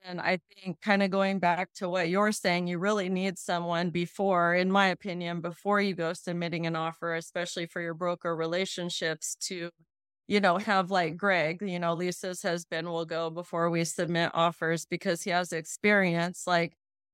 And 0.03 0.19
I 0.19 0.39
think 0.55 0.81
kind 0.81 1.03
of 1.03 1.11
going 1.11 1.37
back 1.39 1.71
to 1.75 1.87
what 1.87 2.09
you're 2.09 2.31
saying, 2.31 2.67
you 2.67 2.79
really 2.79 3.07
need 3.07 3.37
someone 3.37 3.91
before, 3.91 4.55
in 4.55 4.71
my 4.71 4.87
opinion, 4.87 5.41
before 5.41 5.79
you 5.79 5.93
go 5.93 6.13
submitting 6.13 6.65
an 6.65 6.75
offer, 6.75 7.13
especially 7.13 7.67
for 7.67 7.81
your 7.81 7.93
broker 7.93 8.35
relationships 8.35 9.37
to, 9.41 9.69
you 10.27 10.39
know, 10.39 10.57
have 10.57 10.89
like 10.89 11.17
Greg, 11.17 11.61
you 11.61 11.77
know, 11.77 11.93
Lisa's 11.93 12.41
husband 12.41 12.87
will 12.87 13.05
go 13.05 13.29
before 13.29 13.69
we 13.69 13.83
submit 13.83 14.31
offers 14.33 14.87
because 14.87 15.21
he 15.21 15.29
has 15.29 15.53
experience. 15.53 16.45
Like 16.47 16.73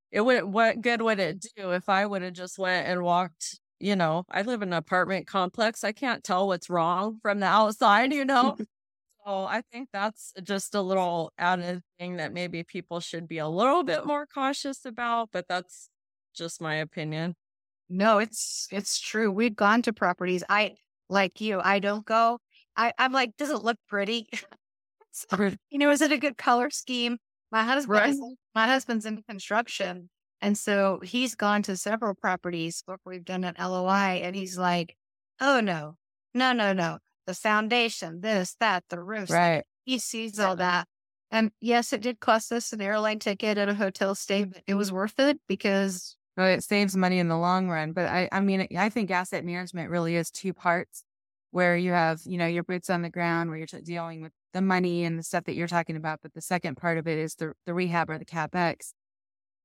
it 0.10 0.22
would, 0.22 0.46
what 0.46 0.80
good 0.82 1.02
would 1.02 1.20
it 1.20 1.46
do 1.58 1.72
if 1.72 1.90
I 1.90 2.06
would 2.06 2.22
have 2.22 2.34
just 2.34 2.58
went 2.58 2.88
and 2.88 3.02
walked, 3.04 3.60
you 3.82 3.98
know, 3.98 4.24
I 4.32 4.44
live 4.44 4.62
in 4.62 4.70
an 4.70 4.74
apartment 4.76 5.28
complex. 5.28 5.84
I 5.84 5.92
can't 5.92 6.24
tell 6.24 6.48
what's 6.48 6.70
wrong 6.70 7.20
from 7.22 7.42
the 7.42 7.48
outside, 7.48 8.14
you 8.14 8.24
know? 8.24 8.56
So 9.26 9.46
I 9.46 9.62
think 9.72 9.90
that's 9.94 10.34
just 10.44 10.74
a 10.74 10.82
little 10.82 11.32
added 11.38 11.84
thing 12.00 12.18
that 12.18 12.34
maybe 12.34 12.64
people 12.64 13.00
should 13.00 13.28
be 13.28 13.38
a 13.38 13.48
little 13.48 13.84
bit 13.84 14.06
more 14.06 14.26
cautious 14.26 14.84
about, 14.86 15.30
but 15.32 15.48
that's 15.48 15.90
just 16.34 16.60
my 16.62 16.76
opinion. 16.76 17.36
No, 17.90 18.20
it's 18.20 18.68
it's 18.72 19.00
true. 19.00 19.32
We've 19.32 19.56
gone 19.56 19.82
to 19.84 19.94
properties. 19.94 20.44
I 20.50 20.76
like 21.10 21.42
you. 21.42 21.60
I 21.62 21.80
don't 21.80 22.06
go. 22.06 22.40
I, 22.76 22.94
I'm 22.98 23.12
like, 23.12 23.36
does 23.38 23.50
it 23.50 23.64
look 23.64 23.78
pretty? 23.88 24.28
So, 25.14 25.52
you 25.72 25.78
know, 25.80 25.92
is 25.92 26.02
it 26.02 26.12
a 26.12 26.18
good 26.18 26.38
color 26.38 26.70
scheme? 26.70 27.18
My 27.52 27.64
husband, 27.64 27.94
Right. 27.94 28.16
my 28.56 28.68
husband's 28.68 29.06
in 29.06 29.24
construction, 29.24 30.10
and 30.42 30.58
so 30.58 31.00
he's 31.02 31.36
gone 31.36 31.64
to 31.64 31.78
several 31.78 32.16
properties 32.16 32.82
where 32.86 32.98
we've 33.06 33.26
done 33.26 33.44
an 33.44 33.56
LOI, 33.58 34.22
and 34.24 34.36
he's 34.38 34.58
like, 34.58 34.96
"Oh 35.42 35.60
no, 35.62 35.96
no, 36.34 36.54
no, 36.54 36.74
no, 36.74 37.00
the 37.26 37.34
foundation, 37.34 38.22
this, 38.22 38.56
that, 38.60 38.84
the 38.90 39.00
roof." 39.02 39.30
Right. 39.30 39.64
He 39.86 40.00
sees 40.00 40.40
all 40.40 40.56
that, 40.58 40.88
and 41.32 41.52
yes, 41.60 41.94
it 41.94 42.02
did 42.02 42.20
cost 42.20 42.52
us 42.52 42.74
an 42.74 42.82
airline 42.82 43.20
ticket 43.20 43.58
and 43.58 43.70
a 43.72 43.74
hotel 43.74 44.14
stay, 44.16 44.44
but 44.44 44.62
it 44.68 44.76
was 44.76 44.92
worth 44.92 45.20
it 45.20 45.40
because 45.48 46.16
Well, 46.38 46.48
it 46.48 46.64
saves 46.64 46.96
money 46.96 47.20
in 47.20 47.30
the 47.30 47.38
long 47.38 47.70
run. 47.70 47.94
But 47.94 48.08
I, 48.08 48.30
I 48.32 48.42
mean, 48.42 48.68
I 48.78 48.90
think 48.90 49.12
asset 49.12 49.44
management 49.44 49.90
really 49.90 50.16
is 50.16 50.30
two 50.30 50.54
parts 50.54 51.04
where 51.52 51.76
you 51.76 51.92
have, 51.92 52.22
you 52.26 52.38
know, 52.38 52.48
your 52.48 52.64
boots 52.64 52.90
on 52.90 53.02
the 53.02 53.10
ground 53.10 53.50
where 53.50 53.58
you're 53.58 53.68
t- 53.68 53.82
dealing 53.82 54.22
with 54.22 54.32
the 54.54 54.62
money 54.62 55.04
and 55.04 55.20
the 55.20 55.24
stuff 55.24 55.46
that 55.46 55.56
you're 55.56 55.68
talking 55.68 55.96
about. 55.96 56.20
But 56.22 56.34
the 56.34 56.42
second 56.42 56.76
part 56.76 56.98
of 56.98 57.08
it 57.08 57.18
is 57.18 57.36
the, 57.36 57.54
the 57.66 57.74
rehab 57.74 58.10
or 58.10 58.18
the 58.18 58.26
capex. 58.26 58.92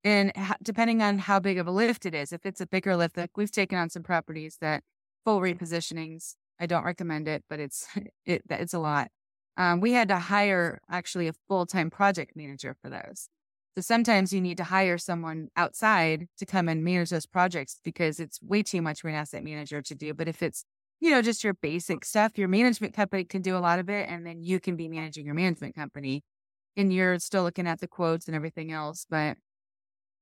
And 0.03 0.37
ha- 0.37 0.57
depending 0.63 1.03
on 1.03 1.19
how 1.19 1.41
big 1.41 1.59
of 1.59 1.67
a 1.67 1.71
lift 1.71 2.07
it 2.07 2.15
is, 2.15 2.33
if 2.33 2.45
it's 2.45 2.61
a 2.61 2.67
bigger 2.67 2.97
lift, 2.97 3.17
like 3.17 3.37
we've 3.37 3.51
taken 3.51 3.79
on 3.79 3.91
some 3.91 4.03
properties 4.03 4.59
that 4.61 4.83
full 5.25 5.41
repositionings, 5.41 6.35
I 6.59 6.67
don't 6.67 6.85
recommend 6.85 7.29
it, 7.29 7.45
but 7.49 7.61
it's, 7.61 7.87
it, 8.27 8.43
it's 8.49 8.75
a 8.75 8.79
lot. 8.79 9.11
Um, 9.57 9.81
we 9.81 9.93
had 9.93 10.09
to 10.09 10.19
hire 10.19 10.81
actually 10.91 11.29
a 11.29 11.33
full 11.49 11.67
time 11.67 11.91
project 11.91 12.37
manager 12.37 12.77
for 12.83 12.91
those. 12.91 13.29
So 13.77 13.83
sometimes 13.83 14.33
you 14.33 14.41
need 14.41 14.57
to 14.57 14.65
hire 14.65 14.97
someone 14.97 15.49
outside 15.55 16.29
to 16.39 16.47
come 16.47 16.69
and 16.69 16.83
manage 16.83 17.11
those 17.11 17.27
projects 17.27 17.79
because 17.85 18.19
it's 18.21 18.41
way 18.43 18.63
too 18.63 18.81
much 18.81 19.03
for 19.03 19.09
an 19.09 19.15
asset 19.15 19.45
manager 19.45 19.83
to 19.83 19.95
do. 19.95 20.15
But 20.15 20.29
if 20.29 20.43
it's, 20.43 20.65
you 20.99 21.11
know, 21.11 21.21
just 21.21 21.45
your 21.45 21.53
basic 21.53 22.05
stuff, 22.07 22.39
your 22.39 22.49
management 22.49 22.95
company 22.95 23.25
can 23.25 23.43
do 23.43 23.55
a 23.55 23.59
lot 23.59 23.79
of 23.79 23.91
it. 23.91 24.09
And 24.09 24.27
then 24.27 24.43
you 24.43 24.61
can 24.61 24.77
be 24.77 24.89
managing 24.89 25.27
your 25.27 25.35
management 25.35 25.75
company 25.75 26.23
and 26.75 26.91
you're 26.91 27.19
still 27.19 27.43
looking 27.43 27.67
at 27.67 27.81
the 27.81 27.89
quotes 27.89 28.27
and 28.27 28.35
everything 28.35 28.73
else. 28.73 29.07
But, 29.09 29.37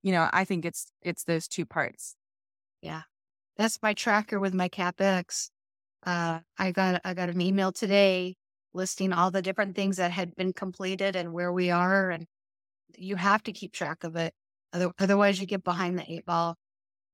you 0.02 0.10
know, 0.10 0.28
I 0.32 0.44
think 0.44 0.64
it's, 0.64 0.90
it's 1.00 1.22
those 1.22 1.46
two 1.46 1.64
parts. 1.64 2.16
Yeah, 2.82 3.02
that's 3.56 3.80
my 3.82 3.94
tracker 3.94 4.40
with 4.40 4.52
my 4.52 4.68
capex. 4.68 5.50
Uh, 6.06 6.40
I 6.58 6.72
got 6.72 7.00
I 7.04 7.14
got 7.14 7.30
an 7.30 7.40
email 7.40 7.72
today 7.72 8.36
listing 8.74 9.12
all 9.12 9.30
the 9.30 9.42
different 9.42 9.76
things 9.76 9.96
that 9.96 10.10
had 10.10 10.34
been 10.34 10.52
completed 10.52 11.16
and 11.16 11.32
where 11.32 11.52
we 11.52 11.70
are. 11.70 12.10
And 12.10 12.26
you 12.96 13.16
have 13.16 13.42
to 13.44 13.52
keep 13.52 13.72
track 13.72 14.04
of 14.04 14.16
it. 14.16 14.34
Otherwise, 14.98 15.40
you 15.40 15.46
get 15.46 15.62
behind 15.62 15.98
the 15.98 16.12
eight 16.12 16.26
ball. 16.26 16.56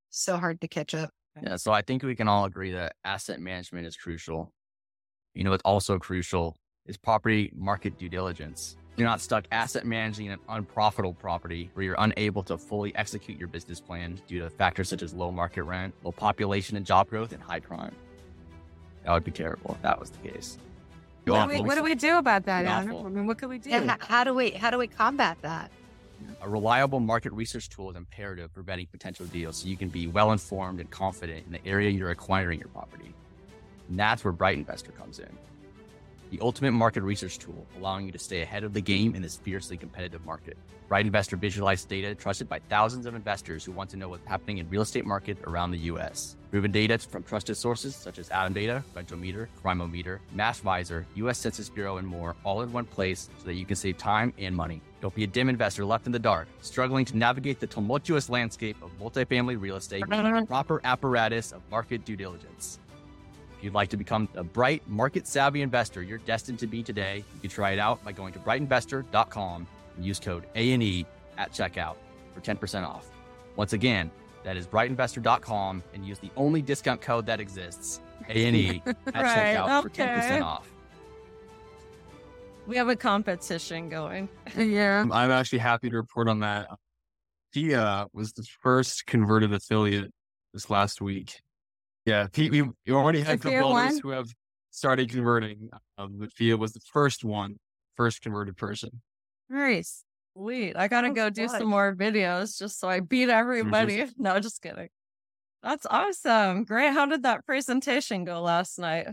So 0.08 0.38
hard 0.38 0.60
to 0.62 0.68
catch 0.68 0.94
up. 0.94 1.10
Yeah. 1.40 1.56
So 1.56 1.72
I 1.72 1.82
think 1.82 2.02
we 2.02 2.16
can 2.16 2.26
all 2.26 2.46
agree 2.46 2.72
that 2.72 2.96
asset 3.04 3.40
management 3.40 3.86
is 3.86 3.96
crucial. 3.96 4.52
You 5.34 5.44
know, 5.44 5.52
it's 5.52 5.62
also 5.64 5.98
crucial 5.98 6.56
is 6.86 6.96
property 6.96 7.52
market 7.54 7.98
due 7.98 8.08
diligence. 8.08 8.76
You're 8.96 9.08
not 9.08 9.20
stuck 9.20 9.44
asset 9.52 9.86
managing 9.86 10.28
an 10.28 10.38
unprofitable 10.48 11.14
property 11.14 11.70
where 11.74 11.84
you're 11.84 11.96
unable 11.98 12.42
to 12.44 12.58
fully 12.58 12.94
execute 12.96 13.38
your 13.38 13.48
business 13.48 13.80
plan 13.80 14.20
due 14.26 14.40
to 14.40 14.50
factors 14.50 14.88
such 14.88 15.02
as 15.02 15.14
low 15.14 15.30
market 15.30 15.62
rent, 15.62 15.94
low 16.02 16.10
population 16.12 16.76
and 16.76 16.84
job 16.84 17.08
growth, 17.08 17.32
and 17.32 17.42
high 17.42 17.60
crime. 17.60 17.94
That 19.04 19.12
would 19.12 19.24
be 19.24 19.30
terrible 19.30 19.74
if 19.74 19.82
that 19.82 19.98
was 19.98 20.10
the 20.10 20.28
case. 20.28 20.58
What 21.24 21.48
do, 21.48 21.54
we, 21.54 21.60
what 21.60 21.74
do 21.76 21.82
we 21.82 21.94
do 21.94 22.16
about 22.18 22.44
that, 22.46 22.66
Awful. 22.66 23.00
Adam? 23.00 23.06
I 23.06 23.08
mean, 23.10 23.26
what 23.26 23.38
could 23.38 23.50
we 23.50 23.58
do? 23.58 23.70
And 23.70 23.90
how, 23.90 23.96
how 24.00 24.24
do 24.24 24.34
we 24.34 24.50
how 24.50 24.70
do 24.70 24.78
we 24.78 24.86
combat 24.86 25.38
that? 25.42 25.70
A 26.42 26.48
reliable 26.48 27.00
market 27.00 27.32
research 27.32 27.68
tool 27.68 27.90
is 27.90 27.96
imperative 27.96 28.50
for 28.52 28.62
vetting 28.62 28.90
potential 28.90 29.26
deals 29.26 29.58
so 29.58 29.68
you 29.68 29.76
can 29.76 29.88
be 29.88 30.06
well 30.06 30.32
informed 30.32 30.80
and 30.80 30.90
confident 30.90 31.46
in 31.46 31.52
the 31.52 31.66
area 31.66 31.90
you're 31.90 32.10
acquiring 32.10 32.58
your 32.58 32.68
property. 32.68 33.14
And 33.88 33.98
that's 33.98 34.24
where 34.24 34.32
Bright 34.32 34.56
Investor 34.56 34.92
comes 34.92 35.18
in. 35.18 35.28
The 36.30 36.38
ultimate 36.40 36.70
market 36.70 37.02
research 37.02 37.38
tool, 37.38 37.66
allowing 37.76 38.06
you 38.06 38.12
to 38.12 38.18
stay 38.18 38.42
ahead 38.42 38.62
of 38.62 38.72
the 38.72 38.80
game 38.80 39.16
in 39.16 39.22
this 39.22 39.36
fiercely 39.36 39.76
competitive 39.76 40.24
market. 40.24 40.56
Bright 40.88 41.06
Investor 41.06 41.36
visualizes 41.36 41.84
data 41.84 42.14
trusted 42.14 42.48
by 42.48 42.60
thousands 42.68 43.04
of 43.06 43.16
investors 43.16 43.64
who 43.64 43.72
want 43.72 43.90
to 43.90 43.96
know 43.96 44.08
what's 44.08 44.26
happening 44.26 44.58
in 44.58 44.68
real 44.68 44.82
estate 44.82 45.04
market 45.04 45.38
around 45.44 45.72
the 45.72 45.78
US. 45.78 46.36
Proven 46.52 46.70
data 46.70 46.98
from 46.98 47.24
trusted 47.24 47.56
sources 47.56 47.96
such 47.96 48.18
as 48.20 48.28
ATTOM 48.28 48.54
Data, 48.54 48.84
Rentometer, 48.94 49.48
CrimeoMeter, 49.62 50.20
Mashvisor, 50.36 51.04
US 51.16 51.38
Census 51.38 51.68
Bureau, 51.68 51.98
and 51.98 52.06
more, 52.06 52.36
all 52.44 52.62
in 52.62 52.72
one 52.72 52.84
place 52.84 53.28
so 53.38 53.44
that 53.46 53.54
you 53.54 53.64
can 53.64 53.76
save 53.76 53.98
time 53.98 54.32
and 54.38 54.54
money. 54.54 54.80
Don't 55.00 55.14
be 55.14 55.24
a 55.24 55.26
dim 55.26 55.48
investor 55.48 55.84
left 55.84 56.06
in 56.06 56.12
the 56.12 56.18
dark, 56.18 56.46
struggling 56.60 57.04
to 57.06 57.16
navigate 57.16 57.58
the 57.58 57.66
tumultuous 57.66 58.28
landscape 58.28 58.76
of 58.82 58.90
multifamily 59.00 59.60
real 59.60 59.76
estate 59.76 60.06
with 60.06 60.46
proper 60.48 60.80
apparatus 60.84 61.50
of 61.50 61.62
market 61.70 62.04
due 62.04 62.16
diligence. 62.16 62.78
If 63.60 63.64
you'd 63.64 63.74
like 63.74 63.90
to 63.90 63.98
become 63.98 64.26
a 64.36 64.42
bright, 64.42 64.82
market 64.88 65.26
savvy 65.26 65.60
investor 65.60 66.02
you're 66.02 66.16
destined 66.16 66.58
to 66.60 66.66
be 66.66 66.82
today, 66.82 67.16
you 67.34 67.40
can 67.42 67.50
try 67.50 67.72
it 67.72 67.78
out 67.78 68.02
by 68.02 68.10
going 68.10 68.32
to 68.32 68.38
brightinvestor.com 68.38 69.66
and 69.96 70.04
use 70.04 70.18
code 70.18 70.46
A&E 70.54 71.04
at 71.36 71.52
checkout 71.52 71.96
for 72.32 72.40
10% 72.40 72.88
off. 72.88 73.10
Once 73.56 73.74
again, 73.74 74.10
that 74.44 74.56
is 74.56 74.66
brightinvestor.com 74.66 75.82
and 75.92 76.06
use 76.06 76.18
the 76.18 76.30
only 76.38 76.62
discount 76.62 77.02
code 77.02 77.26
that 77.26 77.38
exists, 77.38 78.00
A&E, 78.30 78.82
at 78.86 78.96
Right, 79.14 79.58
checkout 79.58 79.82
for 79.82 79.90
10% 79.90 80.42
off. 80.42 80.72
We 82.66 82.78
have 82.78 82.88
a 82.88 82.96
competition 82.96 83.90
going. 83.90 84.30
yeah. 84.56 85.02
Um, 85.02 85.12
I'm 85.12 85.30
actually 85.30 85.58
happy 85.58 85.90
to 85.90 85.96
report 85.96 86.28
on 86.28 86.40
that. 86.40 86.70
He 87.52 87.74
uh, 87.74 88.06
was 88.14 88.32
the 88.32 88.46
first 88.62 89.04
converted 89.04 89.52
affiliate 89.52 90.10
this 90.54 90.70
last 90.70 91.02
week. 91.02 91.42
Yeah, 92.06 92.28
he, 92.32 92.50
we, 92.50 92.62
we 92.62 92.92
already 92.92 93.20
had 93.20 93.42
Sophia 93.42 93.60
builders 93.60 93.72
won? 93.92 94.00
who 94.02 94.08
have 94.10 94.28
started 94.70 95.10
converting, 95.10 95.68
um, 95.98 96.16
but 96.18 96.30
Fiya 96.32 96.58
was 96.58 96.72
the 96.72 96.80
first 96.92 97.24
one, 97.24 97.56
first 97.96 98.22
converted 98.22 98.56
person. 98.56 99.02
Nice. 99.48 100.04
Sweet. 100.36 100.76
I 100.76 100.88
gotta 100.88 101.08
Oh, 101.08 101.12
go 101.12 101.28
do 101.28 101.46
God. 101.48 101.58
some 101.58 101.68
more 101.68 101.94
videos 101.94 102.56
just 102.58 102.78
so 102.78 102.88
I 102.88 103.00
beat 103.00 103.28
everybody. 103.28 104.06
No, 104.16 104.38
just 104.40 104.62
kidding. 104.62 104.88
That's 105.62 105.86
awesome. 105.90 106.64
Great. 106.64 106.92
How 106.92 107.04
did 107.06 107.24
that 107.24 107.44
presentation 107.44 108.24
go 108.24 108.40
last 108.40 108.78
night? 108.78 109.08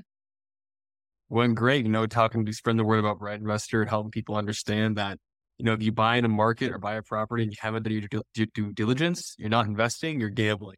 Went 1.29 1.55
great, 1.55 1.83
you 1.85 1.91
know, 1.91 2.05
talking 2.05 2.45
to 2.45 2.53
spread 2.53 2.77
the 2.77 2.85
word 2.85 2.99
about 2.99 3.19
Bright 3.19 3.39
Investor 3.39 3.81
and 3.81 3.89
helping 3.89 4.11
people 4.11 4.37
understand 4.37 4.95
that, 4.97 5.17
you 5.57 5.65
know, 5.65 5.73
if 5.73 5.83
you 5.83 5.91
buy 5.91 6.15
in 6.15 6.23
a 6.23 6.29
market 6.29 6.71
or 6.71 6.77
buy 6.77 6.95
a 6.95 7.01
property 7.01 7.43
and 7.43 7.51
you 7.51 7.57
haven't 7.59 7.83
done 7.83 7.91
your 7.93 8.07
due, 8.07 8.21
due, 8.33 8.45
due 8.53 8.71
diligence, 8.71 9.35
you're 9.37 9.49
not 9.49 9.65
investing, 9.65 10.21
you're 10.21 10.29
gambling. 10.29 10.77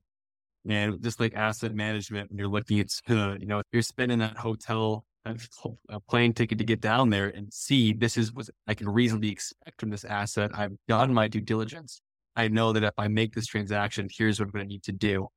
And 0.68 1.02
just 1.02 1.20
like 1.20 1.34
asset 1.36 1.74
management, 1.74 2.30
when 2.30 2.38
you're 2.38 2.48
looking 2.48 2.80
at, 2.80 2.88
uh, 3.10 3.36
you 3.40 3.46
know, 3.46 3.62
you're 3.72 3.82
spending 3.82 4.20
that 4.20 4.38
hotel, 4.38 5.06
a 5.26 6.00
plane 6.10 6.34
ticket 6.34 6.58
to 6.58 6.64
get 6.64 6.82
down 6.82 7.10
there 7.10 7.28
and 7.28 7.54
see 7.54 7.94
this 7.94 8.18
is 8.18 8.34
what 8.34 8.50
I 8.68 8.74
can 8.74 8.90
reasonably 8.90 9.30
expect 9.30 9.80
from 9.80 9.90
this 9.90 10.04
asset. 10.04 10.52
I've 10.54 10.76
done 10.88 11.14
my 11.14 11.28
due 11.28 11.42
diligence. 11.42 12.02
I 12.36 12.48
know 12.48 12.74
that 12.74 12.84
if 12.84 12.94
I 12.98 13.08
make 13.08 13.34
this 13.34 13.46
transaction, 13.46 14.08
here's 14.12 14.40
what 14.40 14.46
I'm 14.46 14.52
going 14.52 14.66
to 14.66 14.70
need 14.70 14.84
to 14.84 14.92
do. 14.92 15.28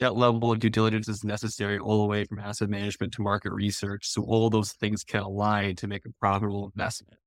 That 0.00 0.16
level 0.16 0.50
of 0.50 0.58
due 0.58 0.70
diligence 0.70 1.08
is 1.08 1.24
necessary 1.24 1.78
all 1.78 2.00
the 2.00 2.06
way 2.06 2.24
from 2.24 2.38
asset 2.38 2.70
management 2.70 3.12
to 3.14 3.22
market 3.22 3.52
research. 3.52 4.06
So 4.06 4.22
all 4.22 4.48
those 4.48 4.72
things 4.72 5.04
can 5.04 5.22
align 5.22 5.76
to 5.76 5.86
make 5.86 6.06
a 6.06 6.10
profitable 6.18 6.72
investment 6.74 7.18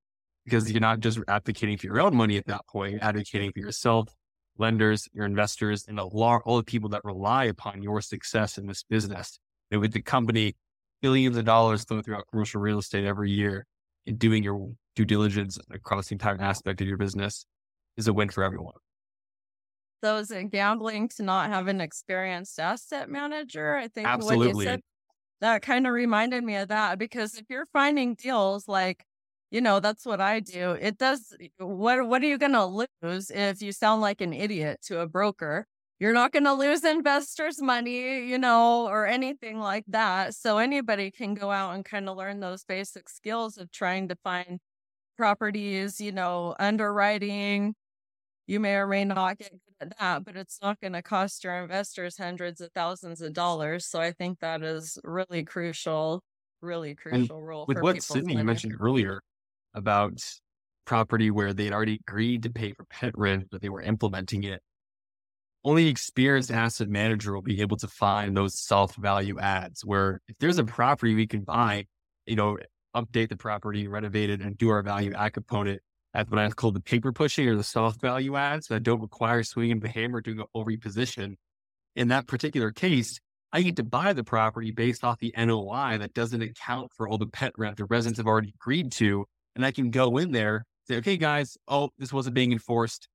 because 0.45 0.71
you're 0.71 0.81
not 0.81 0.99
just 0.99 1.19
advocating 1.27 1.77
for 1.77 1.85
your 1.85 2.01
own 2.01 2.15
money 2.15 2.37
at 2.37 2.47
that 2.47 2.67
point, 2.67 2.99
advocating 3.01 3.51
for 3.51 3.59
yourself, 3.59 4.09
lenders, 4.57 5.07
your 5.13 5.25
investors, 5.25 5.85
and 5.87 5.99
a 5.99 6.05
lot, 6.05 6.41
all 6.45 6.57
the 6.57 6.63
people 6.63 6.89
that 6.89 7.01
rely 7.03 7.45
upon 7.45 7.81
your 7.81 8.01
success 8.01 8.57
in 8.57 8.67
this 8.67 8.83
business. 8.83 9.39
And 9.71 9.81
with 9.81 9.93
the 9.93 10.01
company, 10.01 10.55
billions 11.01 11.37
of 11.37 11.45
dollars 11.45 11.83
flow 11.83 12.01
throughout 12.01 12.25
commercial 12.31 12.61
real 12.61 12.79
estate 12.79 13.05
every 13.05 13.31
year 13.31 13.65
and 14.05 14.19
doing 14.19 14.43
your 14.43 14.71
due 14.95 15.05
diligence 15.05 15.57
across 15.71 16.09
the 16.09 16.15
entire 16.15 16.39
aspect 16.39 16.81
of 16.81 16.87
your 16.87 16.97
business 16.97 17.45
is 17.97 18.07
a 18.07 18.13
win 18.13 18.29
for 18.29 18.43
everyone. 18.43 18.73
So 20.03 20.17
is 20.17 20.31
it 20.31 20.51
gambling 20.51 21.07
to 21.09 21.23
not 21.23 21.49
have 21.49 21.67
an 21.67 21.79
experienced 21.79 22.59
asset 22.59 23.09
manager? 23.09 23.75
I 23.75 23.87
think 23.87 24.05
what 24.05 24.17
you 24.17 24.43
Absolutely. 24.43 24.65
said 24.65 24.81
that 25.39 25.61
kind 25.61 25.87
of 25.87 25.93
reminded 25.93 26.43
me 26.43 26.55
of 26.57 26.69
that 26.69 26.99
because 26.99 27.35
if 27.35 27.45
you're 27.49 27.65
finding 27.67 28.15
deals 28.15 28.67
like 28.67 29.05
you 29.53 29.61
know 29.61 29.79
that's 29.79 30.05
what 30.05 30.19
i 30.19 30.39
do 30.39 30.71
it 30.71 30.97
does 30.97 31.33
what 31.59 32.05
what 32.07 32.23
are 32.23 32.25
you 32.25 32.39
going 32.39 32.51
to 32.51 32.65
lose 32.65 33.29
if 33.29 33.61
you 33.61 33.71
sound 33.71 34.01
like 34.01 34.19
an 34.19 34.33
idiot 34.33 34.79
to 34.81 34.99
a 34.99 35.07
broker 35.07 35.65
you're 35.99 36.11
not 36.11 36.33
going 36.33 36.43
to 36.43 36.53
lose 36.53 36.83
investors 36.83 37.61
money 37.61 38.25
you 38.25 38.37
know 38.37 38.87
or 38.87 39.05
anything 39.05 39.59
like 39.59 39.85
that 39.87 40.33
so 40.33 40.57
anybody 40.57 41.11
can 41.11 41.35
go 41.35 41.51
out 41.51 41.75
and 41.75 41.85
kind 41.85 42.09
of 42.09 42.17
learn 42.17 42.39
those 42.39 42.65
basic 42.65 43.07
skills 43.07 43.57
of 43.57 43.71
trying 43.71 44.07
to 44.07 44.17
find 44.23 44.59
properties 45.17 46.01
you 46.01 46.11
know 46.11 46.55
underwriting 46.59 47.75
you 48.47 48.59
may 48.59 48.75
or 48.75 48.87
may 48.87 49.05
not 49.05 49.37
get 49.37 49.51
good 49.51 49.59
at 49.79 49.99
that, 49.99 50.25
but 50.25 50.35
it's 50.35 50.59
not 50.61 50.79
going 50.81 50.91
to 50.91 51.01
cost 51.01 51.45
your 51.45 51.55
investors 51.55 52.17
hundreds 52.17 52.59
of 52.59 52.71
thousands 52.73 53.21
of 53.21 53.31
dollars. 53.31 53.85
So 53.85 54.01
I 54.01 54.11
think 54.11 54.39
that 54.39 54.61
is 54.61 54.97
really 55.05 55.45
crucial, 55.45 56.21
really 56.61 56.93
crucial 56.93 57.41
role 57.41 57.63
with 57.67 57.77
for 57.77 57.83
what 57.83 57.95
Cyndee 57.97 58.33
money. 58.33 58.43
mentioned 58.43 58.75
earlier 58.81 59.21
about 59.73 60.21
property 60.85 61.31
where 61.31 61.53
they 61.53 61.65
had 61.65 61.73
already 61.73 61.99
agreed 62.07 62.43
to 62.43 62.49
pay 62.49 62.73
for 62.73 62.85
pet 62.85 63.17
rent, 63.17 63.47
but 63.51 63.61
they 63.61 63.69
were 63.69 63.81
implementing 63.81 64.43
it. 64.43 64.61
Only 65.63 65.87
experienced 65.87 66.51
asset 66.51 66.89
manager 66.89 67.33
will 67.33 67.41
be 67.41 67.61
able 67.61 67.77
to 67.77 67.87
find 67.87 68.35
those 68.35 68.59
self 68.59 68.95
value 68.95 69.39
adds 69.39 69.85
where 69.85 70.19
if 70.27 70.37
there's 70.39 70.57
a 70.57 70.65
property 70.65 71.15
we 71.15 71.27
can 71.27 71.41
buy, 71.41 71.85
you 72.25 72.35
know, 72.35 72.57
update 72.95 73.29
the 73.29 73.37
property, 73.37 73.87
renovate 73.87 74.29
it, 74.29 74.41
and 74.41 74.57
do 74.57 74.69
our 74.69 74.83
value 74.83 75.13
add 75.13 75.33
component. 75.33 75.81
That's 76.13 76.29
what 76.29 76.39
I 76.39 76.49
call 76.49 76.71
the 76.71 76.79
paper 76.79 77.11
pushing 77.11 77.47
or 77.47 77.55
the 77.55 77.63
soft 77.63 77.99
value 78.01 78.35
adds 78.35 78.67
that 78.67 78.83
don't 78.83 79.01
require 79.01 79.43
swinging 79.43 79.79
the 79.79 79.89
hammer 79.89 80.21
doing 80.21 80.41
a 80.41 80.59
reposition. 80.59 81.35
In 81.95 82.09
that 82.09 82.27
particular 82.27 82.71
case, 82.71 83.19
I 83.51 83.61
get 83.61 83.75
to 83.77 83.83
buy 83.83 84.13
the 84.13 84.23
property 84.23 84.71
based 84.71 85.03
off 85.03 85.19
the 85.19 85.33
NOI 85.37 85.97
that 85.99 86.13
doesn't 86.13 86.41
account 86.41 86.91
for 86.91 87.07
all 87.07 87.17
the 87.17 87.27
pet 87.27 87.53
rent 87.57 87.77
the 87.77 87.85
residents 87.85 88.17
have 88.17 88.27
already 88.27 88.53
agreed 88.55 88.91
to. 88.93 89.25
And 89.55 89.65
I 89.65 89.71
can 89.71 89.91
go 89.91 90.17
in 90.17 90.31
there, 90.31 90.65
say, 90.87 90.97
okay, 90.97 91.17
guys, 91.17 91.57
oh, 91.67 91.89
this 91.97 92.13
wasn't 92.13 92.35
being 92.35 92.51
enforced. 92.51 93.07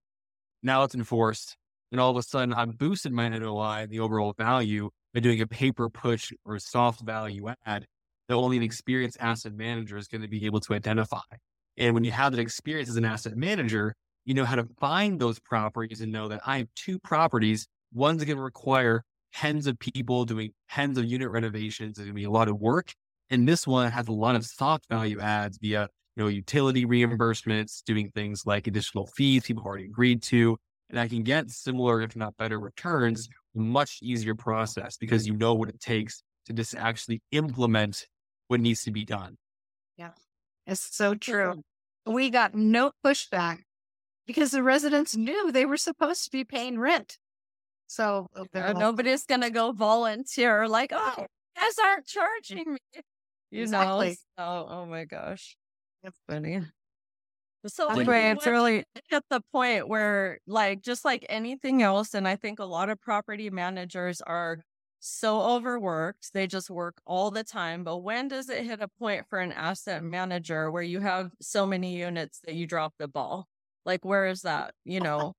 Now 0.62 0.85
it's 0.85 0.94
enforced. 0.94 1.57
And 1.90 2.01
all 2.01 2.11
of 2.11 2.16
a 2.16 2.22
sudden, 2.22 2.53
I'm 2.55 2.72
boosting 2.72 3.14
my 3.14 3.29
NOI, 3.29 3.87
the 3.88 4.01
overall 4.01 4.35
value, 4.37 4.90
by 5.14 5.20
doing 5.20 5.40
a 5.40 5.46
paper 5.46 5.88
push 5.88 6.33
or 6.44 6.59
soft 6.59 7.01
value 7.01 7.48
add 7.64 7.87
that 8.29 8.35
only 8.35 8.59
an 8.59 8.62
experienced 8.62 9.16
asset 9.20 9.55
manager 9.55 9.96
is 9.96 10.07
going 10.07 10.20
to 10.20 10.29
be 10.29 10.44
able 10.44 10.61
to 10.61 10.74
identify. 10.74 11.20
And 11.79 11.94
when 11.94 12.05
you 12.05 12.11
have 12.11 12.33
that 12.33 12.40
experience 12.40 12.90
as 12.90 12.96
an 12.96 13.05
asset 13.05 13.37
manager, 13.37 13.94
you 14.24 14.35
know 14.35 14.44
how 14.44 14.57
to 14.57 14.68
find 14.79 15.19
those 15.19 15.38
properties 15.38 16.02
and 16.02 16.12
know 16.12 16.29
that 16.29 16.42
I 16.44 16.58
have 16.58 16.69
two 16.77 16.98
properties. 16.98 17.67
One's 17.94 18.23
going 18.25 18.37
to 18.37 18.42
require 18.42 19.02
tens 19.33 19.67
of 19.67 19.79
people 19.79 20.25
doing 20.25 20.50
tens 20.71 20.98
of 20.98 21.06
unit 21.06 21.31
renovations. 21.31 21.92
It's 21.92 22.00
going 22.00 22.08
to 22.08 22.15
be 22.15 22.25
a 22.25 22.31
lot 22.31 22.48
of 22.48 22.58
work. 22.60 22.92
And 23.31 23.48
this 23.48 23.67
one 23.67 23.90
has 23.90 24.08
a 24.08 24.12
lot 24.12 24.37
of 24.37 24.44
soft 24.44 24.87
value 24.90 25.21
adds 25.21 25.58
via, 25.58 25.88
you 26.19 26.25
know, 26.25 26.29
utility 26.29 26.85
reimbursements, 26.85 27.85
doing 27.85 28.10
things 28.10 28.44
like 28.44 28.66
additional 28.66 29.06
fees 29.06 29.44
people 29.44 29.62
already 29.62 29.85
agreed 29.85 30.21
to. 30.25 30.58
And 30.90 30.98
I 30.98 31.06
can 31.06 31.23
get 31.23 31.48
similar, 31.50 32.02
if 32.02 32.16
not 32.16 32.37
better 32.37 32.58
returns, 32.58 33.29
much 33.54 34.00
easier 34.02 34.35
process 34.35 34.96
because 34.96 35.29
you 35.29 35.37
know 35.37 35.54
what 35.54 35.69
it 35.69 35.79
takes 35.81 36.25
to 36.46 36.52
just 36.52 36.75
actually 36.75 37.23
implement 37.31 38.08
what 38.48 38.58
needs 38.58 38.83
to 38.83 38.90
be 38.90 39.04
done. 39.04 39.37
Yeah, 39.96 40.10
it's 40.66 40.81
so 40.81 41.14
true. 41.14 41.62
We 42.04 42.31
got 42.31 42.52
no 42.54 42.90
pushback 43.06 43.60
because 44.27 44.50
the 44.50 44.62
residents 44.64 45.14
knew 45.14 45.52
they 45.52 45.66
were 45.66 45.77
supposed 45.77 46.25
to 46.25 46.31
be 46.31 46.42
paying 46.42 46.81
rent. 46.81 47.19
So 47.87 48.27
they're 48.52 48.69
Uh, 48.69 48.73
nobody's 48.73 49.25
going 49.25 49.42
to 49.42 49.50
go 49.50 49.71
volunteer 49.71 50.66
like, 50.66 50.90
oh, 50.92 51.14
you 51.19 51.27
guys 51.62 51.79
aren't 51.79 52.06
charging 52.06 52.73
me. 52.73 53.02
You 53.50 53.62
Exactly. 53.62 54.08
know? 54.08 54.14
So, 54.38 54.66
oh 54.69 54.87
my 54.87 55.04
gosh. 55.04 55.58
That's 56.03 56.21
funny. 56.29 56.61
So 57.67 57.88
That's 57.88 58.07
when 58.07 58.25
It's 58.33 58.46
really 58.46 58.85
at 59.11 59.25
the 59.31 59.40
point 59.53 59.88
where 59.88 60.38
like 60.46 60.81
just 60.83 61.05
like 61.05 61.27
anything 61.29 61.83
else, 61.83 62.15
and 62.15 62.27
I 62.29 62.37
think 62.37 62.59
a 62.59 62.65
lot 62.65 62.88
of 62.88 63.01
property 63.01 63.51
managers 63.51 64.21
are 64.23 64.63
so 65.01 65.40
overworked. 65.42 66.33
They 66.33 66.46
just 66.46 66.71
work 66.71 67.01
all 67.07 67.31
the 67.31 67.44
time. 67.44 67.85
But 67.85 67.99
when 67.99 68.29
does 68.29 68.49
it 68.49 68.65
hit 68.65 68.81
a 68.81 68.88
point 68.88 69.27
for 69.29 69.38
an 69.40 69.53
asset 69.53 70.05
manager 70.05 70.71
where 70.71 70.83
you 70.83 71.01
have 71.01 71.33
so 71.40 71.67
many 71.67 71.96
units 71.99 72.40
that 72.44 72.55
you 72.55 72.67
drop 72.67 72.94
the 72.99 73.09
ball? 73.09 73.49
Like 73.85 74.05
where 74.05 74.27
is 74.27 74.42
that, 74.42 74.75
you 74.85 75.01
know, 75.01 75.35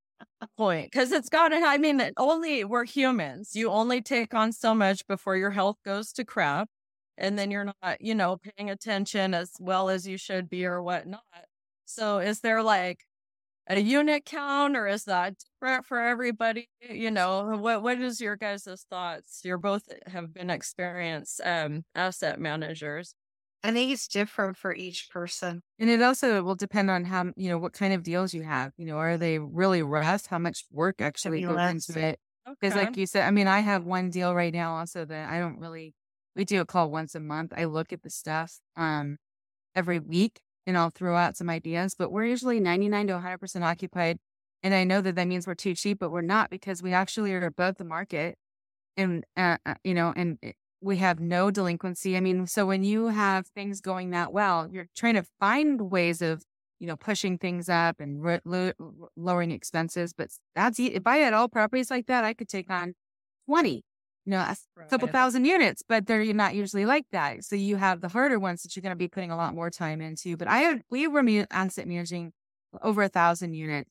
point? 0.58 0.92
Because 0.92 1.12
it's 1.12 1.30
gotta 1.30 1.58
I 1.58 1.78
mean, 1.78 2.02
only 2.18 2.66
we're 2.66 2.86
humans. 2.86 3.56
You 3.56 3.70
only 3.72 4.02
take 4.02 4.34
on 4.34 4.52
so 4.54 4.76
much 4.76 5.06
before 5.08 5.38
your 5.38 5.52
health 5.52 5.78
goes 5.86 6.14
to 6.14 6.26
crap. 6.26 6.70
And 7.20 7.40
then 7.40 7.52
you're 7.52 7.66
not, 7.84 8.02
you 8.02 8.16
know, 8.16 8.38
paying 8.38 8.72
attention 8.72 9.36
as 9.36 9.54
well 9.62 9.90
as 9.90 10.08
you 10.08 10.18
should 10.18 10.50
be 10.50 10.66
or 10.66 10.84
whatnot. 10.84 11.24
So 11.86 12.20
is 12.20 12.42
there 12.42 12.64
like 12.64 13.06
a 13.68 13.80
unit 13.82 14.26
count 14.26 14.76
or 14.78 14.88
is 14.88 15.06
that 15.06 15.36
different 15.40 15.86
for 15.86 16.00
everybody? 16.00 16.70
You 16.82 17.12
know, 17.12 17.58
what 17.58 17.84
what 17.84 18.02
is 18.02 18.22
your 18.22 18.36
guys' 18.38 18.86
thoughts? 18.90 19.42
You're 19.46 19.58
both 19.60 19.84
have 20.08 20.34
been 20.34 20.50
experienced 20.50 21.42
um 21.46 21.84
asset 21.96 22.40
managers. 22.40 23.16
I 23.64 23.72
think 23.72 23.92
it's 23.92 24.08
different 24.08 24.58
for 24.58 24.74
each 24.74 25.10
person. 25.10 25.62
And 25.80 25.90
it 25.90 26.02
also 26.02 26.44
will 26.44 26.56
depend 26.56 26.90
on 26.90 27.06
how, 27.06 27.32
you 27.38 27.50
know, 27.50 27.58
what 27.58 27.74
kind 27.74 27.94
of 27.94 28.04
deals 28.04 28.34
you 28.34 28.44
have. 28.44 28.74
You 28.78 28.86
know, 28.86 28.98
are 28.98 29.18
they 29.18 29.40
really 29.40 29.82
rough? 29.82 30.26
How 30.26 30.40
much 30.40 30.66
work 30.72 31.02
actually 31.02 31.42
goes 31.42 31.66
into 31.66 31.98
it? 31.98 32.20
Because, 32.60 32.76
Okay. 32.76 32.76
like 32.76 32.98
you 32.98 33.06
said, 33.06 33.24
I 33.26 33.32
mean, 33.32 33.48
I 33.48 33.60
have 33.60 33.86
one 33.86 34.10
deal 34.10 34.34
right 34.36 34.54
now 34.54 34.76
also 34.76 35.06
that 35.06 35.30
I 35.30 35.40
don't 35.40 35.60
really, 35.60 35.94
we 36.36 36.46
do 36.46 36.62
a 36.62 36.66
call 36.66 36.90
once 36.90 37.16
a 37.16 37.20
month. 37.20 37.54
I 37.56 37.66
look 37.66 37.92
at 37.92 38.04
the 38.04 38.10
stuff 38.10 38.60
um, 38.76 39.18
every 39.76 40.00
week 40.00 40.42
and 40.66 40.78
I'll 40.78 40.90
throw 40.90 41.16
out 41.16 41.36
some 41.36 41.50
ideas, 41.50 41.96
but 41.98 42.12
we're 42.12 42.26
usually 42.26 42.60
99 42.60 43.08
to 43.08 43.14
100% 43.14 43.62
occupied. 43.64 44.18
And 44.62 44.74
I 44.74 44.84
know 44.84 45.02
that 45.02 45.16
that 45.16 45.28
means 45.28 45.48
we're 45.48 45.56
too 45.56 45.74
cheap, 45.74 46.00
but 46.00 46.12
we're 46.12 46.22
not 46.22 46.50
because 46.50 46.84
we 46.84 46.94
actually 46.94 47.34
are 47.34 47.46
above 47.46 47.78
the 47.78 47.86
market. 47.86 48.38
And, 48.98 49.24
uh, 49.38 49.58
uh, 49.66 49.76
you 49.84 49.94
know, 49.94 50.14
and 50.16 50.38
we 50.82 50.98
have 50.98 51.20
no 51.20 51.52
delinquency. 51.52 52.16
I 52.16 52.20
mean, 52.20 52.46
so 52.48 52.66
when 52.66 52.84
you 52.84 53.08
have 53.08 53.48
things 53.48 53.82
going 53.82 54.12
that 54.12 54.32
well, 54.32 54.68
you're 54.72 54.88
trying 54.96 55.16
to 55.16 55.26
find 55.40 55.90
ways 55.90 56.22
of, 56.22 56.44
you 56.80 56.88
know, 56.88 56.96
pushing 56.96 57.38
things 57.38 57.68
up 57.68 58.00
and 58.00 58.22
lowering 59.16 59.52
expenses. 59.52 60.14
But 60.14 60.30
that's, 60.56 60.80
if 60.80 61.06
I 61.06 61.18
had 61.18 61.34
all 61.34 61.48
properties 61.48 61.90
like 61.90 62.08
that, 62.08 62.24
I 62.24 62.34
could 62.34 62.50
take 62.50 62.70
on 62.70 62.94
20, 63.48 63.84
you 64.26 64.32
know, 64.32 64.40
a 64.40 64.86
couple 64.90 65.08
thousand 65.08 65.46
units, 65.46 65.82
but 65.88 66.06
they're 66.06 66.34
not 66.34 66.54
usually 66.54 66.86
like 66.86 67.06
that. 67.12 67.44
So 67.44 67.56
you 67.56 67.78
have 67.78 68.02
the 68.02 68.10
harder 68.10 68.40
ones 68.40 68.62
that 68.64 68.76
you're 68.76 68.82
going 68.82 68.92
to 68.92 68.96
be 68.96 69.08
putting 69.08 69.32
a 69.32 69.38
lot 69.38 69.56
more 69.56 69.70
time 69.70 70.02
into. 70.02 70.38
But 70.38 70.48
I 70.48 70.60
had, 70.60 70.82
we 70.90 71.08
were 71.08 71.24
asset 71.50 71.88
managing 71.88 72.34
over 72.82 73.02
a 73.04 73.10
thousand 73.10 73.54
units 73.54 73.90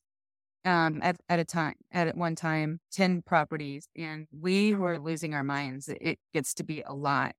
um 0.64 1.01
at, 1.03 1.16
at 1.29 1.39
a 1.39 1.45
time 1.45 1.74
at 1.93 2.16
one 2.16 2.35
time 2.35 2.81
10 2.93 3.22
properties 3.22 3.89
and 3.97 4.26
we 4.33 4.74
were 4.74 4.99
losing 4.99 5.35
our 5.35 5.45
minds 5.45 5.89
it, 5.89 5.99
it 6.01 6.18
gets 6.35 6.53
to 6.55 6.64
be 6.64 6.83
a 6.83 6.93
lot 6.93 7.35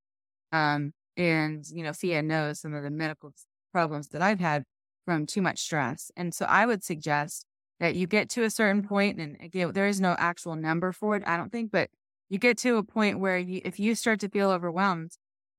um 0.51 0.93
and 1.17 1.65
you 1.69 1.83
know 1.83 1.91
Fiya 1.91 2.23
knows 2.23 2.61
some 2.61 2.73
of 2.73 2.83
the 2.83 2.89
medical 2.89 3.33
problems 3.73 4.09
that 4.09 4.21
I've 4.21 4.39
had 4.39 4.63
from 5.05 5.25
too 5.25 5.41
much 5.41 5.59
stress 5.59 6.11
and 6.15 6.33
so 6.33 6.45
I 6.45 6.65
would 6.65 6.83
suggest 6.83 7.45
that 7.79 7.95
you 7.95 8.07
get 8.07 8.29
to 8.31 8.43
a 8.43 8.49
certain 8.49 8.83
point 8.83 9.19
and 9.19 9.37
again 9.41 9.73
there 9.73 9.87
is 9.87 9.99
no 9.99 10.15
actual 10.17 10.55
number 10.55 10.91
for 10.91 11.15
it 11.15 11.23
I 11.25 11.35
don't 11.35 11.51
think 11.51 11.71
but 11.71 11.89
you 12.29 12.37
get 12.39 12.57
to 12.59 12.77
a 12.77 12.83
point 12.83 13.19
where 13.19 13.37
you, 13.37 13.61
if 13.65 13.79
you 13.79 13.95
start 13.95 14.19
to 14.21 14.29
feel 14.29 14.51
overwhelmed 14.51 15.11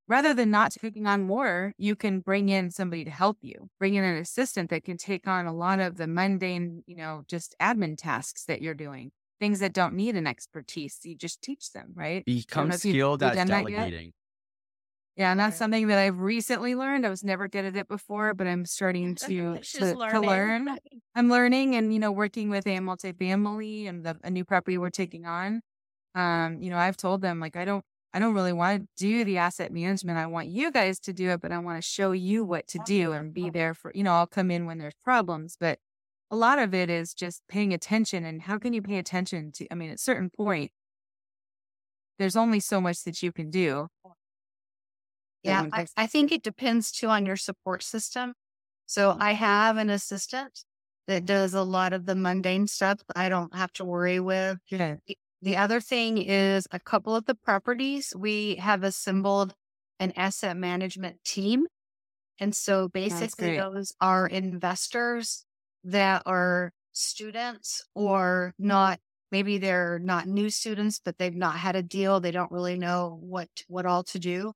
rather 0.07 0.33
than 0.33 0.49
not 0.51 0.71
taking 0.71 1.05
on 1.07 1.21
more, 1.23 1.73
you 1.77 1.95
can 1.95 2.19
bring 2.19 2.49
in 2.49 2.71
somebody 2.71 3.05
to 3.05 3.11
help 3.11 3.37
you. 3.41 3.69
Bring 3.79 3.95
in 3.95 4.03
an 4.03 4.17
assistant 4.17 4.69
that 4.69 4.83
can 4.83 4.97
take 4.97 5.27
on 5.27 5.45
a 5.45 5.53
lot 5.53 5.79
of 5.79 5.97
the 5.97 6.07
mundane, 6.07 6.83
you 6.85 6.95
know, 6.95 7.23
just 7.27 7.55
admin 7.61 7.97
tasks 7.97 8.45
that 8.45 8.61
you're 8.61 8.73
doing. 8.73 9.11
Things 9.39 9.59
that 9.59 9.73
don't 9.73 9.95
need 9.95 10.15
an 10.15 10.27
expertise. 10.27 10.99
You 11.03 11.15
just 11.15 11.41
teach 11.41 11.71
them, 11.71 11.91
right? 11.95 12.23
Become 12.25 12.69
know 12.69 12.75
if 12.75 12.85
you've- 12.85 12.97
skilled 12.97 13.23
at 13.23 13.35
done 13.35 13.47
that 13.47 13.69
yet. 13.69 13.77
delegating. 13.77 14.13
Yeah, 15.17 15.31
and 15.31 15.39
that's 15.39 15.57
something 15.57 15.87
that 15.87 15.99
I've 15.99 16.19
recently 16.19 16.73
learned. 16.73 17.05
I 17.05 17.09
was 17.09 17.23
never 17.23 17.47
good 17.49 17.65
at 17.65 17.75
it 17.75 17.87
before, 17.89 18.33
but 18.33 18.47
I'm 18.47 18.65
starting 18.65 19.15
to 19.15 19.27
to, 19.59 19.93
to 20.11 20.19
learn. 20.21 20.77
I'm 21.15 21.29
learning, 21.29 21.75
and 21.75 21.93
you 21.93 21.99
know, 21.99 22.11
working 22.11 22.49
with 22.49 22.65
a 22.65 22.77
multifamily 22.79 23.89
and 23.89 24.05
the, 24.05 24.17
a 24.23 24.31
new 24.31 24.45
property 24.45 24.77
we're 24.77 24.89
taking 24.89 25.25
on. 25.25 25.61
Um, 26.15 26.61
you 26.61 26.69
know, 26.69 26.77
I've 26.77 26.97
told 26.97 27.21
them 27.21 27.39
like 27.39 27.55
I 27.55 27.65
don't, 27.65 27.85
I 28.13 28.19
don't 28.19 28.33
really 28.33 28.53
want 28.53 28.81
to 28.83 28.87
do 28.97 29.23
the 29.23 29.37
asset 29.37 29.71
management. 29.71 30.17
I 30.17 30.27
want 30.27 30.47
you 30.49 30.71
guys 30.71 30.99
to 31.01 31.13
do 31.13 31.29
it, 31.31 31.41
but 31.41 31.51
I 31.51 31.59
want 31.59 31.77
to 31.81 31.87
show 31.87 32.11
you 32.11 32.43
what 32.43 32.67
to 32.69 32.79
do 32.79 33.13
and 33.13 33.33
be 33.33 33.49
there 33.49 33.73
for. 33.73 33.91
You 33.95 34.03
know, 34.03 34.13
I'll 34.13 34.27
come 34.27 34.51
in 34.51 34.65
when 34.65 34.77
there's 34.79 34.95
problems, 35.03 35.55
but 35.59 35.79
a 36.29 36.35
lot 36.35 36.59
of 36.59 36.73
it 36.73 36.89
is 36.89 37.13
just 37.13 37.43
paying 37.47 37.73
attention. 37.73 38.25
And 38.25 38.41
how 38.41 38.57
can 38.57 38.73
you 38.73 38.81
pay 38.81 38.97
attention 38.97 39.51
to? 39.53 39.67
I 39.71 39.75
mean, 39.75 39.89
at 39.89 39.95
a 39.95 39.97
certain 39.99 40.29
point, 40.29 40.71
there's 42.17 42.35
only 42.35 42.59
so 42.59 42.79
much 42.81 43.03
that 43.03 43.21
you 43.23 43.31
can 43.31 43.49
do. 43.49 43.87
Yeah, 45.43 45.65
I, 45.71 45.87
I 45.97 46.07
think 46.07 46.31
it 46.31 46.43
depends 46.43 46.91
too 46.91 47.07
on 47.07 47.25
your 47.25 47.35
support 47.37 47.83
system. 47.83 48.33
So 48.85 49.17
I 49.19 49.33
have 49.33 49.77
an 49.77 49.89
assistant 49.89 50.63
that 51.07 51.25
does 51.25 51.53
a 51.53 51.63
lot 51.63 51.93
of 51.93 52.05
the 52.05 52.15
mundane 52.15 52.67
stuff 52.67 52.99
I 53.15 53.29
don't 53.29 53.55
have 53.55 53.73
to 53.73 53.85
worry 53.85 54.19
with. 54.19 54.59
Yeah. 54.69 54.97
The 55.41 55.57
other 55.57 55.79
thing 55.79 56.17
is 56.19 56.67
a 56.71 56.79
couple 56.79 57.15
of 57.15 57.25
the 57.25 57.35
properties 57.35 58.13
we 58.15 58.55
have 58.55 58.83
assembled 58.83 59.53
an 59.99 60.13
asset 60.15 60.57
management 60.57 61.23
team. 61.23 61.65
And 62.39 62.55
so 62.55 62.87
basically 62.87 63.57
those 63.57 63.93
are 64.01 64.27
investors 64.27 65.45
that 65.83 66.23
are 66.25 66.71
students 66.93 67.85
or 67.95 68.53
not 68.59 68.99
maybe 69.31 69.57
they're 69.57 69.99
not 69.99 70.27
new 70.27 70.49
students 70.49 70.99
but 71.03 71.17
they've 71.17 71.35
not 71.35 71.55
had 71.55 71.75
a 71.75 71.81
deal 71.81 72.19
they 72.19 72.31
don't 72.31 72.51
really 72.51 72.77
know 72.77 73.17
what 73.21 73.47
what 73.67 73.85
all 73.85 74.03
to 74.03 74.19
do 74.19 74.51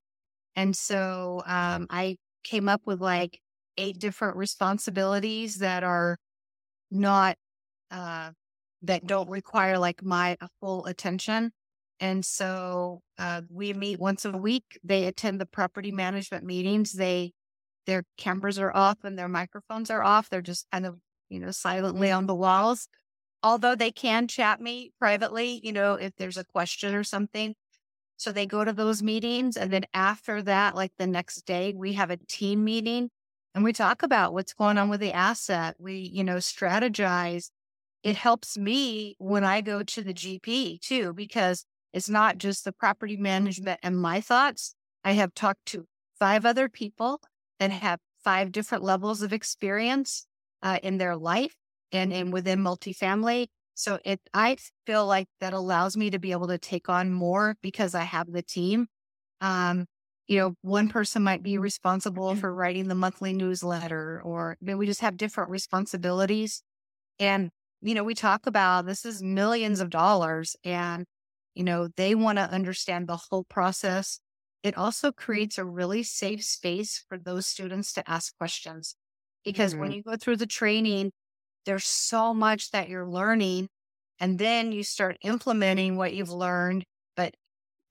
and 0.56 0.76
so 0.76 1.42
um, 1.46 1.88
i 1.90 2.18
came 2.44 2.68
up 2.68 2.82
with 2.86 3.00
like 3.02 3.40
eight 3.78 4.00
different 4.00 4.36
responsibilities 4.36 5.60
that 5.60 5.84
are 5.84 6.18
not 6.92 7.38
uh, 7.90 8.32
that 8.82 9.08
don't 9.08 9.30
require 9.30 9.78
like 9.78 10.04
my 10.04 10.38
uh, 10.42 10.48
full 10.60 10.86
attention 10.86 11.52
and 12.00 12.26
so 12.26 13.02
uh, 13.18 13.42
we 13.50 13.74
meet 13.74 14.00
once 14.00 14.26
a 14.26 14.32
week 14.32 14.80
they 14.84 15.06
attend 15.06 15.40
the 15.40 15.46
property 15.46 15.92
management 15.92 16.44
meetings 16.44 16.94
they 16.94 17.32
their 17.86 18.04
cameras 18.18 18.60
are 18.60 18.76
off 18.76 18.98
and 19.04 19.18
their 19.18 19.30
microphones 19.30 19.90
are 19.90 20.04
off 20.04 20.30
they're 20.30 20.42
just 20.42 20.68
kind 20.72 20.86
of 20.86 20.98
you 21.30 21.40
know 21.40 21.52
silently 21.52 22.12
on 22.12 22.28
the 22.28 22.36
walls. 22.36 22.88
Although 23.44 23.76
they 23.76 23.92
can 23.92 24.28
chat 24.28 24.62
me 24.62 24.92
privately 25.00 25.60
you 25.64 25.74
know 25.74 25.96
if 25.96 26.16
there's 26.18 26.38
a 26.38 26.46
question 26.46 26.96
or 26.96 27.04
something. 27.04 27.56
So 28.18 28.32
they 28.32 28.46
go 28.46 28.64
to 28.64 28.74
those 28.74 29.04
meetings 29.04 29.58
and 29.58 29.72
then 29.72 29.86
after 29.94 30.42
that 30.44 30.76
like 30.76 30.94
the 30.98 31.08
next 31.08 31.46
day 31.46 31.74
we 31.76 31.94
have 31.94 32.12
a 32.12 32.18
team 32.18 32.64
meeting 32.64 33.10
and 33.54 33.64
we 33.64 33.74
talk 33.74 34.04
about 34.04 34.34
what's 34.34 34.54
going 34.54 34.78
on 34.78 34.90
with 34.90 35.00
the 35.00 35.14
asset. 35.14 35.76
We 35.80 35.96
you 36.14 36.24
know 36.24 36.38
strategize 36.38 37.50
it 38.06 38.16
helps 38.16 38.58
me 38.58 39.16
when 39.20 39.44
i 39.44 39.62
go 39.62 39.84
to 39.84 40.04
the 40.04 40.14
gp 40.14 40.80
too 40.82 41.14
because 41.14 41.66
it's 41.96 42.10
not 42.10 42.38
just 42.38 42.66
the 42.66 42.74
property 42.74 43.16
management 43.16 43.80
and 43.82 43.98
my 43.98 44.20
thoughts. 44.20 44.76
I 45.06 45.14
have 45.14 45.34
talked 45.34 45.66
to 45.68 45.86
five 46.20 46.46
other 46.46 46.68
people 46.68 47.22
that 47.58 47.72
have 47.72 48.02
five 48.22 48.52
different 48.52 48.84
levels 48.84 49.22
of 49.22 49.32
experience 49.32 50.28
uh, 50.62 50.80
in 50.84 50.98
their 50.98 51.16
life 51.16 51.56
and, 51.94 52.12
and 52.12 52.34
within 52.34 52.60
multifamily. 52.60 53.48
So 53.76 54.00
it 54.04 54.20
i 54.34 54.58
feel 54.86 55.08
like 55.08 55.28
that 55.40 55.54
allows 55.54 55.96
me 55.96 56.10
to 56.10 56.20
be 56.20 56.34
able 56.34 56.48
to 56.50 56.58
take 56.58 56.90
on 56.90 57.14
more 57.14 57.56
because 57.62 57.96
i 57.96 58.04
have 58.04 58.32
the 58.32 58.42
team. 58.44 58.88
Um 59.42 59.86
you 60.28 60.40
know 60.40 60.56
one 60.64 60.90
person 60.90 61.24
might 61.24 61.44
be 61.44 61.58
responsible 61.58 62.36
for 62.36 62.54
writing 62.54 62.88
the 62.90 62.96
monthly 62.96 63.34
newsletter 63.34 64.22
or 64.24 64.58
I 64.62 64.66
mean, 64.66 64.78
we 64.78 64.86
just 64.86 65.02
have 65.02 65.18
different 65.18 65.50
responsibilities. 65.52 66.64
And 67.20 67.52
you 67.86 67.94
know 67.94 68.04
we 68.04 68.16
talk 68.16 68.48
about 68.48 68.88
this 68.88 69.06
is 69.06 69.22
millions 69.22 69.80
of 69.80 69.92
dollars 69.92 70.56
and 70.64 71.06
you 71.54 71.64
know 71.64 71.88
they 71.96 72.16
want 72.16 72.40
to 72.40 72.52
understand 72.52 73.08
the 73.08 73.20
whole 73.30 73.44
process. 73.44 74.20
It 74.64 74.76
also 74.76 75.12
mm. 75.12 75.16
creates 75.16 75.60
a 75.60 75.66
really 75.66 76.02
safe 76.02 76.44
space 76.44 77.06
for 77.08 77.20
those 77.20 77.46
students 77.46 77.94
to 77.94 78.10
ask 78.10 78.36
questions 78.38 78.96
because 79.44 79.76
when 79.76 79.90
mm-hmm. 79.90 79.98
you 79.98 80.04
go 80.04 80.16
through 80.18 80.38
the 80.38 80.48
training 80.48 81.12
there's 81.68 81.86
so 81.86 82.34
much 82.34 82.72
that 82.72 82.90
you're 82.90 83.08
learning 83.08 83.68
and 84.20 84.40
then 84.40 84.72
you 84.72 84.84
start 84.84 85.18
implementing 85.22 85.96
what 85.96 86.14
you've 86.14 86.32
learned 86.32 86.84
but 87.16 87.36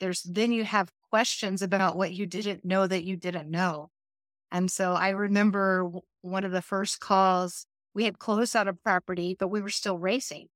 there's 0.01 0.23
then 0.23 0.51
you 0.51 0.65
have 0.65 0.91
questions 1.11 1.63
about 1.63 1.97
what 1.97 2.13
you 2.13 2.27
didn't 2.27 2.65
know 2.65 2.85
that 2.85 3.05
you 3.05 3.17
didn't 3.17 3.49
know. 3.49 3.89
And 4.51 4.69
so 4.69 4.95
i 4.95 5.11
remember 5.11 5.89
one 6.23 6.43
of 6.43 6.51
the 6.51 6.63
first 6.63 6.99
calls 6.99 7.67
we 7.95 8.05
had 8.05 8.19
closed 8.19 8.57
out 8.57 8.69
a 8.69 8.73
property 8.73 9.37
but 9.39 9.49
we 9.49 9.61
were 9.61 9.71
still 9.71 9.99
racing 9.99 10.49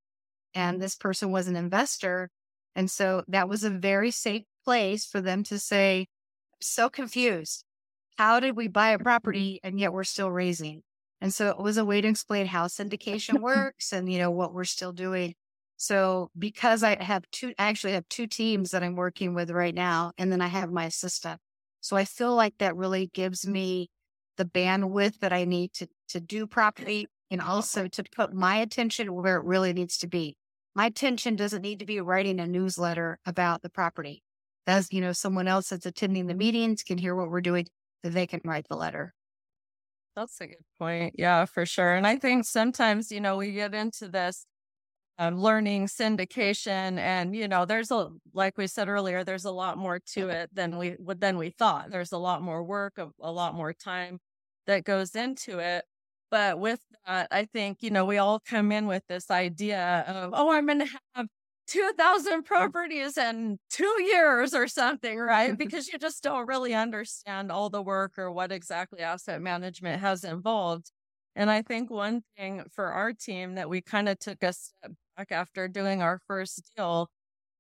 and 0.55 0.75
mm-hmm. 0.75 0.83
this 0.83 0.97
person 0.97 1.31
was 1.31 1.49
an 1.49 1.57
investor 1.57 2.31
and 2.75 2.91
so 2.91 3.25
that 3.29 3.49
was 3.49 3.65
a 3.65 3.71
very 3.71 4.11
safe 4.11 4.45
place 4.65 5.07
for 5.07 5.21
them 5.21 5.43
to 5.43 5.59
say 5.59 6.07
so 6.61 6.89
confused 6.89 7.65
how 8.19 8.41
did 8.41 8.57
we 8.57 8.67
buy 8.67 8.91
a 8.91 8.97
mm-hmm. 8.97 9.05
property 9.05 9.61
and 9.63 9.79
yet 9.79 9.93
we're 9.93 10.05
still 10.05 10.31
raising? 10.31 10.83
And 11.21 11.33
so 11.33 11.49
it 11.49 11.59
was 11.59 11.79
a 11.79 11.85
way 11.85 12.01
to 12.01 12.09
explain 12.09 12.47
how 12.47 12.67
syndication 12.67 13.39
works 13.41 13.93
and, 13.93 14.13
you 14.13 14.19
know, 14.19 14.31
what 14.31 14.53
we're 14.53 14.65
still 14.65 14.93
doing. 14.93 15.35
So 15.77 16.31
because 16.37 16.83
I 16.83 17.01
have 17.03 17.25
two, 17.31 17.55
I 17.59 17.69
actually 17.69 17.93
have 17.93 18.09
two 18.09 18.27
teams 18.27 18.73
that 18.73 18.83
I'm 18.83 18.97
working 18.97 19.35
with 19.35 19.51
right 19.51 19.75
now, 19.75 20.11
and 20.19 20.33
then 20.33 20.41
I 20.41 20.49
have 20.49 20.73
my 20.73 20.87
assistant. 20.87 21.41
So 21.81 21.97
I 21.97 22.05
feel 22.05 22.35
like 22.35 22.59
that 22.59 22.75
really 22.75 23.07
gives 23.15 23.47
me 23.47 23.89
the 24.37 24.45
bandwidth 24.45 25.21
that 25.21 25.33
I 25.33 25.45
need 25.45 25.73
to, 25.75 25.89
to 26.09 26.19
do 26.19 26.49
property 26.49 27.07
and 27.31 27.41
also 27.41 27.89
to 27.89 28.05
put 28.05 28.33
my 28.33 28.57
attention 28.57 29.15
where 29.15 29.37
it 29.37 29.45
really 29.45 29.73
needs 29.73 29.99
to 29.99 30.07
be. 30.07 30.37
My 30.75 30.87
attention 30.87 31.37
doesn't 31.37 31.63
need 31.63 31.81
to 31.81 31.87
be 31.87 32.01
writing 32.01 32.41
a 32.41 32.47
newsletter 32.47 33.19
about 33.27 33.63
the 33.63 33.71
property. 33.71 34.23
That's, 34.67 34.93
you 34.93 35.01
know, 35.01 35.13
someone 35.13 35.49
else 35.49 35.71
that's 35.71 35.87
attending 35.87 36.27
the 36.27 36.35
meetings 36.35 36.83
can 36.83 36.99
hear 36.99 37.15
what 37.15 37.31
we're 37.31 37.41
doing, 37.41 37.67
that 38.03 38.11
they 38.11 38.27
can 38.27 38.41
write 38.45 38.69
the 38.69 38.77
letter. 38.77 39.15
That's 40.15 40.41
a 40.41 40.47
good 40.47 40.65
point. 40.79 41.15
Yeah, 41.17 41.45
for 41.45 41.65
sure. 41.65 41.95
And 41.95 42.07
I 42.07 42.17
think 42.17 42.45
sometimes, 42.45 43.11
you 43.11 43.21
know, 43.21 43.37
we 43.37 43.53
get 43.53 43.75
into 43.75 44.09
this 44.09 44.47
um, 45.19 45.41
learning 45.41 45.87
syndication 45.87 46.99
and, 46.99 47.35
you 47.35 47.49
know, 47.49 47.65
there's 47.65 47.91
a, 47.91 48.11
like 48.33 48.59
we 48.59 48.67
said 48.67 48.89
earlier, 48.89 49.25
there's 49.25 49.45
a 49.45 49.51
lot 49.51 49.79
more 49.79 50.01
to 50.15 50.29
it 50.29 50.55
than 50.55 50.77
we, 50.77 50.97
would 50.99 51.21
than 51.21 51.39
we 51.39 51.51
thought. 51.51 51.91
There's 51.91 52.13
a 52.13 52.19
lot 52.19 52.43
more 52.43 52.63
work, 52.63 52.99
a, 52.99 53.09
a 53.21 53.33
lot 53.33 53.55
more 53.55 53.73
time 53.73 54.19
that 54.67 54.85
goes 54.85 55.17
into 55.17 55.59
it. 55.59 55.85
But 56.31 56.59
with 56.59 56.81
that, 57.07 57.29
I 57.31 57.45
think, 57.47 57.83
you 57.83 57.91
know, 57.91 58.05
we 58.05 58.19
all 58.19 58.41
come 58.41 58.73
in 58.73 58.87
with 58.87 59.03
this 59.09 59.31
idea 59.31 60.05
of, 60.07 60.33
oh, 60.35 60.51
I'm 60.51 60.67
going 60.67 60.81
to 60.81 60.99
have 61.15 61.27
2,000 61.69 62.45
properties 62.45 63.17
in 63.19 63.59
two 63.71 64.03
years 64.03 64.55
or 64.55 64.69
something, 64.69 65.19
right? 65.19 65.57
because 65.59 65.89
you 65.89 65.99
just 65.99 66.23
don't 66.23 66.47
really 66.47 66.75
understand 66.75 67.51
all 67.53 67.71
the 67.71 67.83
work 67.83 68.19
or 68.19 68.31
what 68.33 68.53
exactly 68.53 69.01
asset 69.01 69.41
management 69.43 70.01
has 70.01 70.25
involved. 70.25 70.91
And 71.37 71.51
I 71.51 71.63
think 71.63 71.91
one 71.91 72.23
thing 72.37 72.65
for 72.75 72.87
our 72.87 73.13
team 73.13 73.55
that 73.55 73.69
we 73.71 73.81
kind 73.81 74.09
of 74.09 74.19
took 74.19 74.43
a 74.43 74.53
step 74.53 74.93
back 75.17 75.33
after 75.33 75.69
doing 75.69 76.03
our 76.03 76.21
first 76.27 76.71
deal, 76.77 77.11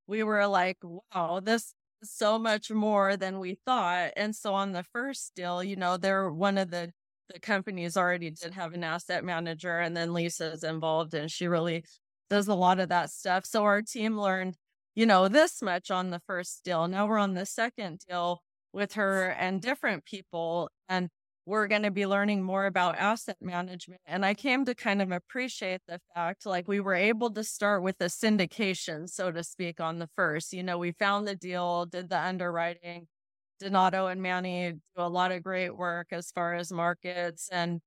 we 0.06 0.22
were 0.22 0.46
like, 0.46 0.78
wow, 0.82 1.40
this 1.40 1.74
is 2.02 2.12
so 2.12 2.38
much 2.38 2.70
more 2.70 3.16
than 3.16 3.38
we 3.40 3.58
thought. 3.66 4.12
And 4.16 4.34
so 4.34 4.54
on 4.54 4.72
the 4.72 4.84
first 4.84 5.34
deal, 5.34 5.62
you 5.62 5.76
know, 5.76 5.96
they're 5.96 6.30
one 6.30 6.58
of 6.58 6.70
the 6.70 6.92
the 7.32 7.40
companies 7.40 7.96
already 7.96 8.30
did 8.30 8.54
have 8.54 8.74
an 8.74 8.84
asset 8.84 9.24
manager 9.24 9.78
and 9.78 9.96
then 9.96 10.12
Lisa's 10.12 10.64
involved 10.64 11.14
and 11.14 11.30
she 11.30 11.46
really 11.46 11.84
does 12.30 12.48
a 12.48 12.54
lot 12.54 12.80
of 12.80 12.88
that 12.90 13.10
stuff. 13.10 13.44
So 13.46 13.64
our 13.64 13.82
team 13.82 14.18
learned, 14.18 14.56
you 14.94 15.06
know, 15.06 15.28
this 15.28 15.62
much 15.62 15.90
on 15.90 16.10
the 16.10 16.20
first 16.26 16.64
deal. 16.64 16.88
Now 16.88 17.06
we're 17.06 17.18
on 17.18 17.34
the 17.34 17.46
second 17.46 18.00
deal 18.08 18.42
with 18.72 18.94
her 18.94 19.30
and 19.30 19.60
different 19.60 20.04
people 20.04 20.70
and 20.88 21.08
we're 21.48 21.66
going 21.66 21.82
to 21.82 21.90
be 21.90 22.06
learning 22.06 22.42
more 22.42 22.66
about 22.66 22.98
asset 22.98 23.38
management. 23.40 24.02
And 24.04 24.24
I 24.24 24.34
came 24.34 24.66
to 24.66 24.74
kind 24.74 25.00
of 25.00 25.10
appreciate 25.10 25.80
the 25.88 25.98
fact 26.14 26.44
like 26.44 26.68
we 26.68 26.78
were 26.78 26.94
able 26.94 27.30
to 27.30 27.42
start 27.42 27.82
with 27.82 27.96
a 28.00 28.04
syndication, 28.04 29.08
so 29.08 29.32
to 29.32 29.42
speak, 29.42 29.80
on 29.80 29.98
the 29.98 30.10
first. 30.14 30.52
You 30.52 30.62
know, 30.62 30.76
we 30.76 30.92
found 30.92 31.26
the 31.26 31.34
deal, 31.34 31.86
did 31.86 32.10
the 32.10 32.20
underwriting, 32.20 33.06
Donato 33.58 34.06
and 34.08 34.22
Manny 34.22 34.72
do 34.72 34.80
a 34.96 35.08
lot 35.08 35.32
of 35.32 35.42
great 35.42 35.76
work 35.76 36.08
as 36.12 36.30
far 36.32 36.54
as 36.54 36.72
markets 36.72 37.48
and 37.52 37.80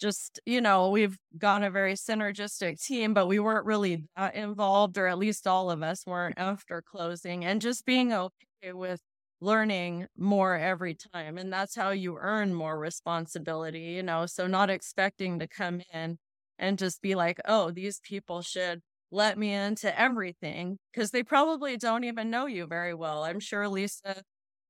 just, 0.00 0.40
you 0.46 0.60
know, 0.60 0.90
we've 0.90 1.16
got 1.38 1.62
a 1.62 1.70
very 1.70 1.94
synergistic 1.94 2.82
team, 2.84 3.14
but 3.14 3.26
we 3.28 3.38
weren't 3.38 3.66
really 3.66 4.04
that 4.16 4.34
involved, 4.34 4.98
or 4.98 5.06
at 5.06 5.18
least 5.18 5.46
all 5.46 5.70
of 5.70 5.82
us 5.82 6.04
weren't 6.06 6.38
after 6.38 6.82
closing 6.82 7.44
and 7.44 7.60
just 7.60 7.84
being 7.86 8.12
okay 8.12 8.72
with 8.72 9.00
learning 9.40 10.06
more 10.16 10.56
every 10.56 10.94
time. 11.14 11.38
And 11.38 11.52
that's 11.52 11.74
how 11.76 11.90
you 11.90 12.16
earn 12.20 12.54
more 12.54 12.78
responsibility, 12.78 13.80
you 13.80 14.02
know, 14.02 14.26
so 14.26 14.46
not 14.46 14.70
expecting 14.70 15.38
to 15.38 15.46
come 15.48 15.82
in 15.92 16.18
and 16.58 16.78
just 16.78 17.00
be 17.02 17.14
like, 17.14 17.40
oh, 17.46 17.70
these 17.70 18.00
people 18.00 18.42
should 18.42 18.80
let 19.10 19.38
me 19.38 19.52
into 19.52 19.98
everything 19.98 20.78
because 20.92 21.10
they 21.10 21.22
probably 21.22 21.76
don't 21.76 22.04
even 22.04 22.30
know 22.30 22.46
you 22.46 22.66
very 22.66 22.94
well. 22.94 23.24
I'm 23.24 23.40
sure 23.40 23.68
Lisa 23.68 24.22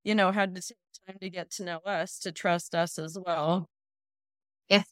you 0.04 0.14
know, 0.14 0.32
had 0.32 0.54
to 0.54 0.60
take 0.60 0.76
time 1.06 1.16
to 1.20 1.30
get 1.30 1.50
to 1.52 1.64
know 1.64 1.78
us, 1.78 2.18
to 2.20 2.32
trust 2.32 2.74
us 2.74 2.98
as 2.98 3.18
well. 3.18 3.68
Yeah. 4.68 4.82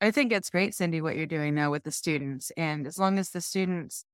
I 0.00 0.10
think 0.10 0.32
it's 0.32 0.50
great, 0.50 0.72
Cyndee, 0.72 1.02
what 1.02 1.16
you're 1.16 1.26
doing 1.26 1.54
now 1.54 1.70
with 1.70 1.84
the 1.84 1.92
students. 1.92 2.52
And 2.56 2.86
as 2.86 2.98
long 2.98 3.18
as 3.18 3.30
the 3.30 3.40
students, 3.40 4.04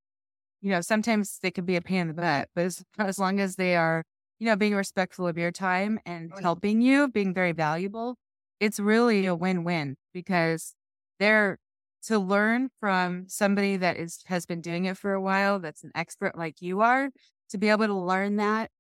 you 0.61 0.71
know, 0.71 0.81
sometimes 0.81 1.39
they 1.43 1.51
could 1.51 1.67
be 1.67 1.77
a 1.77 1.81
pain 1.81 2.03
in 2.03 2.09
the 2.09 2.15
butt, 2.15 2.49
but 2.55 2.65
as, 2.65 2.85
as 2.99 3.19
long 3.19 3.41
as 3.41 3.57
they 3.57 3.77
are, 3.77 4.05
you 4.39 4.47
know, 4.47 4.57
being 4.57 4.75
respectful 4.75 5.27
of 5.27 5.37
your 5.37 5.51
time 5.51 5.99
and 6.07 6.33
helping 6.41 6.81
you, 6.81 7.09
being 7.09 7.35
very 7.35 7.53
valuable, 7.53 8.17
it's 8.61 8.79
really 8.79 9.27
a 9.27 9.35
win 9.35 9.65
win 9.65 9.97
because 10.13 10.75
they're 11.19 11.59
to 12.03 12.19
learn 12.19 12.71
from 12.81 13.25
somebody 13.29 13.77
that 13.77 13.97
is 13.97 14.23
has 14.27 14.47
been 14.47 14.61
doing 14.61 14.87
it 14.87 14.97
for 14.97 15.13
a 15.13 15.21
while 15.21 15.59
that's 15.59 15.85
an 15.85 15.91
expert 15.95 16.37
like 16.37 16.63
you 16.63 16.81
are 16.81 17.11
to 17.51 17.59
be 17.59 17.69
able 17.69 17.87
to 17.87 17.95
learn 17.95 18.37
that 18.37 18.71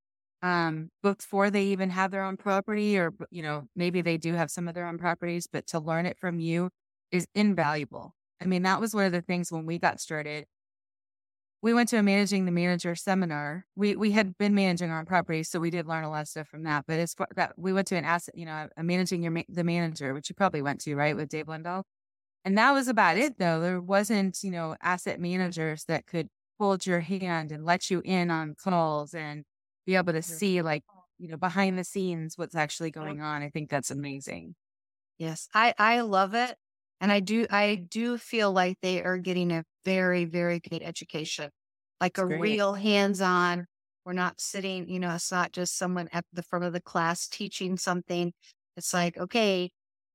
um, 0.43 0.91
before 1.03 1.51
they 1.51 1.65
even 1.65 1.91
have 1.91 2.11
their 2.11 2.25
own 2.25 2.37
property, 2.37 2.99
or, 2.99 3.13
you 3.31 3.43
know, 3.43 3.65
maybe 3.77 4.01
they 4.01 4.17
do 4.17 4.33
have 4.35 4.51
some 4.51 4.69
of 4.69 4.75
their 4.75 4.87
own 4.87 4.99
properties, 4.99 5.47
but 5.47 5.67
to 5.69 5.79
learn 5.81 6.07
it 6.07 6.19
from 6.19 6.41
you 6.41 6.71
is 7.11 7.27
invaluable. 7.35 8.15
I 8.41 8.47
mean, 8.47 8.63
that 8.63 8.81
was 8.81 8.95
one 8.95 9.05
of 9.05 9.13
the 9.13 9.23
things 9.23 9.53
when 9.53 9.67
we 9.67 9.79
got 9.79 10.01
started. 10.01 10.47
We 11.63 11.75
went 11.75 11.91
to 11.91 11.99
a 11.99 12.03
managing 12.03 12.47
the 12.47 12.53
manager 12.53 12.95
seminar. 12.95 13.67
We 13.77 13.95
we 13.95 14.13
had 14.13 14.39
been 14.39 14.55
managing 14.55 14.91
our 14.91 14.99
own 15.01 15.05
properties, 15.07 15.51
so 15.51 15.61
we 15.61 15.69
did 15.71 15.87
learn 15.87 16.05
a 16.05 16.11
lot 16.11 16.23
of 16.23 16.29
stuff 16.29 16.49
from 16.49 16.63
that. 16.63 16.85
But 16.89 16.99
as 16.99 17.13
far 17.13 17.29
that 17.37 17.53
we 17.59 17.73
went 17.75 17.87
to 17.89 17.97
an 17.97 18.05
asset, 18.05 18.37
you 18.37 18.47
know, 18.47 18.69
a 18.79 18.83
managing 18.83 19.23
your 19.23 19.43
the 19.49 19.65
manager, 19.65 20.15
which 20.15 20.31
you 20.31 20.35
probably 20.35 20.63
went 20.63 20.81
to, 20.83 20.95
right, 20.97 21.15
with 21.15 21.29
Dave 21.29 21.47
Lindahl. 21.47 21.83
And 22.45 22.59
that 22.59 22.73
was 22.73 22.89
about 22.89 23.19
it, 23.19 23.39
though. 23.39 23.61
There 23.61 23.81
wasn't, 23.81 24.43
you 24.43 24.51
know, 24.51 24.77
asset 24.83 25.21
managers 25.21 25.85
that 25.87 26.07
could 26.07 26.29
hold 26.59 26.87
your 26.87 27.01
hand 27.01 27.53
and 27.53 27.65
let 27.65 27.91
you 27.91 28.03
in 28.05 28.31
on 28.31 28.55
calls 28.55 29.15
and 29.15 29.45
be 29.87 29.97
able 29.97 30.13
to 30.13 30.23
see 30.23 30.63
like 30.63 30.85
you 31.19 31.29
know 31.29 31.37
behind 31.37 31.79
the 31.79 31.85
scenes 31.85 32.37
what's 32.37 32.55
actually 32.55 32.91
going 32.91 33.21
on 33.21 33.43
i 33.43 33.51
think 33.51 33.71
that's 33.71 33.91
amazing. 33.91 34.55
Yes 35.19 35.49
i 35.55 35.75
i 35.79 36.01
love 36.01 36.35
it 36.35 36.57
and 37.01 37.13
i 37.13 37.21
do 37.21 37.47
i 37.51 37.75
do 37.75 38.17
feel 38.17 38.53
like 38.53 38.79
they 38.81 39.03
are 39.03 39.19
getting 39.19 39.51
a 39.53 39.65
very 39.85 40.25
very 40.25 40.61
good 40.61 40.83
education 40.83 41.51
like 42.01 42.15
that's 42.15 42.25
a 42.25 42.27
great. 42.27 42.41
real 42.41 42.75
hands-on. 42.75 43.67
We're 44.05 44.15
not 44.15 44.41
sitting 44.41 44.89
you 44.89 44.99
know 44.99 45.15
it's 45.15 45.31
not 45.31 45.53
just 45.53 45.77
someone 45.77 46.09
at 46.13 46.25
the 46.33 46.43
front 46.43 46.65
of 46.65 46.73
the 46.73 46.81
class 46.81 47.29
teaching 47.29 47.77
something. 47.77 48.33
It's 48.77 48.95
like 48.95 49.19
okay 49.19 49.71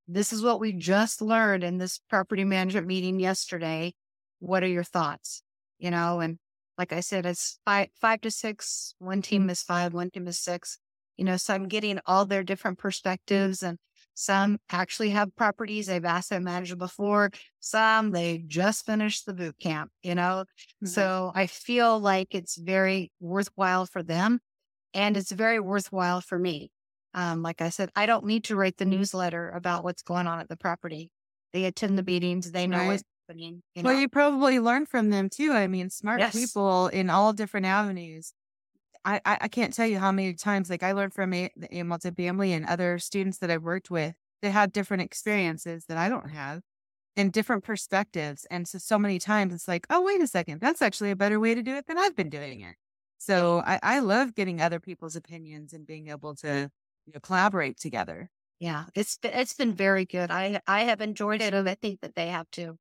this 0.08 0.32
is 0.32 0.44
what 0.44 0.60
we 0.60 0.72
just 0.72 1.22
learned 1.22 1.64
in 1.64 1.78
this 1.80 2.00
property 2.10 2.44
management 2.44 2.86
meeting 2.86 3.20
yesterday. 3.20 3.94
What 4.40 4.64
are 4.64 4.68
your 4.68 4.84
thoughts? 4.84 5.44
You 5.78 5.92
know 5.92 6.20
and 6.20 6.40
like 6.78 6.92
I 6.92 7.00
said, 7.00 7.26
it's 7.26 7.60
five 7.66 7.90
five 8.00 8.22
to 8.22 8.32
six. 8.32 8.96
One 9.00 9.22
team 9.22 9.50
is 9.50 9.64
five, 9.64 9.94
one 9.94 10.12
team 10.12 10.28
is 10.28 10.40
six. 10.40 10.78
You 11.18 11.24
know, 11.24 11.38
so 11.38 11.54
I'm 11.54 11.68
getting 11.68 12.00
all 12.06 12.26
their 12.26 12.44
different 12.44 12.78
perspectives 12.78 13.64
and 13.64 13.78
some 14.16 14.60
actually 14.70 15.10
have 15.12 15.36
properties 15.36 15.88
they've 15.88 16.04
asset 16.04 16.42
managed 16.42 16.78
before. 16.78 17.32
Some 17.60 18.12
they 18.12 18.44
just 18.48 18.86
finished 18.86 19.26
the 19.26 19.34
boot 19.34 19.60
camp, 19.60 19.92
you 20.04 20.16
know. 20.16 20.46
Mm-hmm. 20.46 20.88
So 20.88 21.32
I 21.36 21.48
feel 21.48 22.00
like 22.00 22.34
it's 22.34 22.58
very 22.58 23.12
worthwhile 23.20 23.86
for 23.86 24.04
them 24.04 24.40
and 24.94 25.18
it's 25.18 25.32
very 25.32 25.60
worthwhile 25.60 26.22
for 26.22 26.40
me. 26.40 26.72
Um, 27.14 27.42
like 27.42 27.62
I 27.62 27.70
said, 27.70 27.92
I 27.96 28.06
don't 28.06 28.26
need 28.26 28.46
to 28.46 28.56
write 28.56 28.78
the 28.78 28.86
newsletter 28.86 29.50
about 29.52 29.84
what's 29.84 30.02
going 30.02 30.28
on 30.28 30.40
at 30.40 30.50
the 30.50 30.58
property. 30.58 31.12
They 31.54 31.66
attend 31.66 31.98
the 31.98 32.04
meetings, 32.04 32.52
they 32.52 32.68
know 32.68 32.80
right. 32.80 32.88
what's 32.88 33.04
happening. 33.28 33.64
You 33.74 33.84
know? 33.84 33.90
Well, 33.90 34.00
you 34.00 34.10
probably 34.10 34.60
learn 34.60 34.86
from 34.86 35.10
them 35.10 35.30
too. 35.30 35.52
I 35.52 35.68
mean, 35.68 35.90
smart 35.90 36.20
yes. 36.20 36.34
people 36.34 36.88
in 36.88 37.10
all 37.10 37.34
different 37.34 37.66
avenues. 37.66 38.34
I, 39.04 39.22
I, 39.26 39.38
I 39.42 39.48
can't 39.48 39.74
tell 39.74 39.86
you 39.86 40.00
how 40.00 40.12
many 40.12 40.34
times 40.34 40.70
like 40.70 40.84
I 40.84 40.94
learned 40.94 41.14
from 41.14 41.34
a, 41.34 41.50
a 41.72 41.82
multifamily 41.82 42.50
and 42.50 42.66
other 42.66 42.98
students 42.98 43.38
that 43.40 43.52
I've 43.52 43.64
worked 43.64 43.92
with 43.92 44.16
that 44.42 44.52
had 44.52 44.72
different 44.72 45.04
experiences 45.04 45.86
that 45.88 45.98
I 45.98 46.10
don't 46.10 46.30
have 46.30 46.62
and 47.16 47.32
different 47.32 47.64
perspectives. 47.64 48.46
And 48.50 48.68
so, 48.68 48.80
so 48.80 48.98
many 48.98 49.20
times 49.20 49.54
it's 49.54 49.68
like, 49.68 49.86
oh, 49.90 50.02
wait 50.02 50.22
a 50.22 50.28
second, 50.28 50.60
that's 50.60 50.82
actually 50.82 51.12
a 51.12 51.16
better 51.16 51.40
way 51.40 51.54
to 51.54 51.62
do 51.62 51.76
it 51.76 51.86
than 51.88 51.98
I've 51.98 52.16
been 52.16 52.30
doing 52.30 52.62
it. 52.62 52.76
So 53.18 53.64
I, 53.66 53.80
I 53.82 54.00
love 54.00 54.36
getting 54.36 54.60
other 54.60 54.80
people's 54.80 55.16
opinions 55.16 55.72
and 55.72 55.86
being 55.86 56.10
able 56.10 56.36
to 56.38 56.70
you 57.06 57.14
know, 57.14 57.20
collaborate 57.20 57.80
together. 57.80 58.30
Yeah, 58.60 58.86
it's 58.96 59.18
it's 59.22 59.54
been 59.54 59.74
very 59.74 60.06
good. 60.06 60.32
I 60.32 60.62
I 60.66 60.84
have 60.84 61.02
enjoyed 61.02 61.42
it, 61.42 61.54
and 61.54 61.68
I 61.70 61.76
think 61.76 62.00
that 62.02 62.16
they 62.16 62.28
have 62.28 62.50
too. 62.52 62.78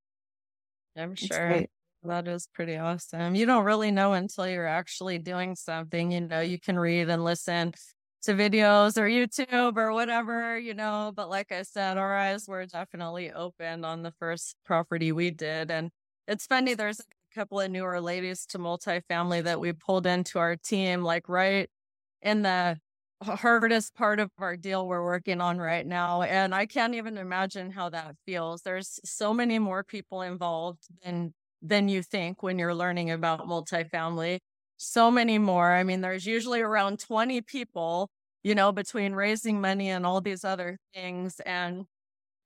I'm 0.96 1.14
sure 1.14 1.64
that 2.04 2.28
is 2.28 2.48
pretty 2.52 2.76
awesome. 2.76 3.34
You 3.34 3.46
don't 3.46 3.64
really 3.64 3.90
know 3.90 4.12
until 4.12 4.46
you're 4.46 4.66
actually 4.66 5.18
doing 5.18 5.56
something. 5.56 6.12
You 6.12 6.20
know, 6.22 6.40
you 6.40 6.60
can 6.60 6.78
read 6.78 7.08
and 7.08 7.24
listen 7.24 7.72
to 8.22 8.32
videos 8.32 8.96
or 8.96 9.08
YouTube 9.08 9.76
or 9.76 9.92
whatever, 9.92 10.58
you 10.58 10.74
know. 10.74 11.12
But 11.14 11.28
like 11.28 11.52
I 11.52 11.62
said, 11.62 11.98
our 11.98 12.16
eyes 12.16 12.46
were 12.46 12.66
definitely 12.66 13.32
opened 13.32 13.84
on 13.84 14.02
the 14.02 14.12
first 14.12 14.56
property 14.64 15.12
we 15.12 15.30
did. 15.30 15.70
And 15.70 15.90
it's 16.28 16.46
funny, 16.46 16.74
there's 16.74 17.00
a 17.00 17.04
couple 17.34 17.60
of 17.60 17.70
newer 17.70 18.00
ladies 18.00 18.46
to 18.46 18.58
multifamily 18.58 19.42
that 19.44 19.60
we 19.60 19.72
pulled 19.72 20.06
into 20.06 20.38
our 20.38 20.56
team, 20.56 21.02
like 21.02 21.28
right 21.28 21.68
in 22.22 22.42
the 22.42 22.78
hardest 23.22 23.94
part 23.94 24.20
of 24.20 24.30
our 24.38 24.56
deal 24.56 24.86
we're 24.86 25.04
working 25.04 25.40
on 25.40 25.58
right 25.58 25.86
now. 25.86 26.22
And 26.22 26.54
I 26.54 26.66
can't 26.66 26.94
even 26.94 27.16
imagine 27.18 27.70
how 27.70 27.88
that 27.90 28.16
feels. 28.26 28.62
There's 28.62 29.00
so 29.04 29.32
many 29.34 29.58
more 29.58 29.84
people 29.84 30.22
involved 30.22 30.84
than 31.02 31.34
than 31.62 31.88
you 31.88 32.02
think 32.02 32.42
when 32.42 32.58
you're 32.58 32.74
learning 32.74 33.10
about 33.10 33.46
multifamily. 33.48 34.38
So 34.76 35.10
many 35.10 35.38
more. 35.38 35.72
I 35.72 35.82
mean, 35.84 36.00
there's 36.02 36.26
usually 36.26 36.60
around 36.60 36.98
20 37.00 37.40
people, 37.40 38.10
you 38.42 38.54
know, 38.54 38.72
between 38.72 39.14
raising 39.14 39.60
money 39.60 39.88
and 39.90 40.04
all 40.04 40.20
these 40.20 40.44
other 40.44 40.78
things. 40.94 41.40
And 41.46 41.86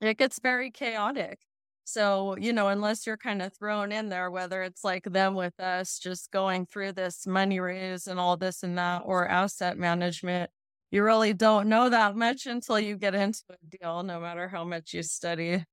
it 0.00 0.18
gets 0.18 0.38
very 0.40 0.70
chaotic. 0.70 1.38
So, 1.84 2.36
you 2.38 2.52
know, 2.52 2.68
unless 2.68 3.06
you're 3.06 3.16
kind 3.16 3.40
of 3.42 3.54
thrown 3.54 3.92
in 3.92 4.10
there, 4.10 4.30
whether 4.30 4.62
it's 4.62 4.84
like 4.84 5.04
them 5.04 5.34
with 5.34 5.58
us 5.58 5.98
just 5.98 6.30
going 6.30 6.66
through 6.66 6.92
this 6.92 7.26
money 7.26 7.60
raise 7.60 8.06
and 8.06 8.20
all 8.20 8.36
this 8.36 8.62
and 8.62 8.76
that, 8.78 9.02
or 9.04 9.26
asset 9.28 9.78
management, 9.78 10.50
you 10.90 11.02
really 11.02 11.32
don't 11.32 11.68
know 11.68 11.90
that 11.90 12.16
much 12.16 12.46
until 12.46 12.80
you 12.80 12.96
get 12.96 13.14
into 13.14 13.42
a 13.50 13.76
deal, 13.76 14.02
no 14.02 14.20
matter 14.20 14.48
how 14.48 14.64
much 14.64 14.94
you 14.94 15.02
study. 15.02 15.64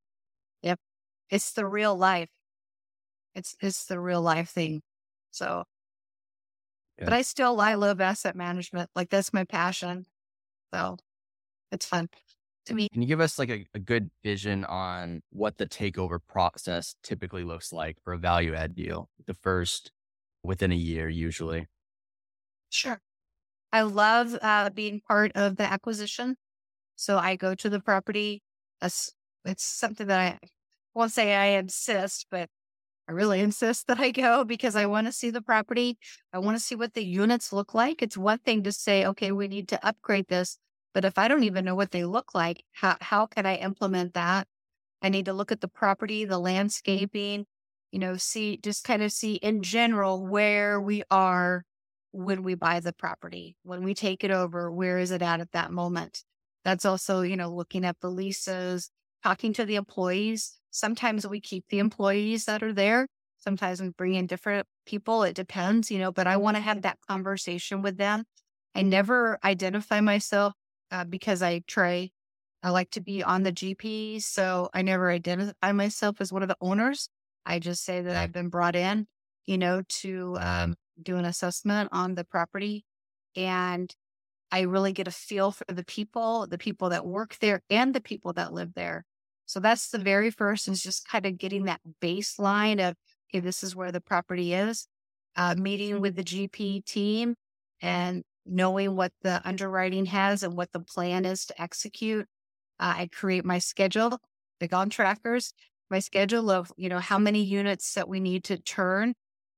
Yep. 0.61 0.79
It's 1.29 1.53
the 1.53 1.65
real 1.65 1.95
life. 1.95 2.29
It's 3.33 3.55
it's 3.61 3.85
the 3.85 3.99
real 3.99 4.21
life 4.21 4.49
thing. 4.49 4.81
So 5.31 5.63
yeah. 6.99 7.05
but 7.05 7.13
I 7.13 7.21
still 7.21 7.59
I 7.59 7.75
love 7.75 8.01
asset 8.01 8.35
management. 8.35 8.89
Like 8.95 9.09
that's 9.09 9.33
my 9.33 9.43
passion. 9.43 10.05
So 10.73 10.97
it's 11.71 11.85
fun 11.85 12.09
to 12.65 12.73
me. 12.73 12.89
Can 12.91 13.01
you 13.01 13.07
give 13.07 13.21
us 13.21 13.39
like 13.39 13.49
a, 13.49 13.65
a 13.73 13.79
good 13.79 14.09
vision 14.23 14.65
on 14.65 15.21
what 15.29 15.57
the 15.57 15.67
takeover 15.67 16.19
process 16.27 16.95
typically 17.03 17.43
looks 17.43 17.71
like 17.71 17.97
for 18.03 18.13
a 18.13 18.17
value 18.17 18.53
add 18.53 18.75
deal? 18.75 19.09
The 19.25 19.33
first 19.33 19.91
within 20.43 20.71
a 20.71 20.75
year, 20.75 21.09
usually. 21.09 21.67
Sure. 22.69 22.99
I 23.75 23.81
love 23.81 24.37
uh, 24.41 24.69
being 24.69 25.01
part 25.05 25.33
of 25.35 25.57
the 25.57 25.69
acquisition. 25.69 26.37
So 26.95 27.17
I 27.17 27.35
go 27.35 27.55
to 27.55 27.69
the 27.69 27.81
property. 27.81 28.41
It's, 28.81 29.11
it's 29.43 29.65
something 29.65 30.07
that 30.07 30.17
I 30.17 30.47
won't 30.93 31.11
say 31.11 31.35
I 31.35 31.57
insist, 31.59 32.27
but 32.31 32.47
I 33.09 33.11
really 33.11 33.41
insist 33.41 33.87
that 33.87 33.99
I 33.99 34.11
go 34.11 34.45
because 34.45 34.77
I 34.77 34.85
want 34.85 35.07
to 35.07 35.11
see 35.11 35.29
the 35.29 35.41
property. 35.41 35.97
I 36.31 36.39
want 36.39 36.55
to 36.55 36.63
see 36.63 36.75
what 36.75 36.93
the 36.93 37.03
units 37.03 37.51
look 37.51 37.73
like. 37.73 38.01
It's 38.01 38.15
one 38.15 38.37
thing 38.37 38.63
to 38.63 38.71
say, 38.71 39.05
okay, 39.07 39.33
we 39.33 39.49
need 39.49 39.67
to 39.67 39.85
upgrade 39.85 40.29
this. 40.29 40.57
But 40.93 41.03
if 41.03 41.17
I 41.17 41.27
don't 41.27 41.43
even 41.43 41.65
know 41.65 41.75
what 41.75 41.91
they 41.91 42.05
look 42.05 42.33
like, 42.33 42.63
how, 42.71 42.95
how 43.01 43.25
can 43.25 43.45
I 43.45 43.57
implement 43.57 44.13
that? 44.13 44.47
I 45.01 45.09
need 45.09 45.25
to 45.25 45.33
look 45.33 45.51
at 45.51 45.59
the 45.59 45.67
property, 45.67 46.23
the 46.23 46.39
landscaping, 46.39 47.45
you 47.91 47.99
know, 47.99 48.15
see, 48.15 48.55
just 48.55 48.85
kind 48.85 49.03
of 49.03 49.11
see 49.11 49.33
in 49.35 49.63
general 49.63 50.25
where 50.25 50.79
we 50.79 51.03
are 51.11 51.65
when 52.15 52.43
we 52.43 52.55
buy 52.55 52.79
the 52.79 52.93
property, 52.93 53.57
when 53.63 53.83
we 53.83 53.93
take 53.93 54.23
it 54.23 54.31
over, 54.31 54.71
where 54.71 54.97
is 54.97 55.11
it 55.11 55.21
at 55.21 55.41
at 55.41 55.51
that 55.51 55.71
moment? 55.71 56.23
That's 56.63 56.85
also, 56.85 57.21
you 57.21 57.35
know, 57.35 57.53
looking 57.53 57.83
at 57.83 57.99
the 57.99 58.09
leases, 58.09 58.89
talking 59.21 59.51
to 59.53 59.65
the 59.65 59.75
employees. 59.75 60.57
Sometimes 60.71 61.27
we 61.27 61.41
keep 61.41 61.65
the 61.67 61.79
employees 61.79 62.45
that 62.45 62.63
are 62.63 62.71
there. 62.71 63.07
Sometimes 63.37 63.81
we 63.81 63.89
bring 63.89 64.15
in 64.15 64.27
different 64.27 64.65
people. 64.85 65.23
It 65.23 65.35
depends, 65.35 65.91
you 65.91 65.99
know, 65.99 66.11
but 66.11 66.25
I 66.25 66.37
want 66.37 66.55
to 66.55 66.61
have 66.61 66.83
that 66.83 66.99
conversation 67.07 67.81
with 67.81 67.97
them. 67.97 68.23
I 68.73 68.81
never 68.81 69.37
identify 69.43 69.99
myself 69.99 70.53
uh, 70.91 71.03
because 71.03 71.41
I 71.41 71.63
try, 71.67 72.11
I 72.63 72.69
like 72.69 72.91
to 72.91 73.01
be 73.01 73.23
on 73.23 73.43
the 73.43 73.51
GP. 73.51 74.23
So 74.23 74.69
I 74.73 74.83
never 74.83 75.11
identify 75.11 75.73
myself 75.73 76.21
as 76.21 76.31
one 76.31 76.43
of 76.43 76.47
the 76.47 76.57
owners. 76.61 77.09
I 77.45 77.59
just 77.59 77.83
say 77.83 78.01
that 78.01 78.15
I've 78.15 78.31
been 78.31 78.49
brought 78.49 78.75
in, 78.75 79.05
you 79.45 79.57
know, 79.57 79.83
to 79.87 80.37
um, 80.39 80.75
do 81.01 81.17
an 81.17 81.25
assessment 81.25 81.89
on 81.91 82.15
the 82.15 82.23
property. 82.23 82.85
And 83.35 83.93
I 84.51 84.61
really 84.61 84.93
get 84.93 85.07
a 85.07 85.11
feel 85.11 85.51
for 85.51 85.65
the 85.67 85.83
people, 85.83 86.47
the 86.47 86.57
people 86.57 86.89
that 86.89 87.05
work 87.05 87.37
there 87.39 87.61
and 87.69 87.93
the 87.93 88.01
people 88.01 88.33
that 88.33 88.53
live 88.53 88.73
there. 88.73 89.03
So 89.45 89.59
that's 89.59 89.89
the 89.89 89.99
very 89.99 90.31
first 90.31 90.67
is 90.67 90.81
just 90.81 91.07
kind 91.07 91.25
of 91.25 91.37
getting 91.37 91.65
that 91.65 91.81
baseline 92.01 92.79
of, 92.79 92.95
okay, 93.29 93.39
this 93.39 93.63
is 93.63 93.75
where 93.75 93.91
the 93.91 94.01
property 94.01 94.53
is, 94.53 94.87
uh, 95.35 95.55
meeting 95.55 96.01
with 96.01 96.15
the 96.15 96.23
GP 96.23 96.85
team 96.85 97.35
and 97.81 98.23
knowing 98.45 98.95
what 98.95 99.11
the 99.21 99.41
underwriting 99.45 100.05
has 100.05 100.43
and 100.43 100.55
what 100.55 100.71
the 100.71 100.79
plan 100.79 101.25
is 101.25 101.45
to 101.45 101.61
execute. 101.61 102.27
Uh, 102.79 102.93
I 102.97 103.09
create 103.11 103.45
my 103.45 103.59
schedule, 103.59 104.19
big 104.59 104.73
on 104.73 104.89
trackers, 104.89 105.53
my 105.89 105.99
schedule 105.99 106.49
of, 106.49 106.71
you 106.77 106.89
know, 106.89 106.99
how 106.99 107.19
many 107.19 107.43
units 107.43 107.93
that 107.93 108.07
we 108.07 108.19
need 108.19 108.43
to 108.45 108.57
turn 108.57 109.13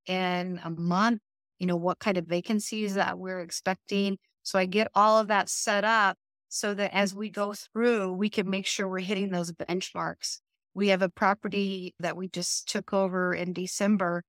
in 0.06 0.60
a 0.64 0.70
month, 0.70 1.22
you 1.60 1.68
know, 1.68 1.76
what 1.76 2.00
kind 2.00 2.18
of 2.18 2.26
vacancies 2.26 2.96
that 2.96 3.18
we're 3.18 3.42
expecting. 3.42 4.18
So 4.44 4.60
I 4.60 4.66
get 4.66 4.90
all 4.96 5.20
of 5.20 5.28
that 5.28 5.50
set 5.50 5.84
up 5.84 6.18
so 6.50 6.74
that 6.74 6.94
as 6.94 7.14
we 7.14 7.30
go 7.30 7.54
through, 7.54 8.14
we 8.14 8.30
can 8.30 8.50
make 8.50 8.66
sure 8.66 8.88
we're 8.88 9.00
hitting 9.00 9.32
those 9.32 9.52
benchmarks. 9.52 10.40
We 10.74 10.90
have 10.90 11.02
a 11.02 11.10
property 11.10 11.96
that 12.00 12.16
we 12.16 12.30
just 12.30 12.70
took 12.70 12.94
over 12.94 13.34
in 13.34 13.54
December 13.54 14.24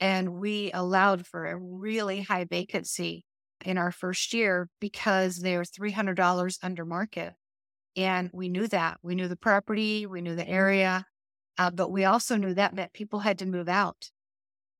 and 0.00 0.34
we 0.34 0.70
allowed 0.72 1.26
for 1.26 1.46
a 1.46 1.56
really 1.56 2.20
high 2.20 2.44
vacancy 2.44 3.24
in 3.64 3.78
our 3.78 3.90
first 3.90 4.34
year 4.34 4.68
because 4.80 5.38
they're 5.38 5.62
$300 5.62 6.58
under 6.62 6.84
market. 6.84 7.32
And 7.96 8.28
we 8.32 8.48
knew 8.48 8.66
that. 8.68 8.98
We 9.02 9.14
knew 9.14 9.28
the 9.28 9.36
property, 9.36 10.04
we 10.04 10.20
knew 10.20 10.34
the 10.34 10.48
area, 10.48 11.06
uh, 11.58 11.70
but 11.70 11.90
we 11.90 12.04
also 12.04 12.36
knew 12.36 12.54
that 12.54 12.74
meant 12.74 12.92
people 12.92 13.20
had 13.20 13.38
to 13.38 13.46
move 13.46 13.68
out 13.68 14.10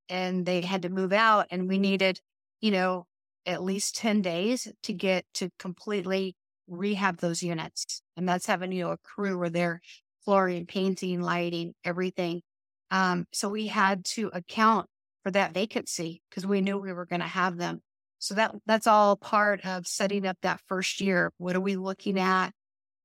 and 0.09 0.45
they 0.47 0.61
had 0.61 0.83
to 0.83 0.89
move 0.89 1.13
out. 1.13 1.47
And 1.51 1.69
we 1.69 1.79
needed, 1.79 2.21
you 2.61 2.71
know, 2.71 3.07
at 3.47 3.63
least 3.63 3.97
10 3.97 4.23
days 4.23 4.69
to 4.83 4.93
get 4.93 5.25
to 5.35 5.51
completely 5.59 6.35
rehab 6.67 7.19
those 7.19 7.43
units. 7.43 8.03
And 8.17 8.29
that's 8.29 8.47
having, 8.47 8.73
you 8.73 8.85
know, 8.85 8.93
a 8.93 8.99
crew 8.99 9.39
where 9.39 9.51
they're 9.51 9.81
flooring, 10.25 10.67
painting, 10.67 11.21
lighting, 11.21 11.75
everything. 11.85 12.43
Um, 12.91 13.27
so 13.33 13.49
we 13.49 13.67
had 13.67 14.05
to 14.07 14.31
account 14.33 14.89
for 15.23 15.31
that 15.33 15.53
vacancy 15.53 16.23
because 16.29 16.47
we 16.47 16.61
knew 16.61 16.79
we 16.79 16.93
were 16.93 17.07
going 17.07 17.21
to 17.21 17.27
have 17.27 17.57
them. 17.57 17.81
So 18.19 18.35
that 18.35 18.55
that's 18.67 18.87
all 18.87 19.17
part 19.17 19.67
of 19.67 19.87
setting 19.87 20.27
up 20.27 20.39
that 20.43 20.61
first 20.67 21.01
year. 21.01 21.33
What 21.37 21.57
are 21.57 21.61
we 21.61 21.77
looking 21.77 22.19
at? 22.19 22.53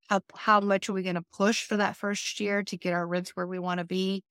How 0.10 0.22
how 0.34 0.60
much 0.62 0.90
are 0.90 0.94
we 0.94 1.04
going 1.04 1.16
to 1.16 1.26
push 1.36 1.64
for 1.66 1.78
that 1.78 1.98
first 1.98 2.40
year 2.40 2.64
to 2.64 2.78
get 2.78 2.94
our 2.94 3.06
rents 3.06 3.32
where 3.32 3.48
we 3.48 3.60
want 3.60 3.80
to 3.80 3.86
be? 3.86 4.24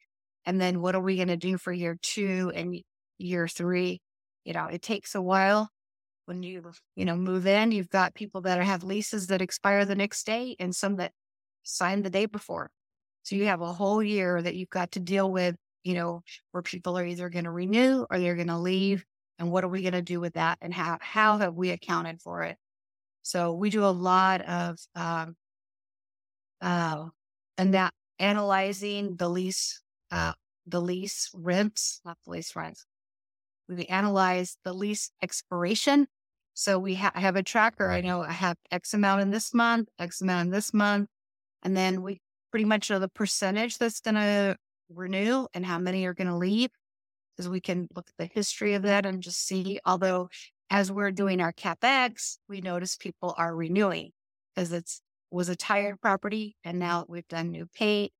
And 0.49 0.59
then 0.59 0.81
what 0.81 0.95
are 0.95 1.01
we 1.03 1.17
going 1.17 1.29
to 1.29 1.37
do 1.37 1.59
for 1.59 1.71
year 1.71 1.99
two 2.01 2.51
and 2.55 2.81
year 3.19 3.47
three? 3.47 4.01
You 4.47 4.55
know, 4.55 4.65
it 4.65 4.81
takes 4.81 5.15
a 5.15 5.21
while 5.21 5.69
when 6.25 6.43
you, 6.43 6.73
you 6.97 7.05
know, 7.05 7.17
move 7.17 7.47
in. 7.47 7.71
You've 7.71 7.91
got 7.91 8.15
people 8.15 8.41
that 8.41 8.63
have 8.65 8.83
leases 8.83 9.27
that 9.27 9.43
expire 9.43 9.85
the 9.85 9.95
next 9.95 10.25
day 10.25 10.57
and 10.59 10.75
some 10.75 10.97
that 10.97 11.13
signed 11.65 12.03
the 12.03 12.09
day 12.09 12.25
before. 12.25 12.71
So 13.25 13.37
you 13.37 13.45
have 13.45 13.61
a 13.61 13.75
whole 13.75 14.03
year 14.03 14.41
that 14.41 14.55
you've 14.55 14.71
got 14.71 14.93
to 14.93 15.01
deal 15.01 15.31
with, 15.31 15.55
you 15.85 15.93
know, 15.93 16.23
where 16.53 16.63
people 16.63 16.99
are 16.99 17.05
either 17.05 17.29
going 17.29 17.45
to 17.45 17.51
renew 17.51 18.07
or 18.11 18.19
they're 18.19 18.35
going 18.35 18.49
to 18.49 18.57
leave 18.57 19.05
and 19.39 19.53
what 19.53 19.65
are 19.65 19.69
we 19.69 19.83
going 19.83 19.93
to 19.93 20.01
do 20.01 20.19
with 20.19 20.33
that 20.33 20.57
and 20.63 20.73
how 20.73 20.97
how 21.03 21.37
have 21.37 21.55
we 21.55 21.71
accounted 21.71 22.21
for 22.21 22.43
it 22.43 22.57
so 23.23 23.53
we 23.53 23.71
do 23.71 23.85
a 23.85 23.87
lot 23.87 24.41
of 24.43 24.79
um, 24.97 25.37
uh, 26.61 27.05
and 27.57 27.75
that 27.75 27.93
analyzing 28.19 29.15
the 29.17 29.29
lease 29.29 29.81
uh, 30.11 30.33
the 30.67 30.81
lease 30.81 31.31
rents 31.35 32.01
not 32.05 32.17
the 32.25 32.31
lease 32.31 32.55
rents 32.55 32.87
we 33.69 33.85
analyze 33.87 34.57
the 34.65 34.73
lease 34.73 35.11
expiration 35.23 36.07
so 36.55 36.79
we 36.79 36.95
ha- 36.95 37.13
have 37.15 37.37
a 37.37 37.43
tracker 37.43 37.91
i 37.91 38.01
know 38.01 38.23
i 38.23 38.33
have 38.33 38.57
x 38.71 38.95
amount 38.95 39.21
in 39.21 39.31
this 39.31 39.55
month 39.55 39.89
x 39.99 40.21
amount 40.21 40.47
in 40.47 40.51
this 40.51 40.73
month 40.75 41.09
and 41.63 41.77
then 41.77 42.03
we 42.03 42.21
pretty 42.51 42.65
much 42.65 42.91
know 42.91 42.99
the 42.99 43.09
percentage 43.09 43.79
that's 43.79 44.01
going 44.01 44.15
to 44.15 44.57
renew 44.91 45.47
and 45.55 45.67
how 45.67 45.79
many 45.79 46.05
are 46.07 46.15
going 46.15 46.29
to 46.29 46.37
leave 46.37 46.71
because 47.37 47.49
we 47.49 47.61
can 47.61 47.89
look 47.95 48.09
at 48.09 48.17
the 48.19 48.35
history 48.35 48.75
of 48.75 48.83
that 48.83 49.07
and 49.07 49.23
just 49.23 49.47
see. 49.47 49.79
Although, 49.85 50.29
as 50.71 50.91
we're 50.91 51.13
doing 51.13 51.41
our 51.41 51.53
capex, 51.53 52.39
we 52.49 52.61
notice 52.61 52.97
people 52.97 53.35
are 53.39 53.55
renewing 53.55 54.11
because 54.55 54.73
it's 54.73 55.01
was 55.31 55.51
a 55.51 55.57
tired 55.57 56.01
property, 56.01 56.57
and 56.65 56.79
now 56.79 57.05
we've 57.07 57.29
done 57.29 57.51
new 57.51 57.67
paint. 57.75 58.13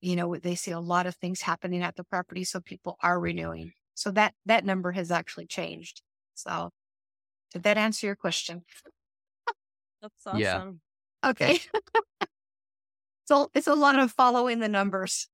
You 0.00 0.16
know, 0.16 0.36
they 0.36 0.54
see 0.54 0.70
a 0.70 0.80
lot 0.80 1.06
of 1.06 1.16
things 1.16 1.40
happening 1.40 1.82
at 1.82 1.96
the 1.96 2.04
property, 2.04 2.44
so 2.44 2.60
people 2.60 2.96
are 3.02 3.18
renewing. 3.18 3.66
Mm-hmm. 3.66 3.70
So 3.94 4.10
that 4.12 4.34
that 4.46 4.64
number 4.64 4.92
has 4.92 5.10
actually 5.10 5.46
changed. 5.46 6.02
So, 6.34 6.70
did 7.52 7.64
that 7.64 7.76
answer 7.76 8.06
your 8.06 8.14
question? 8.14 8.62
That's 10.00 10.26
awesome. 10.26 10.40
Yeah. 10.40 11.30
Okay. 11.30 11.58
so 13.24 13.50
it's 13.54 13.66
a 13.66 13.74
lot 13.74 13.98
of 13.98 14.12
following 14.12 14.60
the 14.60 14.68
numbers. 14.68 15.28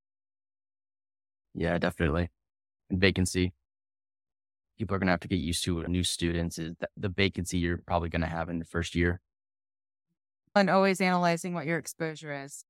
Yeah, 1.55 1.79
definitely 1.79 2.31
And 2.91 3.01
vacancy. 3.01 3.53
People 4.79 4.97
are 4.97 4.99
going 4.99 5.07
to 5.07 5.12
have 5.12 5.21
to 5.21 5.29
get 5.29 5.39
used 5.39 5.62
to 5.65 5.85
new 5.85 6.03
students 6.03 6.59
is 6.59 6.75
the 6.97 7.09
vacancy 7.09 7.59
you're 7.59 7.79
probably 7.79 8.09
going 8.09 8.23
to 8.23 8.29
have 8.29 8.49
in 8.49 8.59
the 8.59 8.65
first 8.65 8.97
year. 8.97 9.21
And 10.57 10.69
always 10.69 11.01
analyzing 11.01 11.55
what 11.55 11.67
your 11.67 11.79
exposure 11.79 12.33
is. 12.45 12.65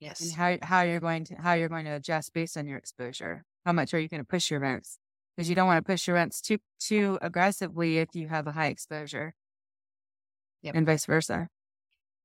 Yes. 0.00 0.20
And 0.20 0.32
how, 0.32 0.58
how 0.62 0.82
you're 0.82 1.00
going 1.00 1.24
to, 1.24 1.34
how 1.36 1.54
you're 1.54 1.68
going 1.68 1.84
to 1.86 1.92
adjust 1.92 2.32
based 2.32 2.56
on 2.56 2.66
your 2.66 2.78
exposure. 2.78 3.44
How 3.64 3.72
much 3.72 3.94
are 3.94 3.98
you 3.98 4.08
going 4.08 4.20
to 4.20 4.26
push 4.26 4.50
your 4.50 4.60
rents? 4.60 4.98
Because 5.36 5.48
you 5.48 5.54
don't 5.54 5.66
want 5.66 5.84
to 5.84 5.90
push 5.90 6.06
your 6.06 6.14
rents 6.14 6.40
too, 6.40 6.58
too 6.78 7.18
aggressively 7.22 7.98
if 7.98 8.08
you 8.14 8.28
have 8.28 8.46
a 8.46 8.52
high 8.52 8.66
exposure. 8.68 9.34
Yep. 10.62 10.74
and 10.76 10.86
vice 10.86 11.04
versa. 11.04 11.48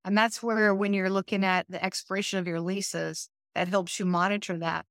And 0.05 0.17
that's 0.17 0.41
where, 0.41 0.74
when 0.74 0.93
you're 0.93 1.09
looking 1.09 1.43
at 1.43 1.65
the 1.67 1.84
expiration 1.84 2.39
of 2.39 2.47
your 2.47 2.61
leases, 2.61 3.30
that 3.53 3.67
helps 3.67 3.99
you 3.99 4.05
monitor 4.05 4.57
that. 4.59 4.86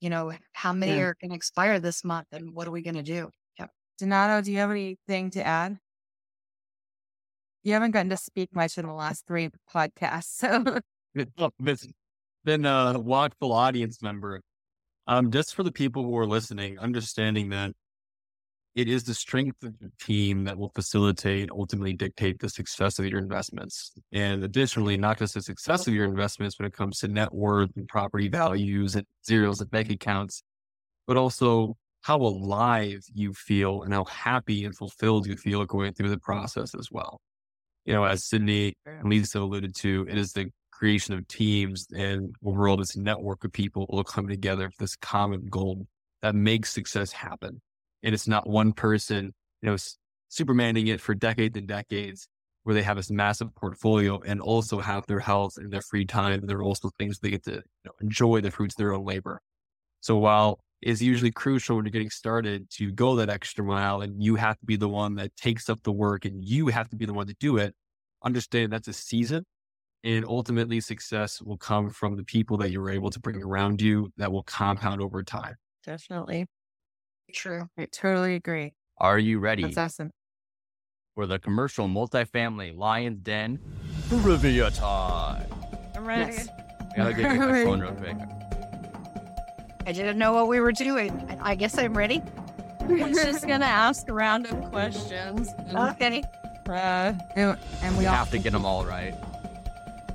You 0.00 0.10
know, 0.10 0.32
how 0.52 0.72
many 0.72 0.96
Yeah. 0.96 1.02
are 1.02 1.16
going 1.20 1.30
to 1.30 1.36
expire 1.36 1.78
this 1.78 2.02
month 2.04 2.26
and 2.32 2.52
what 2.54 2.66
are 2.66 2.72
we 2.72 2.82
going 2.82 2.96
to 2.96 3.04
do? 3.04 3.30
Yep. 3.60 3.70
Donato, 4.00 4.44
do 4.44 4.50
you 4.50 4.58
have 4.58 4.72
anything 4.72 5.30
to 5.30 5.46
add? 5.46 5.78
You 7.62 7.74
haven't 7.74 7.92
gotten 7.92 8.10
to 8.10 8.16
speak 8.16 8.52
much 8.52 8.76
in 8.78 8.86
the 8.86 8.92
last 8.92 9.26
three 9.28 9.50
podcasts, 9.72 10.24
so 10.24 10.80
It's 11.14 11.30
been 12.44 12.64
a 12.66 12.98
watchful 12.98 13.52
audience 13.52 14.02
member. 14.02 14.40
Um, 15.06 15.30
just 15.30 15.54
for 15.54 15.62
the 15.62 15.72
people 15.72 16.04
who 16.04 16.16
are 16.16 16.26
listening, 16.26 16.78
understanding 16.78 17.48
that 17.50 17.72
it 18.74 18.88
is 18.88 19.04
the 19.04 19.14
strength 19.14 19.62
of 19.64 19.78
the 19.80 19.90
team 20.00 20.44
that 20.44 20.56
will 20.56 20.70
facilitate, 20.74 21.50
ultimately 21.50 21.92
dictate 21.92 22.38
the 22.38 22.48
success 22.48 22.98
of 22.98 23.06
your 23.06 23.18
investments. 23.18 23.92
And 24.12 24.42
additionally, 24.44 24.96
not 24.96 25.18
just 25.18 25.34
the 25.34 25.42
success 25.42 25.86
of 25.86 25.94
your 25.94 26.06
investments 26.06 26.58
when 26.58 26.66
it 26.66 26.72
comes 26.72 27.00
to 27.00 27.08
net 27.08 27.34
worth 27.34 27.70
and 27.76 27.86
property 27.88 28.28
values 28.28 28.94
and 28.96 29.06
zeros 29.26 29.60
and 29.60 29.70
bank 29.70 29.90
accounts, 29.90 30.42
but 31.06 31.16
also 31.16 31.76
how 32.02 32.16
alive 32.16 33.04
you 33.12 33.34
feel 33.34 33.82
and 33.82 33.92
how 33.92 34.04
happy 34.04 34.64
and 34.64 34.74
fulfilled 34.76 35.26
you 35.26 35.36
feel 35.36 35.64
going 35.66 35.92
through 35.92 36.10
the 36.10 36.18
process 36.18 36.74
as 36.74 36.88
well. 36.90 37.20
You 37.84 37.94
know, 37.94 38.04
as 38.04 38.24
Cyndee 38.24 38.74
and 38.86 39.08
Lisa 39.08 39.40
alluded 39.40 39.74
to, 39.76 40.06
it 40.08 40.16
is 40.16 40.32
the 40.32 40.50
creation 40.82 41.14
of 41.14 41.28
teams 41.28 41.86
and 41.94 42.34
overall 42.44 42.76
this 42.76 42.96
network 42.96 43.44
of 43.44 43.52
people 43.52 43.86
will 43.88 44.02
come 44.02 44.26
together 44.26 44.68
for 44.68 44.82
this 44.82 44.96
common 44.96 45.46
goal 45.46 45.86
that 46.22 46.34
makes 46.34 46.72
success 46.72 47.12
happen. 47.12 47.60
And 48.02 48.12
it's 48.12 48.26
not 48.26 48.48
one 48.48 48.72
person, 48.72 49.32
you 49.60 49.70
know, 49.70 49.76
supermaning 50.28 50.88
it 50.88 51.00
for 51.00 51.14
decades 51.14 51.56
and 51.56 51.68
decades 51.68 52.26
where 52.64 52.74
they 52.74 52.82
have 52.82 52.96
this 52.96 53.12
massive 53.12 53.54
portfolio 53.54 54.20
and 54.26 54.40
also 54.40 54.80
have 54.80 55.06
their 55.06 55.20
health 55.20 55.52
and 55.56 55.72
their 55.72 55.82
free 55.82 56.04
time. 56.04 56.40
And 56.40 56.48
there 56.48 56.56
are 56.56 56.64
also 56.64 56.90
things 56.98 57.20
they 57.20 57.30
get 57.30 57.44
to 57.44 57.52
you 57.52 57.62
know, 57.84 57.92
enjoy 58.00 58.40
the 58.40 58.50
fruits 58.50 58.74
of 58.74 58.78
their 58.78 58.92
own 58.92 59.04
labor. 59.04 59.40
So 60.00 60.16
while 60.16 60.58
it's 60.80 61.00
usually 61.00 61.30
crucial 61.30 61.76
when 61.76 61.84
you're 61.84 61.92
getting 61.92 62.10
started 62.10 62.68
to 62.70 62.90
go 62.90 63.14
that 63.14 63.30
extra 63.30 63.64
mile 63.64 64.00
and 64.00 64.20
you 64.20 64.34
have 64.34 64.58
to 64.58 64.66
be 64.66 64.74
the 64.74 64.88
one 64.88 65.14
that 65.14 65.36
takes 65.36 65.68
up 65.68 65.80
the 65.84 65.92
work 65.92 66.24
and 66.24 66.44
you 66.44 66.66
have 66.66 66.88
to 66.88 66.96
be 66.96 67.06
the 67.06 67.14
one 67.14 67.28
to 67.28 67.36
do 67.38 67.58
it, 67.58 67.72
understand 68.24 68.72
that's 68.72 68.88
a 68.88 68.92
season 68.92 69.44
and 70.04 70.24
ultimately 70.24 70.80
success 70.80 71.40
will 71.40 71.56
come 71.56 71.90
from 71.90 72.16
the 72.16 72.24
people 72.24 72.56
that 72.58 72.70
you're 72.70 72.90
able 72.90 73.10
to 73.10 73.20
bring 73.20 73.42
around 73.42 73.80
you 73.80 74.12
that 74.16 74.30
will 74.32 74.42
compound 74.42 75.00
over 75.00 75.22
time. 75.22 75.54
Definitely. 75.84 76.46
True. 77.32 77.68
I 77.78 77.86
totally 77.86 78.34
agree. 78.34 78.74
Are 78.98 79.18
you 79.18 79.38
ready 79.38 79.62
That's 79.62 79.78
awesome. 79.78 80.10
for 81.14 81.26
the 81.26 81.38
commercial 81.38 81.88
multifamily 81.88 82.76
Lions 82.76 83.20
Den 83.22 83.58
trivia 84.08 84.70
time? 84.70 85.46
I'm 85.96 86.04
ready. 86.06 86.32
Yes. 86.32 86.48
I 86.92 86.96
gotta 86.96 87.14
get 87.14 87.36
my 87.36 87.46
Ready. 87.50 87.64
phone 87.64 87.80
real 87.80 87.92
quick. 87.92 88.16
I 89.86 89.92
didn't 89.92 90.18
know 90.18 90.32
what 90.32 90.46
we 90.48 90.60
were 90.60 90.72
doing. 90.72 91.10
I 91.42 91.52
I 91.52 91.54
guess 91.54 91.76
I'm 91.78 91.96
ready. 91.96 92.22
I'm 92.80 93.14
just 93.14 93.46
gonna 93.48 93.64
ask 93.66 94.08
a 94.08 94.12
round 94.12 94.46
of 94.46 94.70
questions. 94.70 95.48
Okay. 95.74 96.22
uh, 96.68 97.12
And, 97.36 97.58
and 97.82 97.94
we 97.96 98.00
We 98.00 98.06
all 98.06 98.14
have 98.14 98.30
to 98.32 98.38
get 98.38 98.52
them 98.52 98.64
all 98.64 98.84
right. 98.84 99.14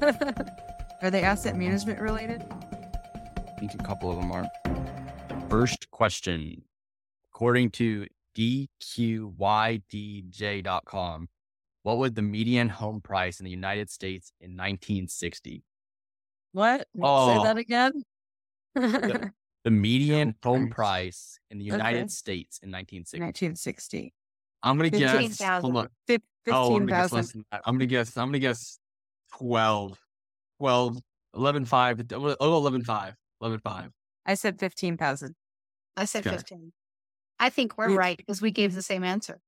are 1.01 1.09
they 1.11 1.23
asset 1.23 1.55
management 1.55 1.99
related? 1.99 2.43
I 2.51 3.59
think 3.59 3.73
a 3.73 3.77
couple 3.83 4.11
of 4.11 4.17
them 4.17 4.31
are. 4.31 4.45
First 5.49 5.89
question. 5.91 6.61
According 7.33 7.71
to 7.71 8.05
DQYDJ.com, 8.35 11.27
what 11.83 11.97
was 11.97 12.11
the 12.13 12.21
median 12.21 12.69
home 12.69 13.01
price 13.01 13.39
in 13.39 13.43
the 13.45 13.49
United 13.51 13.89
States 13.89 14.31
in 14.41 14.51
1960? 14.51 15.63
what? 16.53 16.81
Say 16.81 16.85
Oh. 17.03 17.43
that 17.43 17.57
again. 17.57 17.91
The 18.75 19.31
median 19.71 20.35
home 20.43 20.69
price. 20.69 20.75
price 20.75 21.39
in 21.51 21.57
the 21.59 21.65
United 21.65 21.99
Okay. 21.99 22.07
States 22.09 22.59
in 22.63 22.71
1960. 22.71 23.19
1960. 23.21 24.13
I'm 24.63 24.77
gonna 24.77 24.89
guess. 24.89 25.11
15,000. 25.11 25.61
Hold 25.71 25.85
on. 25.85 25.89
Fif- 26.07 26.21
Oh, 26.49 26.75
I'm 26.77 26.87
gonna 26.87 27.03
guess 27.03 27.11
15,000. 27.11 27.17
less 27.17 27.31
than 27.33 27.45
that. 27.51 27.61
I'm 27.65 27.75
gonna 27.75 27.85
guess. 27.85 28.15
I'm 28.17 28.27
gonna 28.29 28.39
guess 28.39 28.79
12, 29.33 29.99
12, 30.59 30.97
11, 31.35 31.65
5. 31.65 32.01
Oh, 32.13 32.57
11, 32.57 32.83
5. 32.83 33.15
11, 33.41 33.59
5. 33.59 33.91
I 34.25 34.33
said 34.35 34.59
15,000. 34.59 35.35
I 35.95 36.05
said 36.05 36.25
Okay. 36.25 36.29
15. 36.29 36.73
I 37.39 37.49
think 37.49 37.77
we're 37.77 37.89
Yeah. 37.91 37.97
right 37.97 38.17
because 38.17 38.41
we 38.41 38.51
gave 38.51 38.73
the 38.75 38.81
same 38.81 39.03
answer. 39.03 39.41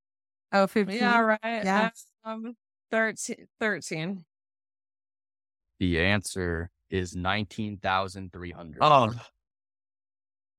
Oh, 0.52 0.68
15. 0.68 0.98
yeah, 1.00 1.20
right. 1.20 1.40
Yeah. 1.44 1.90
Um, 2.24 2.56
13. 2.92 3.48
13. 3.60 4.26
The 5.80 6.00
answer 6.00 6.70
is 6.90 7.16
19,300. 7.16 8.80
Oh, 8.82 9.14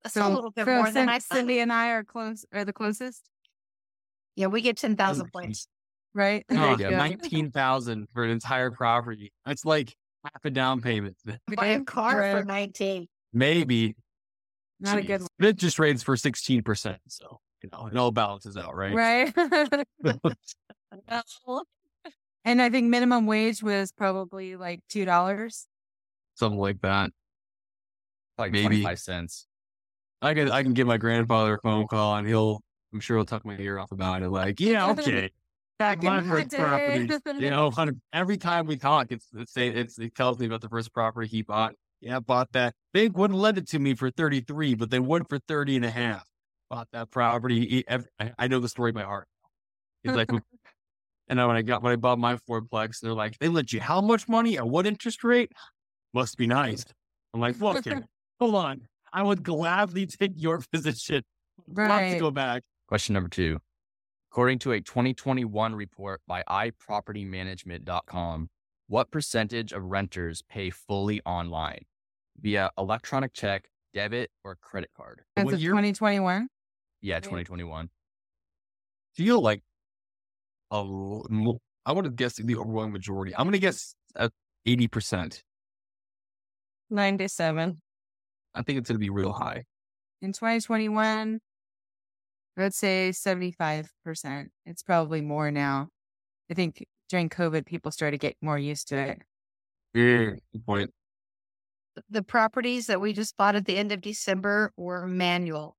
That's 0.03 0.15
a 0.17 0.27
little 0.27 0.51
bit 0.51 0.65
so 0.65 0.75
more 0.77 0.91
than 0.91 1.09
I 1.09 1.19
thought. 1.19 1.37
Cyndee 1.37 1.61
and 1.61 1.71
I 1.71 1.89
are 1.91 2.03
close, 2.03 2.45
are 2.51 2.65
the 2.65 2.73
closest, 2.73 3.29
Yeah, 4.35 4.47
we 4.47 4.61
get 4.61 4.77
10,000 4.77 5.31
points. 5.31 5.67
Right? 6.13 6.45
oh, 6.51 6.75
There 6.75 6.91
yeah, 6.91 6.97
19,000 6.97 8.07
for 8.13 8.23
an 8.23 8.29
entire 8.31 8.71
property. 8.71 9.31
That's 9.45 9.65
like 9.65 9.95
half 10.23 10.43
a 10.45 10.49
down 10.49 10.81
payment. 10.81 11.17
Buy 11.55 11.67
a 11.67 11.81
car 11.81 12.39
for 12.39 12.43
19. 12.43 13.07
Maybe. 13.33 13.95
Not 14.79 14.97
a 14.97 15.01
good 15.01 15.21
one. 15.21 15.29
But 15.39 15.49
Interest 15.49 15.79
rates 15.79 16.03
for 16.03 16.15
16%. 16.15 16.97
So, 17.07 17.39
you 17.63 17.69
know, 17.71 17.87
it 17.87 17.97
all 17.97 18.11
balances 18.11 18.57
out, 18.57 18.75
right? 18.75 18.93
Right. 18.93 19.33
And 22.43 22.59
I 22.59 22.71
think 22.71 22.87
minimum 22.87 23.27
wage 23.27 23.61
was 23.61 23.91
probably 23.91 24.55
like 24.55 24.79
$2. 24.91 25.65
Something 26.33 26.59
like 26.59 26.81
that. 26.81 27.11
like 28.39 28.51
maybe. 28.51 28.81
25 28.81 28.99
cents. 28.99 29.45
I 30.23 30.33
can 30.33 30.51
I 30.51 30.63
can 30.63 30.73
give 30.73 30.87
my 30.87 30.97
grandfather 30.97 31.55
a 31.55 31.59
phone 31.61 31.87
call 31.87 32.15
and 32.15 32.27
he'll 32.27 32.61
I'm 32.93 32.99
sure 32.99 33.17
he'll 33.17 33.25
tuck 33.25 33.45
my 33.45 33.57
ear 33.57 33.79
off 33.79 33.91
about 33.91 34.21
it. 34.21 34.29
Like, 34.29 34.59
yeah, 34.59 34.89
okay. 34.91 35.29
Back 35.81 36.03
My 36.03 36.19
in 36.19 36.23
the 36.23 36.29
first 36.29 36.49
property. 36.51 37.07
You 37.43 37.49
know, 37.49 37.71
every 38.13 38.37
time 38.37 38.67
we 38.67 38.77
talk, 38.77 39.11
it's 39.11 39.27
it's 39.35 39.57
it's 39.57 39.97
it 39.99 40.13
tells 40.15 40.37
me 40.39 40.45
about 40.45 40.61
the 40.61 40.69
first 40.69 40.93
property 40.93 41.27
he 41.27 41.41
bought. 41.41 41.73
Yeah, 42.01 42.19
bought 42.19 42.51
that. 42.53 42.73
They 42.93 43.09
wouldn't 43.09 43.39
lend 43.39 43.57
it 43.57 43.67
to 43.69 43.79
me 43.79 43.95
for 43.95 44.09
33, 44.11 44.75
but 44.75 44.89
they 44.89 44.99
would 44.99 45.27
for 45.29 45.39
30 45.47 45.77
and 45.77 45.85
a 45.85 45.89
half. 45.91 46.25
Bought 46.69 46.87
that 46.93 47.11
property. 47.11 47.67
He- 47.67 47.87
ev- 47.87 48.07
I, 48.19 48.31
I 48.37 48.47
know 48.47 48.59
the 48.59 48.69
story 48.69 48.91
by 48.91 49.03
heart. 49.03 49.27
He's 50.03 50.13
like, 50.13 50.29
and 51.27 51.39
then 51.39 51.47
when 51.47 51.55
I 51.57 51.61
got 51.61 51.83
when 51.83 51.93
I 51.93 51.95
bought 51.95 52.19
my 52.19 52.35
fourplex, 52.37 52.99
they're 53.01 53.13
like, 53.13 53.37
they 53.39 53.47
lent 53.47 53.73
you 53.73 53.79
how 53.79 54.01
much 54.01 54.27
money 54.27 54.57
at 54.57 54.67
what 54.67 54.85
interest 54.85 55.23
rate? 55.23 55.51
Must 56.13 56.37
be 56.37 56.47
nice. 56.47 56.85
I'm 57.33 57.39
like, 57.39 57.59
look, 57.59 57.83
hold 58.39 58.55
on. 58.55 58.81
I 59.13 59.23
would 59.23 59.43
gladly 59.43 60.05
take 60.05 60.31
your 60.35 60.61
position. 60.71 61.23
Love 61.67 61.99
to 62.13 62.19
go 62.19 62.31
back. 62.31 62.63
Question 62.87 63.13
number 63.13 63.29
two. 63.29 63.59
According 64.31 64.59
to 64.59 64.71
a 64.71 64.79
2021 64.79 65.75
report 65.75 66.21
by 66.25 66.41
iPropertyManagement.com, 66.49 68.49
what 68.87 69.11
percentage 69.11 69.73
of 69.73 69.83
renters 69.83 70.41
pay 70.49 70.69
fully 70.69 71.19
online 71.25 71.79
via 72.39 72.69
electronic 72.77 73.33
check, 73.33 73.65
debit, 73.93 74.31
or 74.45 74.55
credit 74.61 74.89
card? 74.95 75.23
As 75.35 75.43
What 75.43 75.55
of 75.55 75.59
2021. 75.59 76.47
Yeah, 77.01 77.19
2021. 77.19 77.89
Feel 79.15 79.41
like 79.41 79.63
a 80.71 80.75
l- 80.75 81.25
mo- 81.29 81.59
I 81.85 81.91
would 81.91 82.05
have 82.05 82.15
guessed 82.15 82.37
the 82.37 82.55
overwhelming 82.55 82.93
majority. 82.93 83.35
I'm 83.35 83.43
going 83.43 83.51
to 83.51 83.59
guess 83.59 83.95
uh, 84.15 84.29
80%. 84.65 85.41
97. 86.89 87.81
I 88.55 88.61
think 88.61 88.79
it's 88.79 88.87
going 88.87 88.95
to 88.95 88.99
be 88.99 89.09
real 89.09 89.33
high. 89.33 89.65
In 90.21 90.31
2021, 90.31 91.41
I 92.61 92.65
would 92.65 92.73
say 92.75 93.09
75%. 93.11 93.87
It's 94.67 94.83
probably 94.83 95.21
more 95.21 95.49
now. 95.49 95.89
I 96.49 96.53
think 96.53 96.85
during 97.09 97.27
COVID, 97.27 97.65
people 97.65 97.91
started 97.91 98.19
to 98.21 98.27
get 98.27 98.37
more 98.41 98.57
used 98.57 98.89
to 98.89 98.97
it. 98.97 99.21
Yeah. 99.95 100.35
Good 100.53 100.65
point. 100.65 100.91
The 102.09 102.21
properties 102.21 102.85
that 102.85 103.01
we 103.01 103.13
just 103.13 103.35
bought 103.35 103.55
at 103.55 103.65
the 103.65 103.77
end 103.77 103.91
of 103.91 104.01
December 104.01 104.71
were 104.77 105.07
manual 105.07 105.75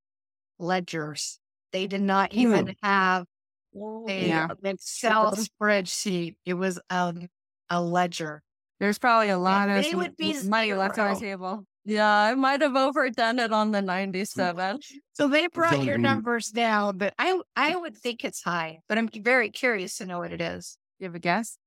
ledgers. 0.59 1.39
They 1.71 1.87
did 1.87 2.01
not 2.01 2.33
even 2.33 2.75
have 2.83 3.25
a 3.73 4.27
Yeah. 4.27 4.49
Excel 4.63 5.35
spreadsheet. 5.61 6.35
It 6.45 6.55
was 6.55 6.79
um, 6.89 7.27
a 7.69 7.81
ledger. 7.81 8.43
There's 8.81 8.99
probably 8.99 9.29
a 9.29 9.37
lot 9.37 9.69
of 9.69 9.83
they 9.83 9.95
would 9.95 10.17
be 10.17 10.37
money 10.43 10.73
left 10.73 10.99
on 10.99 11.13
the 11.13 11.19
table. 11.19 11.65
Yeah, 11.85 12.07
I 12.07 12.33
might 12.35 12.61
have 12.61 12.75
overdone 12.77 13.39
it 13.39 13.51
on 13.51 13.71
the 13.71 13.81
97. 13.81 14.79
So 15.13 15.27
they 15.27 15.47
brought 15.47 15.83
your 15.83 15.95
Don't- 15.95 16.03
numbers 16.03 16.47
down, 16.49 16.97
but 16.97 17.13
I 17.19 17.39
I 17.55 17.75
would 17.75 17.97
think 17.97 18.23
it's 18.23 18.41
high. 18.41 18.79
But 18.87 18.97
I'm 18.97 19.09
very 19.09 19.49
curious 19.49 19.97
to 19.97 20.05
know 20.05 20.19
what 20.19 20.31
it 20.31 20.39
is. 20.39 20.77
You 20.99 21.05
have 21.07 21.15
a 21.15 21.19
guess? 21.19 21.57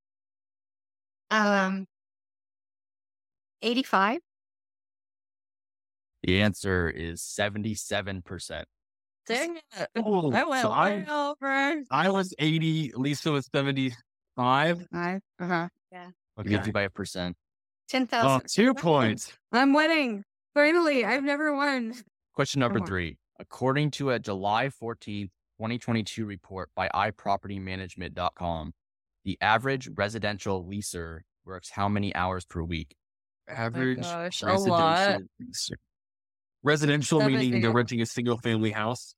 Um, 1.31 1.87
85. 3.61 4.21
The 6.23 6.41
answer 6.41 6.89
is 6.89 7.21
77%. 7.21 8.65
Dang 9.27 9.57
it. 9.57 9.89
Oh, 9.97 10.33
I 10.33 10.45
went 10.45 10.63
so 10.63 10.71
way 10.71 11.05
I, 11.07 11.29
over. 11.29 11.83
I 11.91 12.11
was 12.11 12.33
80. 12.39 12.93
Lisa 12.97 13.33
was 13.33 13.49
75. 13.55 13.97
Five. 14.37 14.87
Five. 14.93 15.21
Uh 15.41 15.47
huh. 15.47 15.69
It 16.39 16.47
gives 16.47 16.67
you 17.93 17.99
by 18.01 18.07
a 18.07 18.07
percent. 18.07 18.11
Ten 18.11 18.21
Oh, 18.21 18.39
thousand. 18.39 18.49
two 18.49 18.75
points. 18.75 19.33
I'm 19.53 19.73
winning. 19.73 20.25
Finally, 20.55 21.05
I've 21.05 21.23
never 21.25 21.55
won. 21.55 21.95
Question 22.35 22.61
number 22.61 22.81
three. 22.81 23.19
According 23.39 23.91
to 23.93 24.11
a 24.11 24.19
July 24.19 24.69
14th, 24.69 25.31
2022 25.59 26.25
report 26.27 26.71
by 26.75 26.89
iPropertyManagement.com, 26.95 28.73
the 29.25 29.39
average 29.41 29.89
residential 29.95 30.65
leaser 30.65 31.21
works 31.45 31.71
how 31.71 31.89
many 31.89 32.15
hours 32.15 32.45
per 32.45 32.63
week? 32.63 32.95
Oh 33.49 33.53
average 33.55 34.01
gosh, 34.03 34.43
a 34.43 34.47
residential. 34.47 34.71
lot. 34.73 35.21
leaser. 35.43 35.75
Residential 36.63 37.21
Seven 37.21 37.35
meaning 37.35 37.61
they're 37.61 37.71
renting 37.73 38.01
a 38.01 38.07
single 38.07 38.39
family 38.39 38.73
house. 38.73 39.15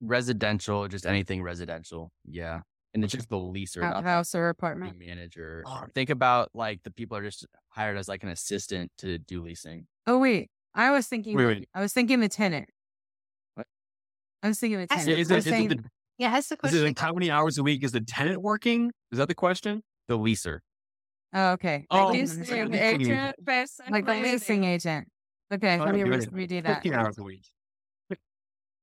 Residential, 0.00 0.88
just 0.88 1.06
anything 1.06 1.42
residential. 1.42 2.10
Yeah. 2.24 2.60
And 2.94 3.02
it's 3.02 3.12
just 3.12 3.28
the 3.30 3.36
leaser, 3.36 3.80
not 3.80 4.02
the 4.02 4.08
House 4.08 4.34
or 4.34 4.48
apartment. 4.50 4.98
manager. 4.98 5.62
Oh. 5.66 5.84
Think 5.94 6.10
about 6.10 6.50
like 6.54 6.82
the 6.82 6.90
people 6.90 7.16
are 7.16 7.22
just 7.22 7.46
hired 7.70 7.96
as 7.96 8.06
like 8.08 8.22
an 8.22 8.28
assistant 8.28 8.90
to 8.98 9.16
do 9.18 9.42
leasing. 9.42 9.86
Oh 10.06 10.18
wait, 10.18 10.50
I 10.74 10.90
was 10.90 11.06
thinking. 11.06 11.34
Wait, 11.36 11.46
wait. 11.46 11.68
I 11.74 11.80
was 11.80 11.92
thinking 11.94 12.20
the 12.20 12.28
tenant. 12.28 12.68
What? 13.54 13.66
I 14.42 14.48
was 14.48 14.58
thinking 14.58 14.78
the 14.80 14.86
tenant. 14.86 15.08
Is 15.08 15.30
I 15.30 15.34
it, 15.36 15.38
it 15.38 15.44
saying- 15.44 15.68
the, 15.68 15.84
Yeah, 16.18 16.32
that's 16.32 16.48
the 16.48 16.54
is 16.56 16.58
question. 16.60 16.78
it 16.80 16.84
like 16.84 16.98
how 16.98 17.12
many 17.14 17.30
hours 17.30 17.56
a 17.56 17.62
week 17.62 17.82
is 17.82 17.92
the 17.92 18.00
tenant 18.02 18.42
working? 18.42 18.92
Is 19.10 19.18
that 19.18 19.28
the 19.28 19.34
question? 19.34 19.82
The 20.08 20.18
leaser. 20.18 20.58
oh, 21.32 21.52
okay. 21.52 21.86
Oh, 21.90 22.06
Like, 22.08 22.12
Leasing 22.20 22.40
leasing 22.40 22.74
agent, 22.74 23.36
like 23.90 24.04
the 24.04 24.14
leasing 24.20 24.64
agent. 24.64 25.08
Okay, 25.52 25.78
let 25.80 25.94
me 25.94 26.02
re- 26.02 26.16
it. 26.18 26.32
redo 26.32 26.62
that. 26.62 26.74
15 26.82 26.94
hours 26.94 27.16
a 27.18 27.22
week. 27.22 27.46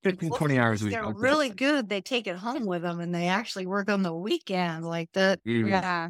15, 0.03 0.29
Well, 0.29 0.37
20 0.39 0.59
hours 0.59 0.81
a 0.81 0.85
week. 0.85 0.93
They're 0.93 1.03
Okay. 1.05 1.19
really 1.19 1.49
good. 1.49 1.89
They 1.89 2.01
take 2.01 2.27
it 2.27 2.37
home 2.37 2.65
with 2.65 2.81
them 2.83 2.99
and 2.99 3.13
they 3.13 3.27
actually 3.27 3.67
work 3.67 3.89
on 3.89 4.01
the 4.03 4.13
weekend. 4.13 4.85
Like 4.85 5.09
that. 5.13 5.43
Mm. 5.43 5.69
Yeah. 5.69 6.09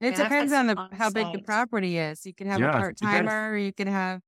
It 0.00 0.16
Yeah, 0.16 0.22
depends 0.24 0.52
on 0.52 0.66
the 0.66 0.76
on 0.76 0.90
how 0.92 1.10
big 1.10 1.32
the 1.32 1.40
property 1.42 1.98
is. 1.98 2.24
You 2.26 2.34
can 2.34 2.46
have 2.48 2.60
Yeah, 2.60 2.70
a 2.70 2.72
part 2.72 2.96
timer 2.98 3.50
or 3.52 3.56
you 3.56 3.72
can 3.72 3.88
have. 3.88 4.20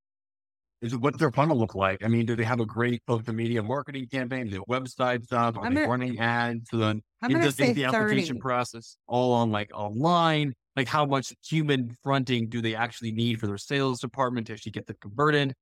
Is 0.82 0.92
it, 0.92 1.00
what's 1.00 1.18
their 1.18 1.32
funnel 1.32 1.56
look 1.58 1.74
like? 1.74 2.04
I 2.04 2.08
mean, 2.08 2.26
do 2.26 2.36
they 2.36 2.44
have 2.44 2.60
a 2.60 2.66
great 2.66 3.02
social 3.08 3.32
media 3.34 3.62
marketing 3.62 4.06
campaign? 4.08 4.48
Do 4.48 4.62
website 4.68 5.24
stuff? 5.24 5.56
Are 5.56 5.64
I'm 5.64 5.74
they 5.74 5.80
gonna- 5.80 5.90
running 5.90 6.18
ads? 6.18 6.68
So 6.70 6.76
then 6.76 7.02
I'm 7.22 7.30
it 7.30 7.34
gonna 7.34 7.44
does 7.46 7.54
say 7.56 7.72
the 7.72 7.84
application 7.84 8.36
thirty. 8.36 8.40
process 8.40 8.96
all 9.06 9.32
on 9.32 9.50
like 9.50 9.70
online. 9.74 10.54
Like 10.76 10.86
how 10.88 11.06
much 11.06 11.32
human 11.42 11.96
fronting 12.02 12.48
do 12.50 12.60
they 12.60 12.74
actually 12.74 13.12
need 13.12 13.40
for 13.40 13.46
their 13.46 13.56
sales 13.56 14.00
department 14.00 14.46
to 14.48 14.52
actually 14.52 14.72
get 14.72 14.86
them 14.86 14.96
converted? 15.00 15.54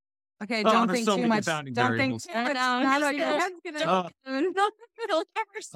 Okay, 0.44 0.62
Oh, 0.64 0.72
don't 0.72 0.90
think 0.90 1.04
so 1.06 1.16
too 1.16 1.26
much. 1.26 1.44
Don't 1.44 1.64
think 1.96 2.22
too 2.22 2.32
much. 2.34 2.54
Not 2.54 3.00
like 3.00 3.18
that. 3.18 3.52
Uh, 3.86 4.08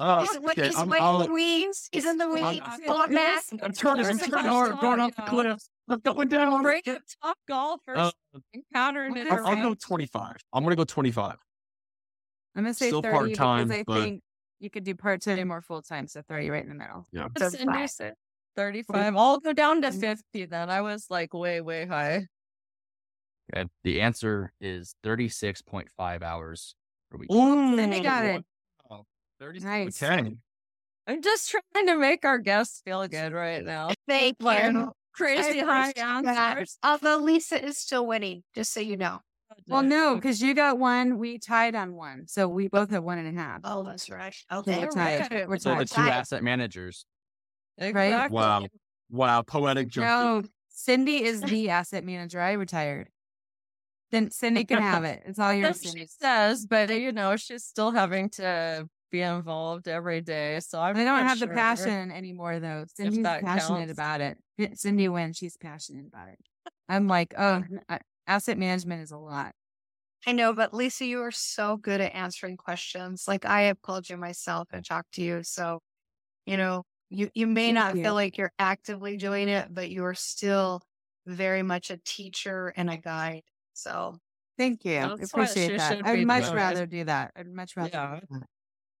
Oh, 0.01 0.21
He's, 0.21 0.37
okay, 0.37 0.65
he's 0.67 0.75
I'm- 0.75 0.89
way 0.89 0.99
I'll- 0.99 1.21
in 1.21 1.27
the 1.27 1.33
weeds. 1.33 1.89
He's 1.91 2.05
in 2.05 2.17
the 2.17 2.29
weeds. 2.29 2.43
I'm- 2.63 2.81
Hot 2.87 3.11
mess. 3.11 3.51
I'm 3.61 3.71
turning, 3.73 4.05
I'm 4.05 4.17
turning 4.17 4.45
hard, 4.45 4.79
going 4.79 4.99
off 4.99 5.15
the 5.15 5.23
you. 5.23 5.27
cliffs. 5.29 5.69
I'm 5.89 5.99
going 5.99 6.27
down. 6.27 6.61
Break 6.63 6.87
up 6.87 7.01
top 7.23 7.37
golfers 7.47 7.97
Uh, 7.97 8.11
encountered 8.53 9.17
it. 9.17 9.27
I'll, 9.31 9.45
I'll 9.47 9.55
go 9.55 9.73
25. 9.73 10.37
I'm 10.53 10.63
going 10.63 10.71
to 10.71 10.75
go 10.75 10.83
25. 10.85 11.35
I'm 12.55 12.63
gonna 12.63 12.73
say 12.73 12.87
Still 12.87 13.01
thirty 13.01 13.35
part-time, 13.35 13.67
because 13.67 13.79
I 13.79 13.83
but- 13.85 14.01
think 14.01 14.21
you 14.59 14.69
could 14.69 14.83
do 14.83 14.93
part 14.95 15.21
time 15.21 15.51
or 15.51 15.61
full 15.61 15.81
time. 15.81 16.07
So 16.07 16.21
thirty 16.27 16.49
right 16.49 16.63
in 16.63 16.69
the 16.69 16.75
middle. 16.75 17.05
What's 17.11 17.55
Cyndee 17.55 17.87
35. 17.87 18.13
35. 18.55 19.15
I'll 19.15 19.39
go 19.39 19.53
down 19.53 19.81
to 19.83 19.91
50 19.91 20.45
then. 20.45 20.69
I 20.69 20.81
was 20.81 21.05
like 21.09 21.33
way, 21.33 21.61
way 21.61 21.85
high. 21.85 22.25
Okay. 23.55 23.67
The 23.83 24.01
answer 24.01 24.51
is 24.61 24.95
36.5 25.03 26.21
hours 26.21 26.75
per 27.09 27.17
week. 27.17 27.29
Cyndee 27.29 28.03
got 28.03 28.25
it. 28.25 28.45
Wow. 28.89 29.05
30 29.39 29.59
Nice. 29.61 30.03
Okay. 30.03 30.35
I'm 31.07 31.21
just 31.21 31.49
trying 31.49 31.87
to 31.87 31.97
make 31.97 32.23
our 32.23 32.37
guests 32.37 32.81
feel 32.85 33.07
good 33.07 33.33
right 33.33 33.63
now. 33.63 33.89
Thank 34.07 34.37
Like, 34.39 34.71
you. 34.71 34.91
crazy 35.13 35.59
high 35.59 35.89
appreciate 35.89 36.23
that. 36.25 36.57
answers. 36.57 36.77
Although 36.83 37.17
Lisa 37.17 37.63
is 37.63 37.77
still 37.79 38.05
winning, 38.05 38.43
just 38.53 38.71
so 38.71 38.79
you 38.79 38.95
know. 38.95 39.19
Oh, 39.51 39.55
well, 39.67 39.83
no, 39.83 40.13
because 40.13 40.39
you 40.39 40.53
got 40.53 40.77
one. 40.77 41.17
We 41.17 41.39
tied 41.39 41.73
on 41.73 41.95
one, 41.95 42.27
so 42.27 42.47
we 42.47 42.67
oh. 42.67 42.69
both 42.71 42.91
have 42.91 43.03
one 43.03 43.17
and 43.17 43.35
a 43.35 43.41
half. 43.41 43.61
Oh, 43.63 43.83
that's 43.83 44.07
right. 44.09 44.35
Oh, 44.51 44.61
so 44.61 44.71
Okay. 44.71 44.79
we're 44.81 44.91
tied. 44.91 45.31
right. 45.31 45.49
We're 45.49 45.57
So 45.57 45.75
the 45.75 45.85
two 45.85 46.01
Right. 46.01 46.13
asset 46.13 46.43
managers. 46.43 47.05
Exactly. 47.79 48.35
Wow. 48.35 48.67
Wow. 49.09 49.41
Poetic 49.41 49.87
jump. 49.87 50.05
No, 50.05 50.43
Cyndee 50.71 51.21
is 51.21 51.41
the 51.41 51.71
asset 51.71 52.03
manager. 52.03 52.39
I 52.39 52.51
retired. 52.51 53.09
Then 54.11 54.29
Cyndee 54.29 54.67
can 54.67 54.81
have 54.81 55.03
it. 55.03 55.23
It's 55.25 55.39
all 55.39 55.53
yours, 55.53 55.81
she 55.81 55.89
Cyndee. 55.89 56.09
says, 56.19 56.65
but 56.65 56.89
you 56.89 57.11
know, 57.11 57.35
she's 57.35 57.63
still 57.63 57.91
having 57.91 58.29
to 58.31 58.87
be 59.11 59.21
involved 59.21 59.87
every 59.87 60.21
day. 60.21 60.59
So 60.61 60.79
I'm 60.79 60.95
I 60.95 61.03
don't 61.03 61.19
not 61.19 61.27
have 61.27 61.39
the 61.39 61.47
passion 61.47 62.11
anymore, 62.11 62.59
though. 62.59 62.85
Cyndee's 62.99 63.23
that 63.23 63.43
passionate 63.43 63.87
counts. 63.87 63.91
about 63.93 64.21
it. 64.21 64.37
Cyndee 64.59 65.11
wins. 65.11 65.37
She's 65.37 65.57
passionate 65.57 66.07
about 66.07 66.29
it. 66.29 66.39
I'm 66.87 67.07
like, 67.07 67.33
oh, 67.37 67.63
asset 68.27 68.57
management 68.57 69.03
is 69.03 69.11
a 69.11 69.17
lot. 69.17 69.53
I 70.27 70.33
know, 70.33 70.53
but 70.53 70.73
Lisa, 70.73 71.05
you 71.05 71.21
are 71.21 71.31
so 71.31 71.77
good 71.77 72.01
at 72.01 72.13
answering 72.13 72.57
questions. 72.57 73.25
Like 73.27 73.45
I 73.45 73.63
have 73.63 73.81
called 73.81 74.09
you 74.09 74.17
myself 74.17 74.67
and 74.73 74.83
talked 74.85 75.13
to 75.13 75.21
you. 75.21 75.43
So, 75.43 75.79
you 76.45 76.57
know, 76.57 76.83
you, 77.09 77.29
you 77.33 77.47
may 77.47 77.67
Thank 77.67 77.75
not 77.75 77.95
you. 77.95 78.03
feel 78.03 78.13
like 78.15 78.37
you're 78.37 78.51
actively 78.59 79.17
doing 79.17 79.49
it, 79.49 79.67
but 79.71 79.89
you 79.89 80.03
are 80.05 80.13
still 80.15 80.81
very 81.25 81.63
much 81.63 81.89
a 81.89 81.97
teacher 82.03 82.73
and 82.75 82.89
a 82.89 82.97
guide. 82.97 83.43
So 83.81 84.19
Thank 84.59 84.83
you. 84.83 84.99
That's 84.99 85.33
what 85.33 85.49
Appreciate 85.49 85.77
that. 85.77 86.05
I'd 86.05 86.15
be 86.17 86.25
much 86.25 86.43
doing. 86.43 86.55
rather 86.55 86.85
do 86.85 87.05
that. 87.05 87.31
I'd 87.33 87.47
much 87.47 87.77
rather. 87.77 87.89
Yeah. 87.93 88.19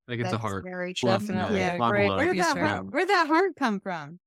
Like 0.07 0.19
it's 0.19 0.29
a 0.29 0.31
that's 0.31 0.41
heart. 0.41 0.63
very 0.63 0.93
true. 0.93 1.09
Love 1.09 1.27
Definitely. 1.27 1.59
Yeah. 1.59 1.77
great. 1.77 2.09
Where'd 2.09 2.37
that, 2.39 2.57
heart, 2.57 2.85
where'd 2.91 3.09
that 3.09 3.27
heart 3.27 3.55
come 3.57 3.81
from? 3.81 4.19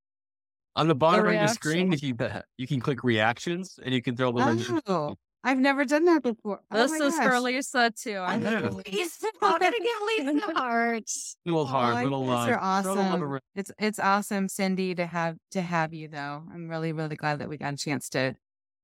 On 0.77 0.89
the 0.89 0.95
bottom 0.95 1.25
The 1.25 1.31
right 1.31 1.43
of 1.43 1.49
the 1.49 1.55
screen, 1.55 1.89
reaction. 1.89 2.17
if 2.19 2.21
you 2.21 2.43
you 2.59 2.67
can 2.67 2.81
click 2.81 3.03
reactions 3.03 3.79
and 3.83 3.95
you 3.95 4.03
can 4.03 4.15
throw 4.15 4.29
a 4.29 4.31
little. 4.31 4.83
Oh, 4.87 5.15
I've 5.43 5.59
never 5.59 5.85
done 5.87 6.05
that 6.05 6.23
before. 6.23 6.61
Oh 6.71 6.77
This 6.83 6.99
my 6.99 7.07
is 7.07 7.17
for 7.17 7.31
gosh. 7.31 7.43
Lisa 7.43 7.91
too. 7.91 8.19
I 8.19 8.37
know. 8.37 8.61
know. 8.61 8.83
Lisa, 8.87 9.27
oh 9.43 9.53
I'm 9.55 9.59
gonna 9.59 9.73
get 9.79 10.37
Lisa 10.37 10.53
hearts. 10.55 11.37
Little 11.47 11.63
oh, 11.63 11.65
heart, 11.65 11.97
Oh, 11.97 12.03
little 12.05 12.25
you 12.27 12.31
guys 12.31 12.49
are 12.49 12.61
a 12.61 12.83
little 12.93 13.03
awesome. 13.03 13.23
around. 13.25 13.41
It's 13.57 13.73
it's 13.79 13.99
awesome, 13.99 14.49
Cyndee, 14.49 14.97
to 14.97 15.07
have 15.07 15.37
to 15.53 15.63
have 15.63 15.95
you 15.95 16.09
though. 16.09 16.45
I'm 16.53 16.69
really 16.69 16.93
really 16.93 17.17
glad 17.17 17.39
that 17.41 17.49
we 17.49 17.57
got 17.57 17.73
a 17.73 17.77
chance 17.77 18.09
to 18.11 18.37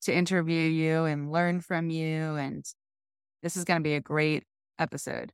to 0.03 0.15
interview 0.15 0.69
you 0.69 1.05
and 1.05 1.33
learn 1.33 1.61
from 1.61 1.91
you, 1.91 2.35
and 2.37 2.65
this 3.43 3.57
is 3.57 3.65
going 3.65 3.81
to 3.81 3.85
be 3.85 3.95
a 3.95 4.01
great 4.01 4.45
episode. 4.79 5.33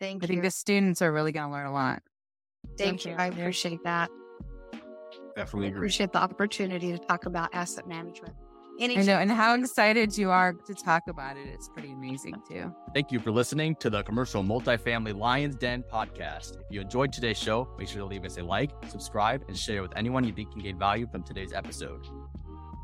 Thank 0.00 0.22
I 0.22 0.26
you. 0.26 0.26
I 0.26 0.28
think 0.28 0.42
the 0.42 0.50
students 0.50 1.02
are 1.02 1.12
really 1.12 1.32
going 1.32 1.46
to 1.46 1.52
learn 1.52 1.66
a 1.66 1.72
lot. 1.72 2.02
Thank 2.76 3.04
you. 3.04 3.14
I 3.18 3.26
appreciate 3.26 3.82
that. 3.84 4.10
Definitely 5.36 5.68
agree. 5.68 5.78
Appreciate 5.78 6.12
the 6.12 6.18
opportunity 6.18 6.92
to 6.92 6.98
talk 6.98 7.26
about 7.26 7.50
asset 7.52 7.86
management. 7.86 8.34
I 8.80 8.86
know, 8.86 9.18
and 9.18 9.28
how 9.28 9.54
excited 9.56 10.16
you 10.16 10.30
are 10.30 10.52
to 10.52 10.72
talk 10.72 11.08
about 11.08 11.36
it. 11.36 11.48
It's 11.48 11.68
pretty 11.68 11.90
amazing 11.90 12.34
too. 12.48 12.72
Thank 12.94 13.10
you 13.10 13.18
for 13.18 13.32
listening 13.32 13.74
to 13.76 13.90
the 13.90 14.04
Commercial 14.04 14.44
Multifamily 14.44 15.18
Lions 15.18 15.56
Den 15.56 15.82
podcast. 15.82 16.60
If 16.60 16.66
you 16.70 16.80
enjoyed 16.80 17.12
today's 17.12 17.38
show, 17.38 17.68
make 17.76 17.88
sure 17.88 18.02
to 18.02 18.06
leave 18.06 18.24
us 18.24 18.38
a 18.38 18.44
like, 18.44 18.70
subscribe, 18.86 19.42
and 19.48 19.58
share 19.58 19.82
with 19.82 19.90
anyone 19.96 20.22
you 20.22 20.32
think 20.32 20.52
can 20.52 20.60
gain 20.60 20.78
value 20.78 21.08
from 21.10 21.24
today's 21.24 21.52
episode. 21.52 22.06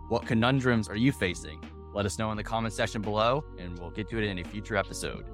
What 0.09 0.27
conundrums 0.27 0.89
are 0.89 0.97
you 0.97 1.13
facing? 1.13 1.61
Let 1.95 2.07
us 2.07 2.19
know 2.19 2.31
in 2.31 2.37
the 2.37 2.45
comment 2.45 2.75
section 2.75 3.01
below, 3.03 3.45
and 3.59 3.79
we'll 3.79 3.91
get 3.91 4.09
to 4.11 4.19
it 4.19 4.25
in 4.25 4.39
a 4.39 4.45
future 4.45 4.77
episode. 4.77 5.27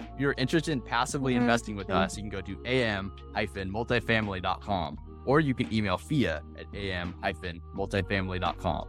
If 0.00 0.18
you're 0.20 0.34
interested 0.38 0.72
in 0.72 0.80
passively 0.80 1.34
Mhm. 1.34 1.38
investing 1.42 1.76
with 1.76 1.90
us, 1.90 2.16
you 2.16 2.22
can 2.22 2.30
go 2.30 2.40
to 2.40 2.56
am-multifamily.com 2.66 4.96
or 5.26 5.40
you 5.40 5.54
can 5.54 5.72
email 5.72 5.96
Fiya 5.98 6.40
at 6.58 6.66
am-multifamily.com. 6.74 8.88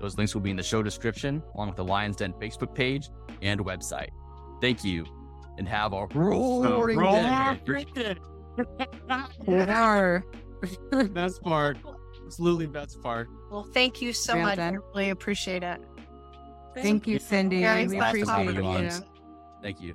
Those 0.00 0.16
links 0.18 0.34
will 0.34 0.42
be 0.42 0.50
in 0.50 0.56
the 0.56 0.62
show 0.62 0.82
description, 0.82 1.42
along 1.54 1.68
with 1.68 1.76
the 1.76 1.84
Lions 1.84 2.16
Den 2.16 2.32
Facebook 2.34 2.74
page 2.74 3.08
and 3.42 3.60
website. 3.60 4.10
Thank 4.60 4.84
you, 4.84 5.04
and 5.56 5.68
have 5.68 5.92
a 5.92 6.06
roaring 6.14 6.98
roll. 6.98 7.22
day. 7.94 8.16
Or 9.46 10.24
Best 11.12 11.42
part 11.42 11.78
absolutely 12.28 12.66
best 12.66 13.02
part. 13.02 13.26
Well, 13.50 13.62
thank 13.72 14.02
you 14.02 14.12
so 14.12 14.36
much. 14.36 14.58
much. 14.58 14.74
Really 14.94 15.10
appreciate 15.10 15.62
it. 15.62 15.80
Thank, 16.74 17.04
thank 17.04 17.06
you, 17.06 17.18
Cyndee. 17.18 17.62
Yeah, 17.62 17.86
we 17.86 17.98
appreciate. 17.98 19.02
Thank 19.62 19.80
you. 19.80 19.94